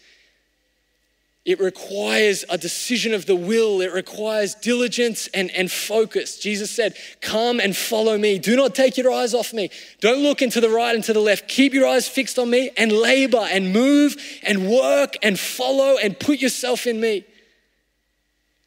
It 1.46 1.60
requires 1.60 2.44
a 2.50 2.58
decision 2.58 3.14
of 3.14 3.26
the 3.26 3.36
will. 3.36 3.80
It 3.80 3.92
requires 3.92 4.56
diligence 4.56 5.28
and, 5.28 5.48
and 5.52 5.70
focus. 5.70 6.40
Jesus 6.40 6.72
said, 6.72 6.96
Come 7.20 7.60
and 7.60 7.76
follow 7.76 8.18
me. 8.18 8.40
Do 8.40 8.56
not 8.56 8.74
take 8.74 8.96
your 8.96 9.12
eyes 9.12 9.32
off 9.32 9.52
me. 9.52 9.70
Don't 10.00 10.24
look 10.24 10.42
into 10.42 10.60
the 10.60 10.68
right 10.68 10.92
and 10.92 11.04
to 11.04 11.12
the 11.12 11.20
left. 11.20 11.46
Keep 11.46 11.72
your 11.72 11.86
eyes 11.86 12.08
fixed 12.08 12.36
on 12.40 12.50
me 12.50 12.72
and 12.76 12.90
labor 12.90 13.46
and 13.48 13.72
move 13.72 14.16
and 14.42 14.68
work 14.68 15.14
and 15.22 15.38
follow 15.38 15.96
and 16.02 16.18
put 16.18 16.40
yourself 16.40 16.84
in 16.84 17.00
me. 17.00 17.24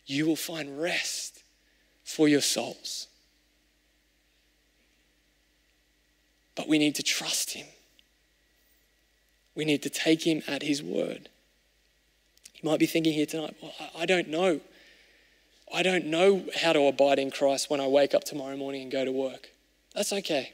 You 0.06 0.26
will 0.26 0.38
find 0.38 0.82
rest 0.82 1.44
for 2.06 2.30
your 2.30 2.42
souls. 2.42 3.09
But 6.60 6.68
we 6.68 6.78
need 6.78 6.96
to 6.96 7.04
trust 7.04 7.54
Him, 7.54 7.68
we 9.56 9.64
need 9.64 9.82
to 9.84 9.90
take 9.90 10.28
Him 10.28 10.44
at 10.46 10.62
His 10.62 10.84
word. 10.84 11.30
You 12.56 12.70
might 12.70 12.80
be 12.80 12.86
thinking 12.86 13.14
here 13.14 13.26
tonight, 13.26 13.56
well, 13.62 13.72
I 13.98 14.06
don't 14.06 14.28
know. 14.28 14.60
I 15.74 15.84
don't 15.84 16.08
know 16.08 16.44
how 16.54 16.74
to 16.74 16.82
abide 16.82 17.18
in 17.18 17.32
Christ 17.32 17.70
when 17.70 17.80
I 17.80 17.88
wake 17.88 18.14
up 18.14 18.26
tomorrow 18.26 18.58
morning 18.58 18.82
and 18.82 18.92
go 18.92 19.06
to 19.06 19.12
work. 19.12 19.52
That's 19.96 20.12
okay. 20.12 20.52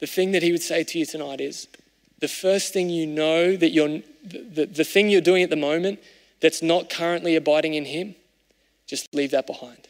The 0.00 0.06
thing 0.06 0.32
that 0.32 0.42
he 0.42 0.52
would 0.52 0.60
say 0.60 0.84
to 0.84 0.98
you 0.98 1.06
tonight 1.06 1.40
is 1.40 1.66
the 2.18 2.28
first 2.28 2.74
thing 2.74 2.90
you 2.90 3.06
know 3.06 3.56
that 3.56 3.70
you're, 3.70 4.02
the, 4.22 4.66
the 4.66 4.84
thing 4.84 5.08
you're 5.08 5.22
doing 5.22 5.44
at 5.44 5.48
the 5.48 5.56
moment 5.56 5.98
that's 6.42 6.60
not 6.60 6.90
currently 6.90 7.36
abiding 7.36 7.72
in 7.72 7.86
him, 7.86 8.16
just 8.86 9.14
leave 9.14 9.30
that 9.30 9.46
behind 9.46 9.85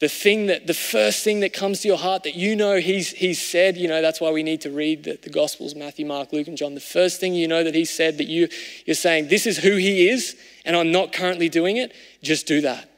the 0.00 0.08
thing 0.08 0.46
that 0.46 0.66
the 0.66 0.74
first 0.74 1.22
thing 1.22 1.40
that 1.40 1.52
comes 1.52 1.80
to 1.80 1.88
your 1.88 1.98
heart 1.98 2.22
that 2.22 2.34
you 2.34 2.56
know 2.56 2.78
he's, 2.78 3.10
he's 3.10 3.40
said 3.40 3.76
you 3.76 3.86
know 3.86 4.02
that's 4.02 4.20
why 4.20 4.30
we 4.30 4.42
need 4.42 4.62
to 4.62 4.70
read 4.70 5.04
the, 5.04 5.18
the 5.22 5.30
gospels 5.30 5.74
matthew 5.74 6.04
mark 6.04 6.32
luke 6.32 6.48
and 6.48 6.56
john. 6.56 6.74
The 6.74 6.80
first 6.80 7.20
thing 7.20 7.34
you 7.34 7.46
know 7.46 7.62
that 7.62 7.74
he 7.74 7.84
said 7.84 8.18
that 8.18 8.26
you, 8.26 8.48
you're 8.86 8.94
saying 8.94 9.28
this 9.28 9.46
is 9.46 9.58
who 9.58 9.76
he 9.76 10.08
is 10.08 10.36
and 10.64 10.74
i'm 10.74 10.90
not 10.90 11.12
currently 11.12 11.48
doing 11.48 11.76
it 11.76 11.92
just 12.22 12.46
do 12.46 12.60
that. 12.62 12.88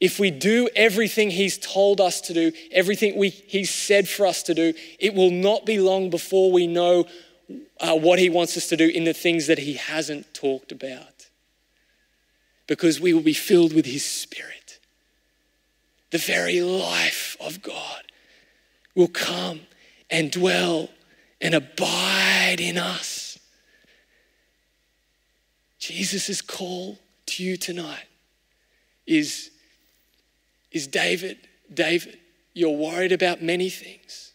If 0.00 0.18
we 0.18 0.30
do 0.30 0.68
everything 0.74 1.30
he's 1.30 1.58
told 1.58 2.00
us 2.00 2.22
to 2.22 2.34
do 2.34 2.52
everything 2.72 3.16
we, 3.18 3.28
he's 3.28 3.70
said 3.70 4.08
for 4.08 4.26
us 4.26 4.42
to 4.44 4.54
do 4.54 4.74
it 4.98 5.14
will 5.14 5.30
not 5.30 5.64
be 5.64 5.78
long 5.78 6.10
before 6.10 6.50
we 6.50 6.66
know 6.66 7.06
uh, 7.80 7.96
what 7.96 8.18
he 8.18 8.30
wants 8.30 8.56
us 8.56 8.68
to 8.68 8.76
do 8.76 8.88
in 8.88 9.04
the 9.04 9.12
things 9.12 9.46
that 9.46 9.58
he 9.58 9.74
hasn't 9.74 10.32
talked 10.34 10.70
about. 10.70 11.28
Because 12.68 13.00
we 13.00 13.12
will 13.12 13.22
be 13.22 13.34
filled 13.34 13.72
with 13.72 13.86
his 13.86 14.04
spirit 14.04 14.59
the 16.10 16.18
very 16.18 16.60
life 16.60 17.36
of 17.40 17.62
God 17.62 18.02
will 18.94 19.08
come 19.08 19.60
and 20.10 20.30
dwell 20.30 20.88
and 21.40 21.54
abide 21.54 22.56
in 22.58 22.76
us. 22.76 23.38
Jesus' 25.78 26.42
call 26.42 26.98
to 27.26 27.44
you 27.44 27.56
tonight 27.56 28.06
is, 29.06 29.50
is 30.72 30.86
David, 30.86 31.38
David, 31.72 32.18
you're 32.52 32.76
worried 32.76 33.12
about 33.12 33.42
many 33.42 33.70
things. 33.70 34.32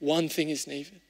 One 0.00 0.28
thing 0.28 0.50
is 0.50 0.66
needed. 0.66 1.00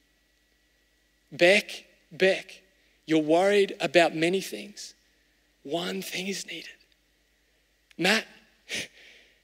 Beck, 1.33 1.85
Beck, 2.13 2.63
you're 3.07 3.23
worried 3.23 3.75
about 3.81 4.15
many 4.15 4.41
things. 4.41 4.95
One 5.63 6.03
thing 6.03 6.29
is 6.29 6.47
needed. 6.47 6.69
Matt, 7.99 8.25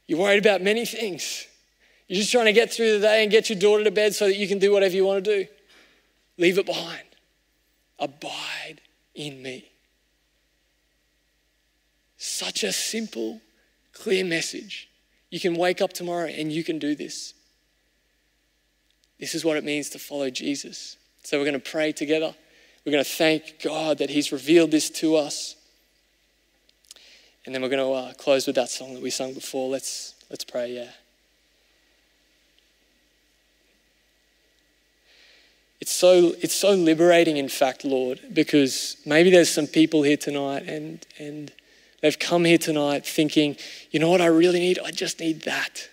you're 0.07 0.19
worried 0.19 0.45
about 0.45 0.63
many 0.63 0.85
things. 0.85 1.47
You're 2.09 2.21
just 2.21 2.33
trying 2.33 2.47
to 2.47 2.53
get 2.53 2.73
through 2.73 2.93
the 2.93 3.01
day 3.01 3.23
and 3.23 3.31
get 3.31 3.49
your 3.49 3.59
daughter 3.59 3.85
to 3.85 3.91
bed 3.91 4.15
so 4.15 4.27
that 4.27 4.37
you 4.37 4.47
can 4.49 4.59
do 4.59 4.73
whatever 4.73 4.95
you 4.95 5.05
want 5.05 5.25
to 5.25 5.45
do. 5.45 5.49
Leave 6.39 6.59
it 6.59 6.67
behind. 6.67 7.03
Abide 7.99 8.81
in 9.15 9.43
me. 9.43 9.71
Such 12.17 12.65
a 12.65 12.73
simple, 12.73 13.41
clear 13.93 14.25
message. 14.25 14.89
You 15.31 15.41
can 15.41 15.55
wake 15.55 15.81
up 15.81 15.93
tomorrow 15.93 16.27
and 16.27 16.53
you 16.53 16.63
can 16.63 16.79
do 16.79 16.95
this. 16.95 17.35
This 19.19 19.35
is 19.35 19.45
what 19.45 19.57
it 19.57 19.65
means 19.65 19.89
to 19.91 19.99
follow 19.99 20.29
Jesus. 20.31 20.97
So 21.23 21.39
we're 21.39 21.45
going 21.45 21.61
to 21.61 21.71
pray 21.71 21.93
together. 21.93 22.35
We're 22.85 22.93
going 22.93 23.05
to 23.05 23.11
thank 23.11 23.63
God 23.63 23.99
that 23.99 24.11
He's 24.11 24.33
revealed 24.33 24.73
this 24.73 24.91
to 24.91 25.17
us. 25.17 25.57
And 27.45 27.55
then 27.55 27.63
we're 27.63 27.69
going 27.69 27.85
to 27.85 27.93
uh, 27.93 28.13
close 28.15 28.47
with 28.47 28.57
that 28.57 28.69
song 28.69 28.95
that 28.95 29.03
we 29.03 29.11
sung 29.11 29.35
before. 29.35 29.69
Let's, 29.69 30.15
let's 30.31 30.45
pray, 30.45 30.75
yeah. 30.75 30.91
It's 35.81 35.91
so, 35.91 36.33
it's 36.41 36.55
so 36.55 36.75
liberating, 36.75 37.39
in 37.39 37.49
fact, 37.49 37.85
Lord, 37.85 38.21
because 38.33 38.97
maybe 39.05 39.31
there's 39.31 39.51
some 39.51 39.67
people 39.67 40.05
here 40.05 40.17
tonight 40.17 40.63
and, 40.69 41.05
and 41.19 41.51
they've 42.01 42.17
come 42.17 42.45
here 42.45 42.59
tonight 42.59 43.05
thinking, 43.05 43.57
you 43.91 43.99
know 43.99 44.09
what 44.09 44.21
I 44.21 44.27
really 44.27 44.61
need? 44.61 44.79
I 44.85 44.93
just 44.93 45.19
need 45.19 45.43
that. 45.43 45.89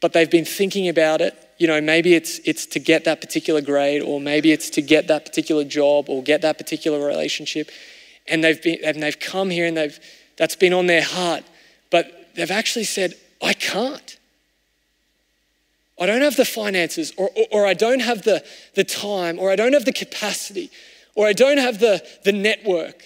But 0.00 0.12
they've 0.12 0.30
been 0.30 0.44
thinking 0.44 0.88
about 0.88 1.20
it. 1.20 1.36
You 1.58 1.66
know, 1.66 1.80
maybe 1.80 2.14
it's, 2.14 2.38
it's 2.44 2.66
to 2.66 2.78
get 2.78 3.04
that 3.06 3.20
particular 3.20 3.60
grade, 3.60 4.02
or 4.02 4.20
maybe 4.20 4.52
it's 4.52 4.70
to 4.70 4.82
get 4.82 5.08
that 5.08 5.24
particular 5.24 5.64
job, 5.64 6.08
or 6.08 6.22
get 6.22 6.42
that 6.42 6.56
particular 6.56 7.04
relationship 7.04 7.70
and 8.26 8.42
they've, 8.42 8.62
been, 8.62 8.78
and 8.84 9.02
they've 9.02 9.18
come 9.18 9.50
here 9.50 9.66
and 9.66 9.76
they've, 9.76 9.98
that's 10.36 10.56
been 10.56 10.72
on 10.72 10.86
their 10.86 11.02
heart, 11.02 11.44
but 11.90 12.34
they've 12.34 12.50
actually 12.50 12.84
said, 12.84 13.14
I 13.42 13.52
can't. 13.52 14.18
I 16.00 16.06
don't 16.06 16.22
have 16.22 16.36
the 16.36 16.44
finances, 16.44 17.12
or, 17.16 17.30
or, 17.36 17.46
or, 17.52 17.66
I 17.66 17.74
don't 17.74 18.00
have 18.00 18.22
the, 18.22 18.44
the 18.74 18.82
time, 18.82 19.38
or 19.38 19.50
I 19.50 19.56
don't 19.56 19.74
have 19.74 19.84
the 19.84 19.92
capacity, 19.92 20.70
or 21.14 21.26
I 21.26 21.32
don't 21.32 21.58
have 21.58 21.78
the, 21.78 22.04
the 22.24 22.32
network. 22.32 23.00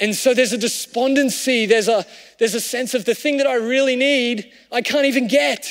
And 0.00 0.14
so 0.16 0.34
there's 0.34 0.52
a 0.52 0.58
despondency, 0.58 1.66
there's 1.66 1.86
a, 1.86 2.04
there's 2.38 2.54
a 2.54 2.60
sense 2.60 2.94
of 2.94 3.04
the 3.04 3.14
thing 3.14 3.36
that 3.36 3.46
I 3.46 3.54
really 3.54 3.94
need, 3.94 4.50
I 4.72 4.82
can't 4.82 5.04
even 5.06 5.28
get. 5.28 5.68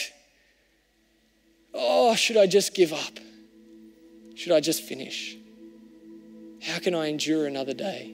Oh, 1.74 2.16
should 2.16 2.38
I 2.38 2.46
just 2.46 2.74
give 2.74 2.94
up? 2.94 3.20
Should 4.36 4.54
I 4.54 4.62
just 4.62 4.84
finish? 4.84 5.36
How 6.64 6.80
can 6.80 6.94
I 6.94 7.08
endure 7.08 7.48
another 7.48 7.74
day? 7.74 8.14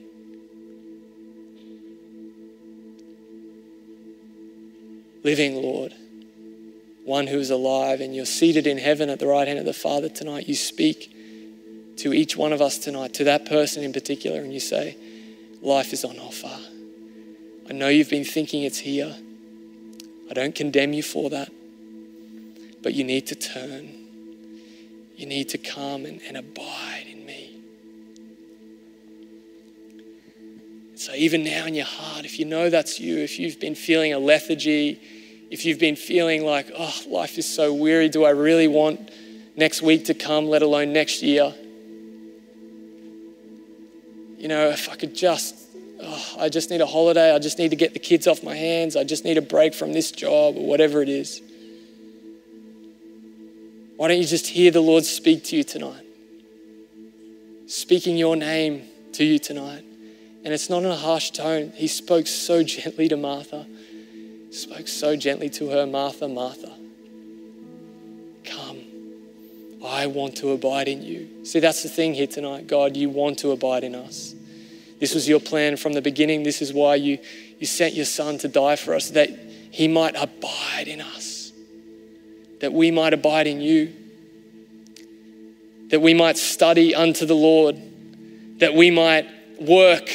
Living 5.24 5.56
Lord, 5.56 5.92
one 7.04 7.26
who 7.26 7.38
is 7.38 7.50
alive, 7.50 8.00
and 8.00 8.14
you're 8.14 8.26
seated 8.26 8.66
in 8.66 8.78
heaven 8.78 9.10
at 9.10 9.18
the 9.18 9.26
right 9.26 9.48
hand 9.48 9.58
of 9.58 9.64
the 9.64 9.72
Father 9.72 10.08
tonight. 10.08 10.48
You 10.48 10.54
speak 10.54 11.12
to 11.96 12.12
each 12.12 12.36
one 12.36 12.52
of 12.52 12.62
us 12.62 12.78
tonight, 12.78 13.14
to 13.14 13.24
that 13.24 13.46
person 13.46 13.82
in 13.82 13.92
particular, 13.92 14.40
and 14.40 14.52
you 14.52 14.60
say, 14.60 14.96
Life 15.62 15.92
is 15.92 16.04
on 16.04 16.18
offer. 16.18 16.60
I 17.68 17.72
know 17.72 17.88
you've 17.88 18.10
been 18.10 18.24
thinking 18.24 18.62
it's 18.62 18.78
here. 18.78 19.16
I 20.30 20.34
don't 20.34 20.54
condemn 20.54 20.92
you 20.92 21.02
for 21.02 21.30
that. 21.30 21.50
But 22.82 22.94
you 22.94 23.02
need 23.02 23.26
to 23.28 23.34
turn. 23.34 23.92
You 25.16 25.26
need 25.26 25.48
to 25.48 25.58
come 25.58 26.04
and, 26.04 26.20
and 26.22 26.36
abide 26.36 27.05
So, 31.06 31.14
even 31.14 31.44
now 31.44 31.66
in 31.66 31.76
your 31.76 31.86
heart, 31.86 32.24
if 32.24 32.40
you 32.40 32.46
know 32.46 32.68
that's 32.68 32.98
you, 32.98 33.18
if 33.18 33.38
you've 33.38 33.60
been 33.60 33.76
feeling 33.76 34.12
a 34.12 34.18
lethargy, 34.18 35.00
if 35.52 35.64
you've 35.64 35.78
been 35.78 35.94
feeling 35.94 36.44
like, 36.44 36.68
oh, 36.76 37.00
life 37.08 37.38
is 37.38 37.46
so 37.46 37.72
weary, 37.72 38.08
do 38.08 38.24
I 38.24 38.30
really 38.30 38.66
want 38.66 39.12
next 39.54 39.82
week 39.82 40.06
to 40.06 40.14
come, 40.14 40.48
let 40.48 40.62
alone 40.62 40.92
next 40.92 41.22
year? 41.22 41.54
You 44.36 44.48
know, 44.48 44.70
if 44.70 44.88
I 44.88 44.96
could 44.96 45.14
just, 45.14 45.54
oh, 46.02 46.36
I 46.40 46.48
just 46.48 46.70
need 46.70 46.80
a 46.80 46.86
holiday. 46.86 47.32
I 47.32 47.38
just 47.38 47.60
need 47.60 47.68
to 47.68 47.76
get 47.76 47.92
the 47.92 48.00
kids 48.00 48.26
off 48.26 48.42
my 48.42 48.56
hands. 48.56 48.96
I 48.96 49.04
just 49.04 49.24
need 49.24 49.38
a 49.38 49.42
break 49.42 49.74
from 49.74 49.92
this 49.92 50.10
job 50.10 50.56
or 50.56 50.66
whatever 50.66 51.02
it 51.02 51.08
is. 51.08 51.40
Why 53.96 54.08
don't 54.08 54.18
you 54.18 54.26
just 54.26 54.48
hear 54.48 54.72
the 54.72 54.80
Lord 54.80 55.04
speak 55.04 55.44
to 55.44 55.56
you 55.56 55.62
tonight? 55.62 56.04
Speaking 57.68 58.16
your 58.16 58.34
name 58.34 58.88
to 59.12 59.24
you 59.24 59.38
tonight. 59.38 59.85
And 60.46 60.54
it's 60.54 60.70
not 60.70 60.84
in 60.84 60.90
a 60.92 60.96
harsh 60.96 61.32
tone. 61.32 61.72
He 61.74 61.88
spoke 61.88 62.28
so 62.28 62.62
gently 62.62 63.08
to 63.08 63.16
Martha, 63.16 63.66
spoke 64.52 64.86
so 64.86 65.16
gently 65.16 65.50
to 65.50 65.70
her, 65.70 65.88
Martha, 65.88 66.28
Martha. 66.28 66.72
Come. 68.44 68.80
I 69.84 70.06
want 70.06 70.36
to 70.36 70.52
abide 70.52 70.86
in 70.86 71.02
you. 71.02 71.44
See, 71.44 71.58
that's 71.58 71.82
the 71.82 71.88
thing 71.88 72.14
here 72.14 72.28
tonight. 72.28 72.68
God, 72.68 72.96
you 72.96 73.10
want 73.10 73.40
to 73.40 73.50
abide 73.50 73.82
in 73.82 73.96
us. 73.96 74.36
This 75.00 75.14
was 75.14 75.28
your 75.28 75.40
plan 75.40 75.76
from 75.76 75.94
the 75.94 76.00
beginning. 76.00 76.44
This 76.44 76.62
is 76.62 76.72
why 76.72 76.94
you, 76.94 77.18
you 77.58 77.66
sent 77.66 77.94
your 77.94 78.04
son 78.04 78.38
to 78.38 78.46
die 78.46 78.76
for 78.76 78.94
us, 78.94 79.10
that 79.10 79.30
he 79.72 79.88
might 79.88 80.14
abide 80.14 80.86
in 80.86 81.00
us, 81.00 81.50
that 82.60 82.72
we 82.72 82.92
might 82.92 83.14
abide 83.14 83.48
in 83.48 83.60
you, 83.60 83.92
that 85.88 86.00
we 86.00 86.14
might 86.14 86.38
study 86.38 86.94
unto 86.94 87.26
the 87.26 87.34
Lord, 87.34 87.82
that 88.58 88.74
we 88.74 88.92
might 88.92 89.26
work, 89.60 90.08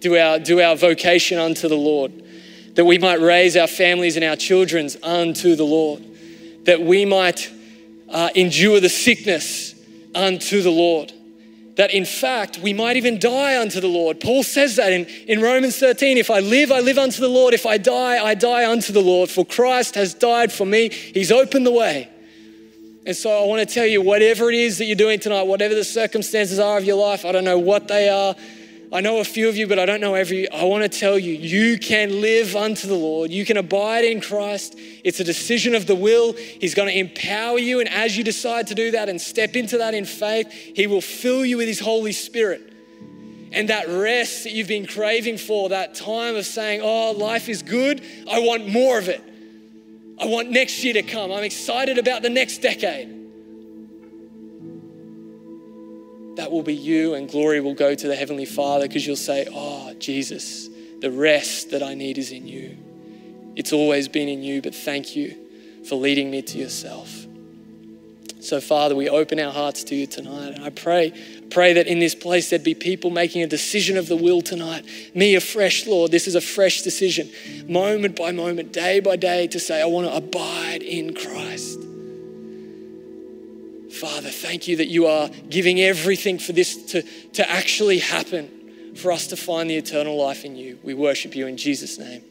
do 0.00 0.16
our, 0.16 0.38
do 0.38 0.60
our 0.60 0.76
vocation 0.76 1.38
unto 1.38 1.68
the 1.68 1.76
Lord, 1.76 2.12
that 2.74 2.84
we 2.84 2.98
might 2.98 3.20
raise 3.20 3.56
our 3.56 3.66
families 3.66 4.16
and 4.16 4.24
our 4.24 4.36
children's 4.36 4.96
unto 5.02 5.56
the 5.56 5.64
Lord, 5.64 6.04
that 6.64 6.80
we 6.80 7.04
might 7.04 7.50
uh, 8.08 8.30
endure 8.34 8.80
the 8.80 8.88
sickness 8.88 9.74
unto 10.14 10.62
the 10.62 10.70
Lord 10.70 11.12
that 11.78 11.94
in 11.94 12.04
fact 12.04 12.58
we 12.58 12.74
might 12.74 12.96
even 12.96 13.20
die 13.20 13.58
unto 13.58 13.80
the 13.80 13.86
Lord. 13.86 14.18
Paul 14.18 14.42
says 14.42 14.74
that 14.76 14.92
in, 14.92 15.06
in 15.28 15.40
Romans 15.40 15.78
13 15.78 16.18
if 16.18 16.28
I 16.28 16.40
live, 16.40 16.72
I 16.72 16.80
live 16.80 16.98
unto 16.98 17.20
the 17.20 17.28
Lord. 17.28 17.54
If 17.54 17.66
I 17.66 17.78
die, 17.78 18.22
I 18.22 18.34
die 18.34 18.68
unto 18.68 18.92
the 18.92 19.00
Lord. 19.00 19.30
For 19.30 19.46
Christ 19.46 19.94
has 19.94 20.12
died 20.12 20.52
for 20.52 20.66
me, 20.66 20.90
He's 20.90 21.30
opened 21.30 21.64
the 21.64 21.70
way. 21.70 22.10
And 23.06 23.16
so 23.16 23.30
I 23.30 23.46
want 23.46 23.66
to 23.66 23.72
tell 23.72 23.86
you 23.86 24.02
whatever 24.02 24.50
it 24.50 24.56
is 24.56 24.78
that 24.78 24.86
you're 24.86 24.96
doing 24.96 25.20
tonight, 25.20 25.44
whatever 25.44 25.74
the 25.74 25.84
circumstances 25.84 26.58
are 26.58 26.76
of 26.78 26.84
your 26.84 26.96
life, 26.96 27.24
I 27.24 27.30
don't 27.30 27.44
know 27.44 27.60
what 27.60 27.86
they 27.86 28.08
are. 28.08 28.34
I 28.90 29.02
know 29.02 29.20
a 29.20 29.24
few 29.24 29.50
of 29.50 29.56
you, 29.56 29.66
but 29.66 29.78
I 29.78 29.84
don't 29.84 30.00
know 30.00 30.14
every. 30.14 30.50
I 30.50 30.64
want 30.64 30.90
to 30.90 30.98
tell 30.98 31.18
you, 31.18 31.34
you 31.34 31.78
can 31.78 32.22
live 32.22 32.56
unto 32.56 32.88
the 32.88 32.94
Lord. 32.94 33.30
You 33.30 33.44
can 33.44 33.58
abide 33.58 34.04
in 34.04 34.22
Christ. 34.22 34.76
It's 35.04 35.20
a 35.20 35.24
decision 35.24 35.74
of 35.74 35.86
the 35.86 35.94
will. 35.94 36.32
He's 36.32 36.74
going 36.74 36.88
to 36.88 36.98
empower 36.98 37.58
you. 37.58 37.80
And 37.80 37.88
as 37.90 38.16
you 38.16 38.24
decide 38.24 38.68
to 38.68 38.74
do 38.74 38.92
that 38.92 39.10
and 39.10 39.20
step 39.20 39.56
into 39.56 39.78
that 39.78 39.92
in 39.92 40.06
faith, 40.06 40.50
He 40.50 40.86
will 40.86 41.02
fill 41.02 41.44
you 41.44 41.58
with 41.58 41.68
His 41.68 41.80
Holy 41.80 42.12
Spirit. 42.12 42.72
And 43.52 43.68
that 43.68 43.88
rest 43.88 44.44
that 44.44 44.52
you've 44.52 44.68
been 44.68 44.86
craving 44.86 45.36
for, 45.36 45.68
that 45.68 45.94
time 45.94 46.36
of 46.36 46.46
saying, 46.46 46.80
Oh, 46.82 47.12
life 47.12 47.50
is 47.50 47.62
good. 47.62 48.02
I 48.30 48.38
want 48.40 48.68
more 48.68 48.98
of 48.98 49.08
it. 49.08 49.22
I 50.18 50.26
want 50.26 50.50
next 50.50 50.82
year 50.82 50.94
to 50.94 51.02
come. 51.02 51.30
I'm 51.30 51.44
excited 51.44 51.98
about 51.98 52.22
the 52.22 52.30
next 52.30 52.58
decade. 52.58 53.17
That 56.38 56.52
will 56.52 56.62
be 56.62 56.74
you, 56.74 57.14
and 57.14 57.28
glory 57.28 57.60
will 57.60 57.74
go 57.74 57.96
to 57.96 58.06
the 58.06 58.14
Heavenly 58.14 58.44
Father 58.44 58.86
because 58.86 59.04
you'll 59.04 59.16
say, 59.16 59.48
Oh, 59.52 59.92
Jesus, 59.98 60.68
the 61.00 61.10
rest 61.10 61.72
that 61.72 61.82
I 61.82 61.94
need 61.94 62.16
is 62.16 62.30
in 62.30 62.46
you. 62.46 62.76
It's 63.56 63.72
always 63.72 64.06
been 64.06 64.28
in 64.28 64.44
you, 64.44 64.62
but 64.62 64.72
thank 64.72 65.16
you 65.16 65.36
for 65.88 65.96
leading 65.96 66.30
me 66.30 66.42
to 66.42 66.56
yourself. 66.56 67.26
So, 68.40 68.60
Father, 68.60 68.94
we 68.94 69.08
open 69.08 69.40
our 69.40 69.52
hearts 69.52 69.82
to 69.84 69.96
you 69.96 70.06
tonight. 70.06 70.54
And 70.54 70.64
I 70.64 70.70
pray, 70.70 71.12
pray 71.50 71.72
that 71.72 71.88
in 71.88 71.98
this 71.98 72.14
place 72.14 72.50
there'd 72.50 72.62
be 72.62 72.76
people 72.76 73.10
making 73.10 73.42
a 73.42 73.48
decision 73.48 73.96
of 73.96 74.06
the 74.06 74.16
will 74.16 74.40
tonight. 74.40 74.84
Me 75.16 75.34
afresh, 75.34 75.88
Lord. 75.88 76.12
This 76.12 76.28
is 76.28 76.36
a 76.36 76.40
fresh 76.40 76.82
decision, 76.82 77.30
moment 77.66 78.14
by 78.14 78.30
moment, 78.30 78.72
day 78.72 79.00
by 79.00 79.16
day, 79.16 79.48
to 79.48 79.58
say, 79.58 79.82
I 79.82 79.86
want 79.86 80.06
to 80.06 80.14
abide 80.14 80.84
in 80.84 81.14
Christ. 81.14 81.87
Father, 83.92 84.30
thank 84.30 84.68
you 84.68 84.76
that 84.76 84.88
you 84.88 85.06
are 85.06 85.28
giving 85.48 85.80
everything 85.80 86.38
for 86.38 86.52
this 86.52 86.90
to, 86.92 87.02
to 87.32 87.50
actually 87.50 87.98
happen, 87.98 88.94
for 88.94 89.12
us 89.12 89.28
to 89.28 89.36
find 89.36 89.70
the 89.70 89.76
eternal 89.76 90.16
life 90.16 90.44
in 90.44 90.56
you. 90.56 90.78
We 90.82 90.94
worship 90.94 91.34
you 91.34 91.46
in 91.46 91.56
Jesus' 91.56 91.98
name. 91.98 92.22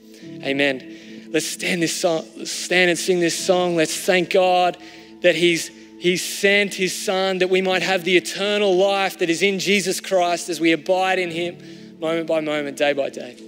Amen. 0.44 1.30
Let's 1.32 1.48
stand 1.48 1.82
this 1.82 1.96
song, 1.96 2.24
stand 2.46 2.90
and 2.90 2.98
sing 2.98 3.20
this 3.20 3.38
song. 3.38 3.76
Let's 3.76 4.00
thank 4.00 4.30
God 4.30 4.78
that 5.22 5.36
He's 5.36 5.72
He's 6.00 6.24
sent 6.24 6.76
His 6.76 6.96
Son 6.96 7.40
that 7.40 7.50
we 7.50 7.62
might 7.62 7.82
have 7.82 8.04
the 8.04 8.16
eternal 8.18 8.78
life 8.78 9.18
that 9.18 9.30
is 9.30 9.42
in 9.42 9.58
Jesus 9.58 10.00
Christ 10.00 10.48
as 10.48 10.60
we 10.60 10.72
abide 10.72 11.18
in 11.18 11.32
Him 11.32 11.58
moment 12.00 12.28
by 12.28 12.40
moment, 12.40 12.78
day 12.78 12.94
by 12.94 13.10
day. 13.10 13.47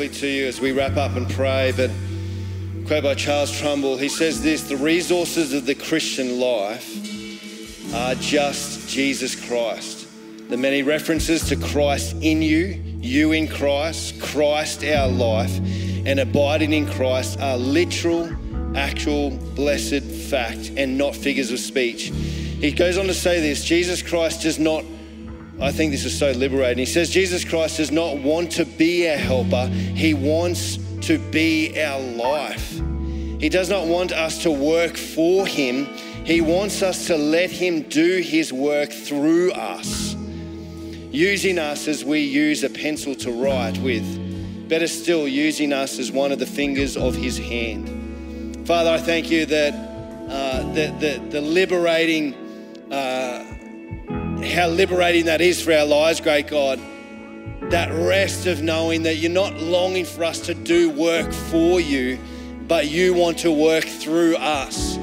Quickly 0.00 0.18
to 0.18 0.26
you 0.28 0.46
as 0.46 0.62
we 0.62 0.72
wrap 0.72 0.96
up 0.96 1.14
and 1.14 1.28
pray. 1.28 1.74
But 1.76 1.90
quote 2.86 3.02
by 3.02 3.14
Charles 3.14 3.52
Trumbull. 3.52 3.98
He 3.98 4.08
says 4.08 4.40
this: 4.40 4.62
"The 4.62 4.78
resources 4.78 5.52
of 5.52 5.66
the 5.66 5.74
Christian 5.74 6.40
life 6.40 6.88
are 7.94 8.14
just 8.14 8.88
Jesus 8.88 9.34
Christ. 9.34 10.06
The 10.48 10.56
many 10.56 10.82
references 10.82 11.46
to 11.50 11.56
Christ 11.56 12.16
in 12.22 12.40
you, 12.40 12.82
you 13.02 13.32
in 13.32 13.46
Christ, 13.46 14.18
Christ 14.22 14.82
our 14.84 15.08
life, 15.08 15.54
and 16.06 16.18
abiding 16.18 16.72
in 16.72 16.86
Christ 16.86 17.38
are 17.38 17.58
literal, 17.58 18.30
actual, 18.74 19.32
blessed 19.54 20.02
fact, 20.02 20.70
and 20.78 20.96
not 20.96 21.14
figures 21.14 21.50
of 21.50 21.58
speech." 21.58 22.10
He 22.58 22.72
goes 22.72 22.96
on 22.96 23.06
to 23.06 23.14
say 23.14 23.42
this: 23.42 23.62
Jesus 23.66 24.00
Christ 24.00 24.44
does 24.44 24.58
not 24.58 24.82
I 25.62 25.72
think 25.72 25.92
this 25.92 26.06
is 26.06 26.18
so 26.18 26.32
liberating. 26.32 26.78
He 26.78 26.86
says 26.86 27.10
Jesus 27.10 27.44
Christ 27.44 27.76
does 27.76 27.90
not 27.90 28.18
want 28.18 28.50
to 28.52 28.64
be 28.64 29.08
our 29.10 29.18
helper, 29.18 29.66
He 29.66 30.14
wants 30.14 30.78
to 31.02 31.18
be 31.30 31.78
our 31.82 32.00
life. 32.00 32.80
He 33.38 33.48
does 33.50 33.68
not 33.68 33.86
want 33.86 34.12
us 34.12 34.42
to 34.42 34.50
work 34.50 34.96
for 34.96 35.46
Him, 35.46 35.84
He 36.24 36.40
wants 36.40 36.82
us 36.82 37.06
to 37.08 37.16
let 37.16 37.50
Him 37.50 37.82
do 37.82 38.18
His 38.18 38.54
work 38.54 38.90
through 38.90 39.52
us, 39.52 40.14
using 41.10 41.58
us 41.58 41.88
as 41.88 42.04
we 42.06 42.20
use 42.20 42.64
a 42.64 42.70
pencil 42.70 43.14
to 43.16 43.30
write 43.30 43.76
with. 43.78 44.68
Better 44.68 44.86
still, 44.86 45.28
using 45.28 45.72
us 45.74 45.98
as 45.98 46.10
one 46.10 46.32
of 46.32 46.38
the 46.38 46.46
fingers 46.46 46.96
of 46.96 47.14
His 47.14 47.36
hand. 47.36 48.66
Father, 48.66 48.90
I 48.90 48.98
thank 48.98 49.30
you 49.30 49.44
that 49.44 49.74
uh, 49.74 50.62
the, 50.72 50.94
the, 51.00 51.28
the 51.28 51.40
liberating. 51.42 52.34
Uh, 52.90 53.49
how 54.44 54.68
liberating 54.68 55.26
that 55.26 55.40
is 55.40 55.62
for 55.62 55.72
our 55.72 55.84
lives, 55.84 56.20
great 56.20 56.48
God. 56.48 56.80
That 57.70 57.90
rest 57.92 58.46
of 58.46 58.62
knowing 58.62 59.02
that 59.04 59.16
you're 59.16 59.30
not 59.30 59.54
longing 59.54 60.04
for 60.04 60.24
us 60.24 60.40
to 60.40 60.54
do 60.54 60.90
work 60.90 61.32
for 61.32 61.80
you, 61.80 62.18
but 62.66 62.88
you 62.88 63.14
want 63.14 63.38
to 63.38 63.52
work 63.52 63.84
through 63.84 64.36
us. 64.36 64.96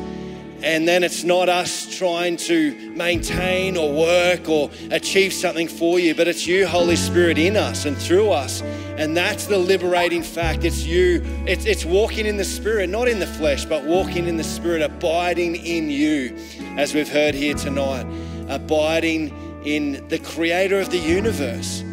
And 0.63 0.87
then 0.87 1.03
it's 1.03 1.23
not 1.23 1.49
us 1.49 1.95
trying 1.97 2.37
to 2.37 2.91
maintain 2.91 3.77
or 3.77 3.93
work 3.93 4.49
or 4.49 4.71
achieve 4.89 5.31
something 5.31 5.67
for 5.67 5.99
you, 5.99 6.15
but 6.15 6.27
it's 6.27 6.47
you, 6.47 6.65
Holy 6.65 6.95
Spirit, 6.95 7.37
in 7.37 7.55
us 7.55 7.85
and 7.85 7.95
through 7.95 8.31
us. 8.31 8.61
And 8.97 9.15
that's 9.15 9.45
the 9.45 9.59
liberating 9.59 10.23
fact. 10.23 10.63
It's 10.63 10.83
you, 10.83 11.21
it's, 11.45 11.65
it's 11.65 11.85
walking 11.85 12.25
in 12.25 12.37
the 12.37 12.43
Spirit, 12.43 12.89
not 12.89 13.07
in 13.07 13.19
the 13.19 13.27
flesh, 13.27 13.65
but 13.65 13.83
walking 13.83 14.27
in 14.27 14.37
the 14.37 14.43
Spirit, 14.43 14.81
abiding 14.81 15.57
in 15.57 15.91
you, 15.91 16.35
as 16.75 16.95
we've 16.95 17.09
heard 17.09 17.35
here 17.35 17.53
tonight, 17.53 18.05
abiding 18.47 19.63
in 19.65 20.07
the 20.07 20.19
Creator 20.19 20.79
of 20.79 20.89
the 20.89 20.97
universe. 20.97 21.83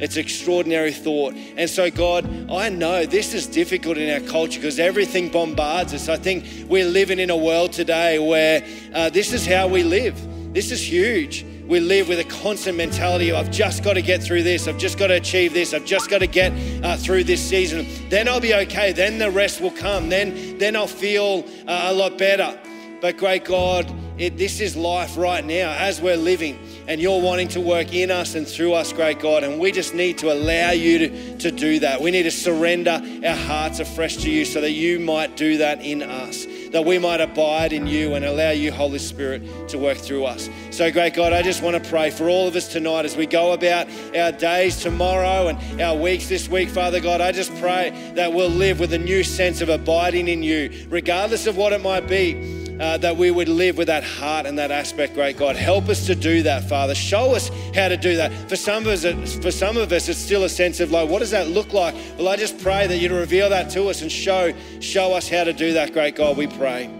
It's 0.00 0.16
extraordinary 0.16 0.92
thought. 0.92 1.34
And 1.56 1.70
so, 1.70 1.90
God, 1.90 2.28
I 2.50 2.68
know 2.68 3.06
this 3.06 3.32
is 3.32 3.46
difficult 3.46 3.96
in 3.96 4.10
our 4.12 4.28
culture 4.28 4.58
because 4.58 4.80
everything 4.80 5.28
bombards 5.28 5.94
us. 5.94 6.08
I 6.08 6.16
think 6.16 6.44
we're 6.68 6.84
living 6.84 7.20
in 7.20 7.30
a 7.30 7.36
world 7.36 7.72
today 7.72 8.18
where 8.18 8.64
uh, 8.92 9.10
this 9.10 9.32
is 9.32 9.46
how 9.46 9.68
we 9.68 9.84
live. 9.84 10.16
This 10.52 10.72
is 10.72 10.82
huge. 10.82 11.46
We 11.66 11.80
live 11.80 12.08
with 12.08 12.18
a 12.18 12.24
constant 12.24 12.76
mentality 12.76 13.30
of, 13.30 13.36
I've 13.36 13.52
just 13.52 13.82
got 13.82 13.94
to 13.94 14.02
get 14.02 14.22
through 14.22 14.42
this. 14.42 14.68
I've 14.68 14.76
just 14.78 14.98
got 14.98 15.06
to 15.06 15.14
achieve 15.14 15.54
this. 15.54 15.72
I've 15.72 15.86
just 15.86 16.10
got 16.10 16.18
to 16.18 16.26
get 16.26 16.52
uh, 16.84 16.96
through 16.96 17.24
this 17.24 17.40
season. 17.40 17.86
Then 18.10 18.28
I'll 18.28 18.40
be 18.40 18.52
okay. 18.52 18.92
Then 18.92 19.18
the 19.18 19.30
rest 19.30 19.60
will 19.60 19.70
come. 19.70 20.08
Then, 20.10 20.58
then 20.58 20.76
I'll 20.76 20.86
feel 20.86 21.44
uh, 21.66 21.86
a 21.86 21.92
lot 21.94 22.18
better. 22.18 22.58
But, 23.00 23.16
great 23.16 23.44
God, 23.44 23.90
it, 24.16 24.36
this 24.38 24.60
is 24.60 24.76
life 24.76 25.16
right 25.16 25.44
now 25.44 25.72
as 25.72 26.00
we're 26.00 26.16
living 26.16 26.58
and 26.86 27.00
you're 27.00 27.20
wanting 27.20 27.48
to 27.48 27.60
work 27.60 27.92
in 27.92 28.10
us 28.10 28.34
and 28.34 28.46
through 28.46 28.74
us, 28.74 28.92
great 28.92 29.18
God. 29.18 29.42
And 29.42 29.58
we 29.58 29.72
just 29.72 29.94
need 29.94 30.18
to 30.18 30.32
allow 30.32 30.70
you 30.70 30.98
to, 30.98 31.38
to 31.38 31.50
do 31.50 31.80
that. 31.80 32.00
We 32.00 32.10
need 32.10 32.24
to 32.24 32.30
surrender 32.30 33.02
our 33.26 33.34
hearts 33.34 33.80
afresh 33.80 34.16
to 34.18 34.30
you 34.30 34.44
so 34.44 34.60
that 34.60 34.70
you 34.70 35.00
might 35.00 35.36
do 35.36 35.58
that 35.58 35.82
in 35.82 36.02
us, 36.02 36.46
that 36.70 36.84
we 36.84 36.98
might 36.98 37.20
abide 37.20 37.72
in 37.72 37.86
you 37.86 38.14
and 38.14 38.24
allow 38.24 38.50
you, 38.50 38.70
Holy 38.70 38.98
Spirit, 38.98 39.42
to 39.68 39.78
work 39.78 39.98
through 39.98 40.24
us. 40.26 40.48
So, 40.70 40.92
great 40.92 41.14
God, 41.14 41.32
I 41.32 41.42
just 41.42 41.62
want 41.62 41.82
to 41.82 41.90
pray 41.90 42.10
for 42.10 42.28
all 42.28 42.46
of 42.46 42.54
us 42.54 42.68
tonight 42.68 43.04
as 43.04 43.16
we 43.16 43.26
go 43.26 43.52
about 43.52 43.88
our 44.14 44.32
days 44.32 44.76
tomorrow 44.76 45.48
and 45.48 45.80
our 45.80 45.96
weeks 45.96 46.28
this 46.28 46.48
week, 46.48 46.68
Father 46.68 47.00
God. 47.00 47.20
I 47.20 47.32
just 47.32 47.54
pray 47.56 47.90
that 48.14 48.32
we'll 48.32 48.48
live 48.48 48.78
with 48.78 48.92
a 48.92 48.98
new 48.98 49.24
sense 49.24 49.60
of 49.60 49.68
abiding 49.68 50.28
in 50.28 50.42
you, 50.42 50.86
regardless 50.88 51.46
of 51.46 51.56
what 51.56 51.72
it 51.72 51.80
might 51.80 52.06
be. 52.06 52.63
Uh, 52.80 52.98
that 52.98 53.16
we 53.16 53.30
would 53.30 53.48
live 53.48 53.76
with 53.78 53.86
that 53.86 54.02
heart 54.02 54.46
and 54.46 54.58
that 54.58 54.70
aspect, 54.70 55.14
great 55.14 55.36
God. 55.36 55.56
Help 55.56 55.88
us 55.88 56.06
to 56.06 56.14
do 56.14 56.42
that, 56.42 56.68
Father. 56.68 56.94
Show 56.94 57.34
us 57.34 57.50
how 57.74 57.88
to 57.88 57.96
do 57.96 58.16
that. 58.16 58.32
For 58.48 58.56
some 58.56 58.84
of 58.84 58.88
us, 58.88 59.04
it- 59.04 59.42
for 59.42 59.50
some 59.50 59.76
of 59.76 59.92
us, 59.92 60.08
it's 60.08 60.18
still 60.18 60.44
a 60.44 60.48
sense 60.48 60.80
of 60.80 60.90
like, 60.90 61.08
what 61.08 61.20
does 61.20 61.30
that 61.30 61.48
look 61.48 61.72
like? 61.72 61.94
Well, 62.18 62.28
I 62.28 62.36
just 62.36 62.58
pray 62.58 62.86
that 62.86 62.98
you'd 62.98 63.12
reveal 63.12 63.48
that 63.50 63.70
to 63.70 63.86
us 63.86 64.02
and 64.02 64.10
show, 64.10 64.52
show 64.80 65.12
us 65.12 65.28
how 65.28 65.44
to 65.44 65.52
do 65.52 65.74
that, 65.74 65.92
great 65.92 66.16
God. 66.16 66.36
We 66.36 66.46
pray 66.48 66.90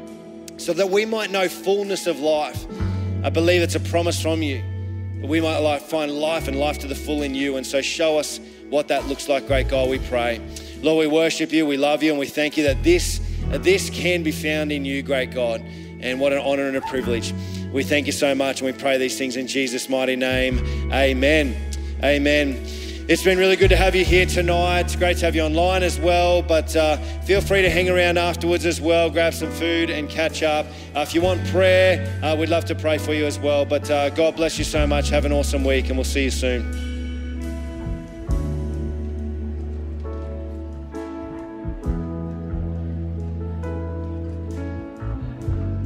so 0.56 0.72
that 0.74 0.88
we 0.90 1.04
might 1.04 1.30
know 1.32 1.48
fullness 1.48 2.06
of 2.06 2.20
life. 2.20 2.64
I 3.24 3.30
believe 3.30 3.62
it's 3.62 3.74
a 3.74 3.80
promise 3.80 4.20
from 4.22 4.42
you. 4.42 4.62
That 5.20 5.26
we 5.26 5.40
might 5.40 5.58
like 5.58 5.82
find 5.82 6.12
life 6.12 6.46
and 6.46 6.58
life 6.58 6.78
to 6.80 6.86
the 6.86 6.94
full 6.94 7.22
in 7.22 7.34
you. 7.34 7.56
And 7.56 7.66
so 7.66 7.80
show 7.82 8.18
us 8.18 8.38
what 8.70 8.88
that 8.88 9.06
looks 9.06 9.28
like, 9.28 9.46
great 9.46 9.68
God, 9.68 9.88
we 9.88 9.98
pray. 9.98 10.40
Lord, 10.82 11.00
we 11.00 11.06
worship 11.06 11.50
you, 11.52 11.64
we 11.66 11.76
love 11.76 12.02
you, 12.02 12.10
and 12.10 12.18
we 12.20 12.26
thank 12.26 12.56
you 12.56 12.64
that 12.64 12.82
this, 12.82 13.20
this 13.58 13.90
can 13.90 14.22
be 14.22 14.32
found 14.32 14.72
in 14.72 14.84
you, 14.84 15.02
great 15.02 15.30
God. 15.30 15.62
And 16.00 16.20
what 16.20 16.32
an 16.32 16.40
honor 16.40 16.66
and 16.66 16.76
a 16.76 16.80
privilege. 16.82 17.32
We 17.72 17.82
thank 17.82 18.06
you 18.06 18.12
so 18.12 18.34
much, 18.34 18.60
and 18.60 18.66
we 18.66 18.78
pray 18.78 18.98
these 18.98 19.16
things 19.16 19.36
in 19.36 19.46
Jesus' 19.46 19.88
mighty 19.88 20.16
name. 20.16 20.58
Amen. 20.92 21.56
Amen. 22.02 22.62
It's 23.06 23.22
been 23.22 23.36
really 23.36 23.56
good 23.56 23.68
to 23.68 23.76
have 23.76 23.94
you 23.94 24.02
here 24.02 24.24
tonight. 24.24 24.80
It's 24.80 24.96
great 24.96 25.18
to 25.18 25.26
have 25.26 25.34
you 25.36 25.42
online 25.42 25.82
as 25.82 26.00
well. 26.00 26.40
But 26.40 26.74
uh, 26.74 26.96
feel 27.24 27.42
free 27.42 27.60
to 27.60 27.68
hang 27.68 27.90
around 27.90 28.16
afterwards 28.16 28.64
as 28.64 28.80
well, 28.80 29.10
grab 29.10 29.34
some 29.34 29.50
food 29.50 29.90
and 29.90 30.08
catch 30.08 30.42
up. 30.42 30.64
Uh, 30.96 31.00
if 31.00 31.14
you 31.14 31.20
want 31.20 31.46
prayer, 31.48 32.18
uh, 32.22 32.34
we'd 32.34 32.48
love 32.48 32.64
to 32.64 32.74
pray 32.74 32.96
for 32.96 33.12
you 33.12 33.26
as 33.26 33.38
well. 33.38 33.66
But 33.66 33.90
uh, 33.90 34.08
God 34.10 34.36
bless 34.36 34.58
you 34.58 34.64
so 34.64 34.86
much. 34.86 35.10
Have 35.10 35.26
an 35.26 35.32
awesome 35.32 35.64
week, 35.64 35.88
and 35.88 35.96
we'll 35.96 36.04
see 36.04 36.24
you 36.24 36.30
soon. 36.30 36.93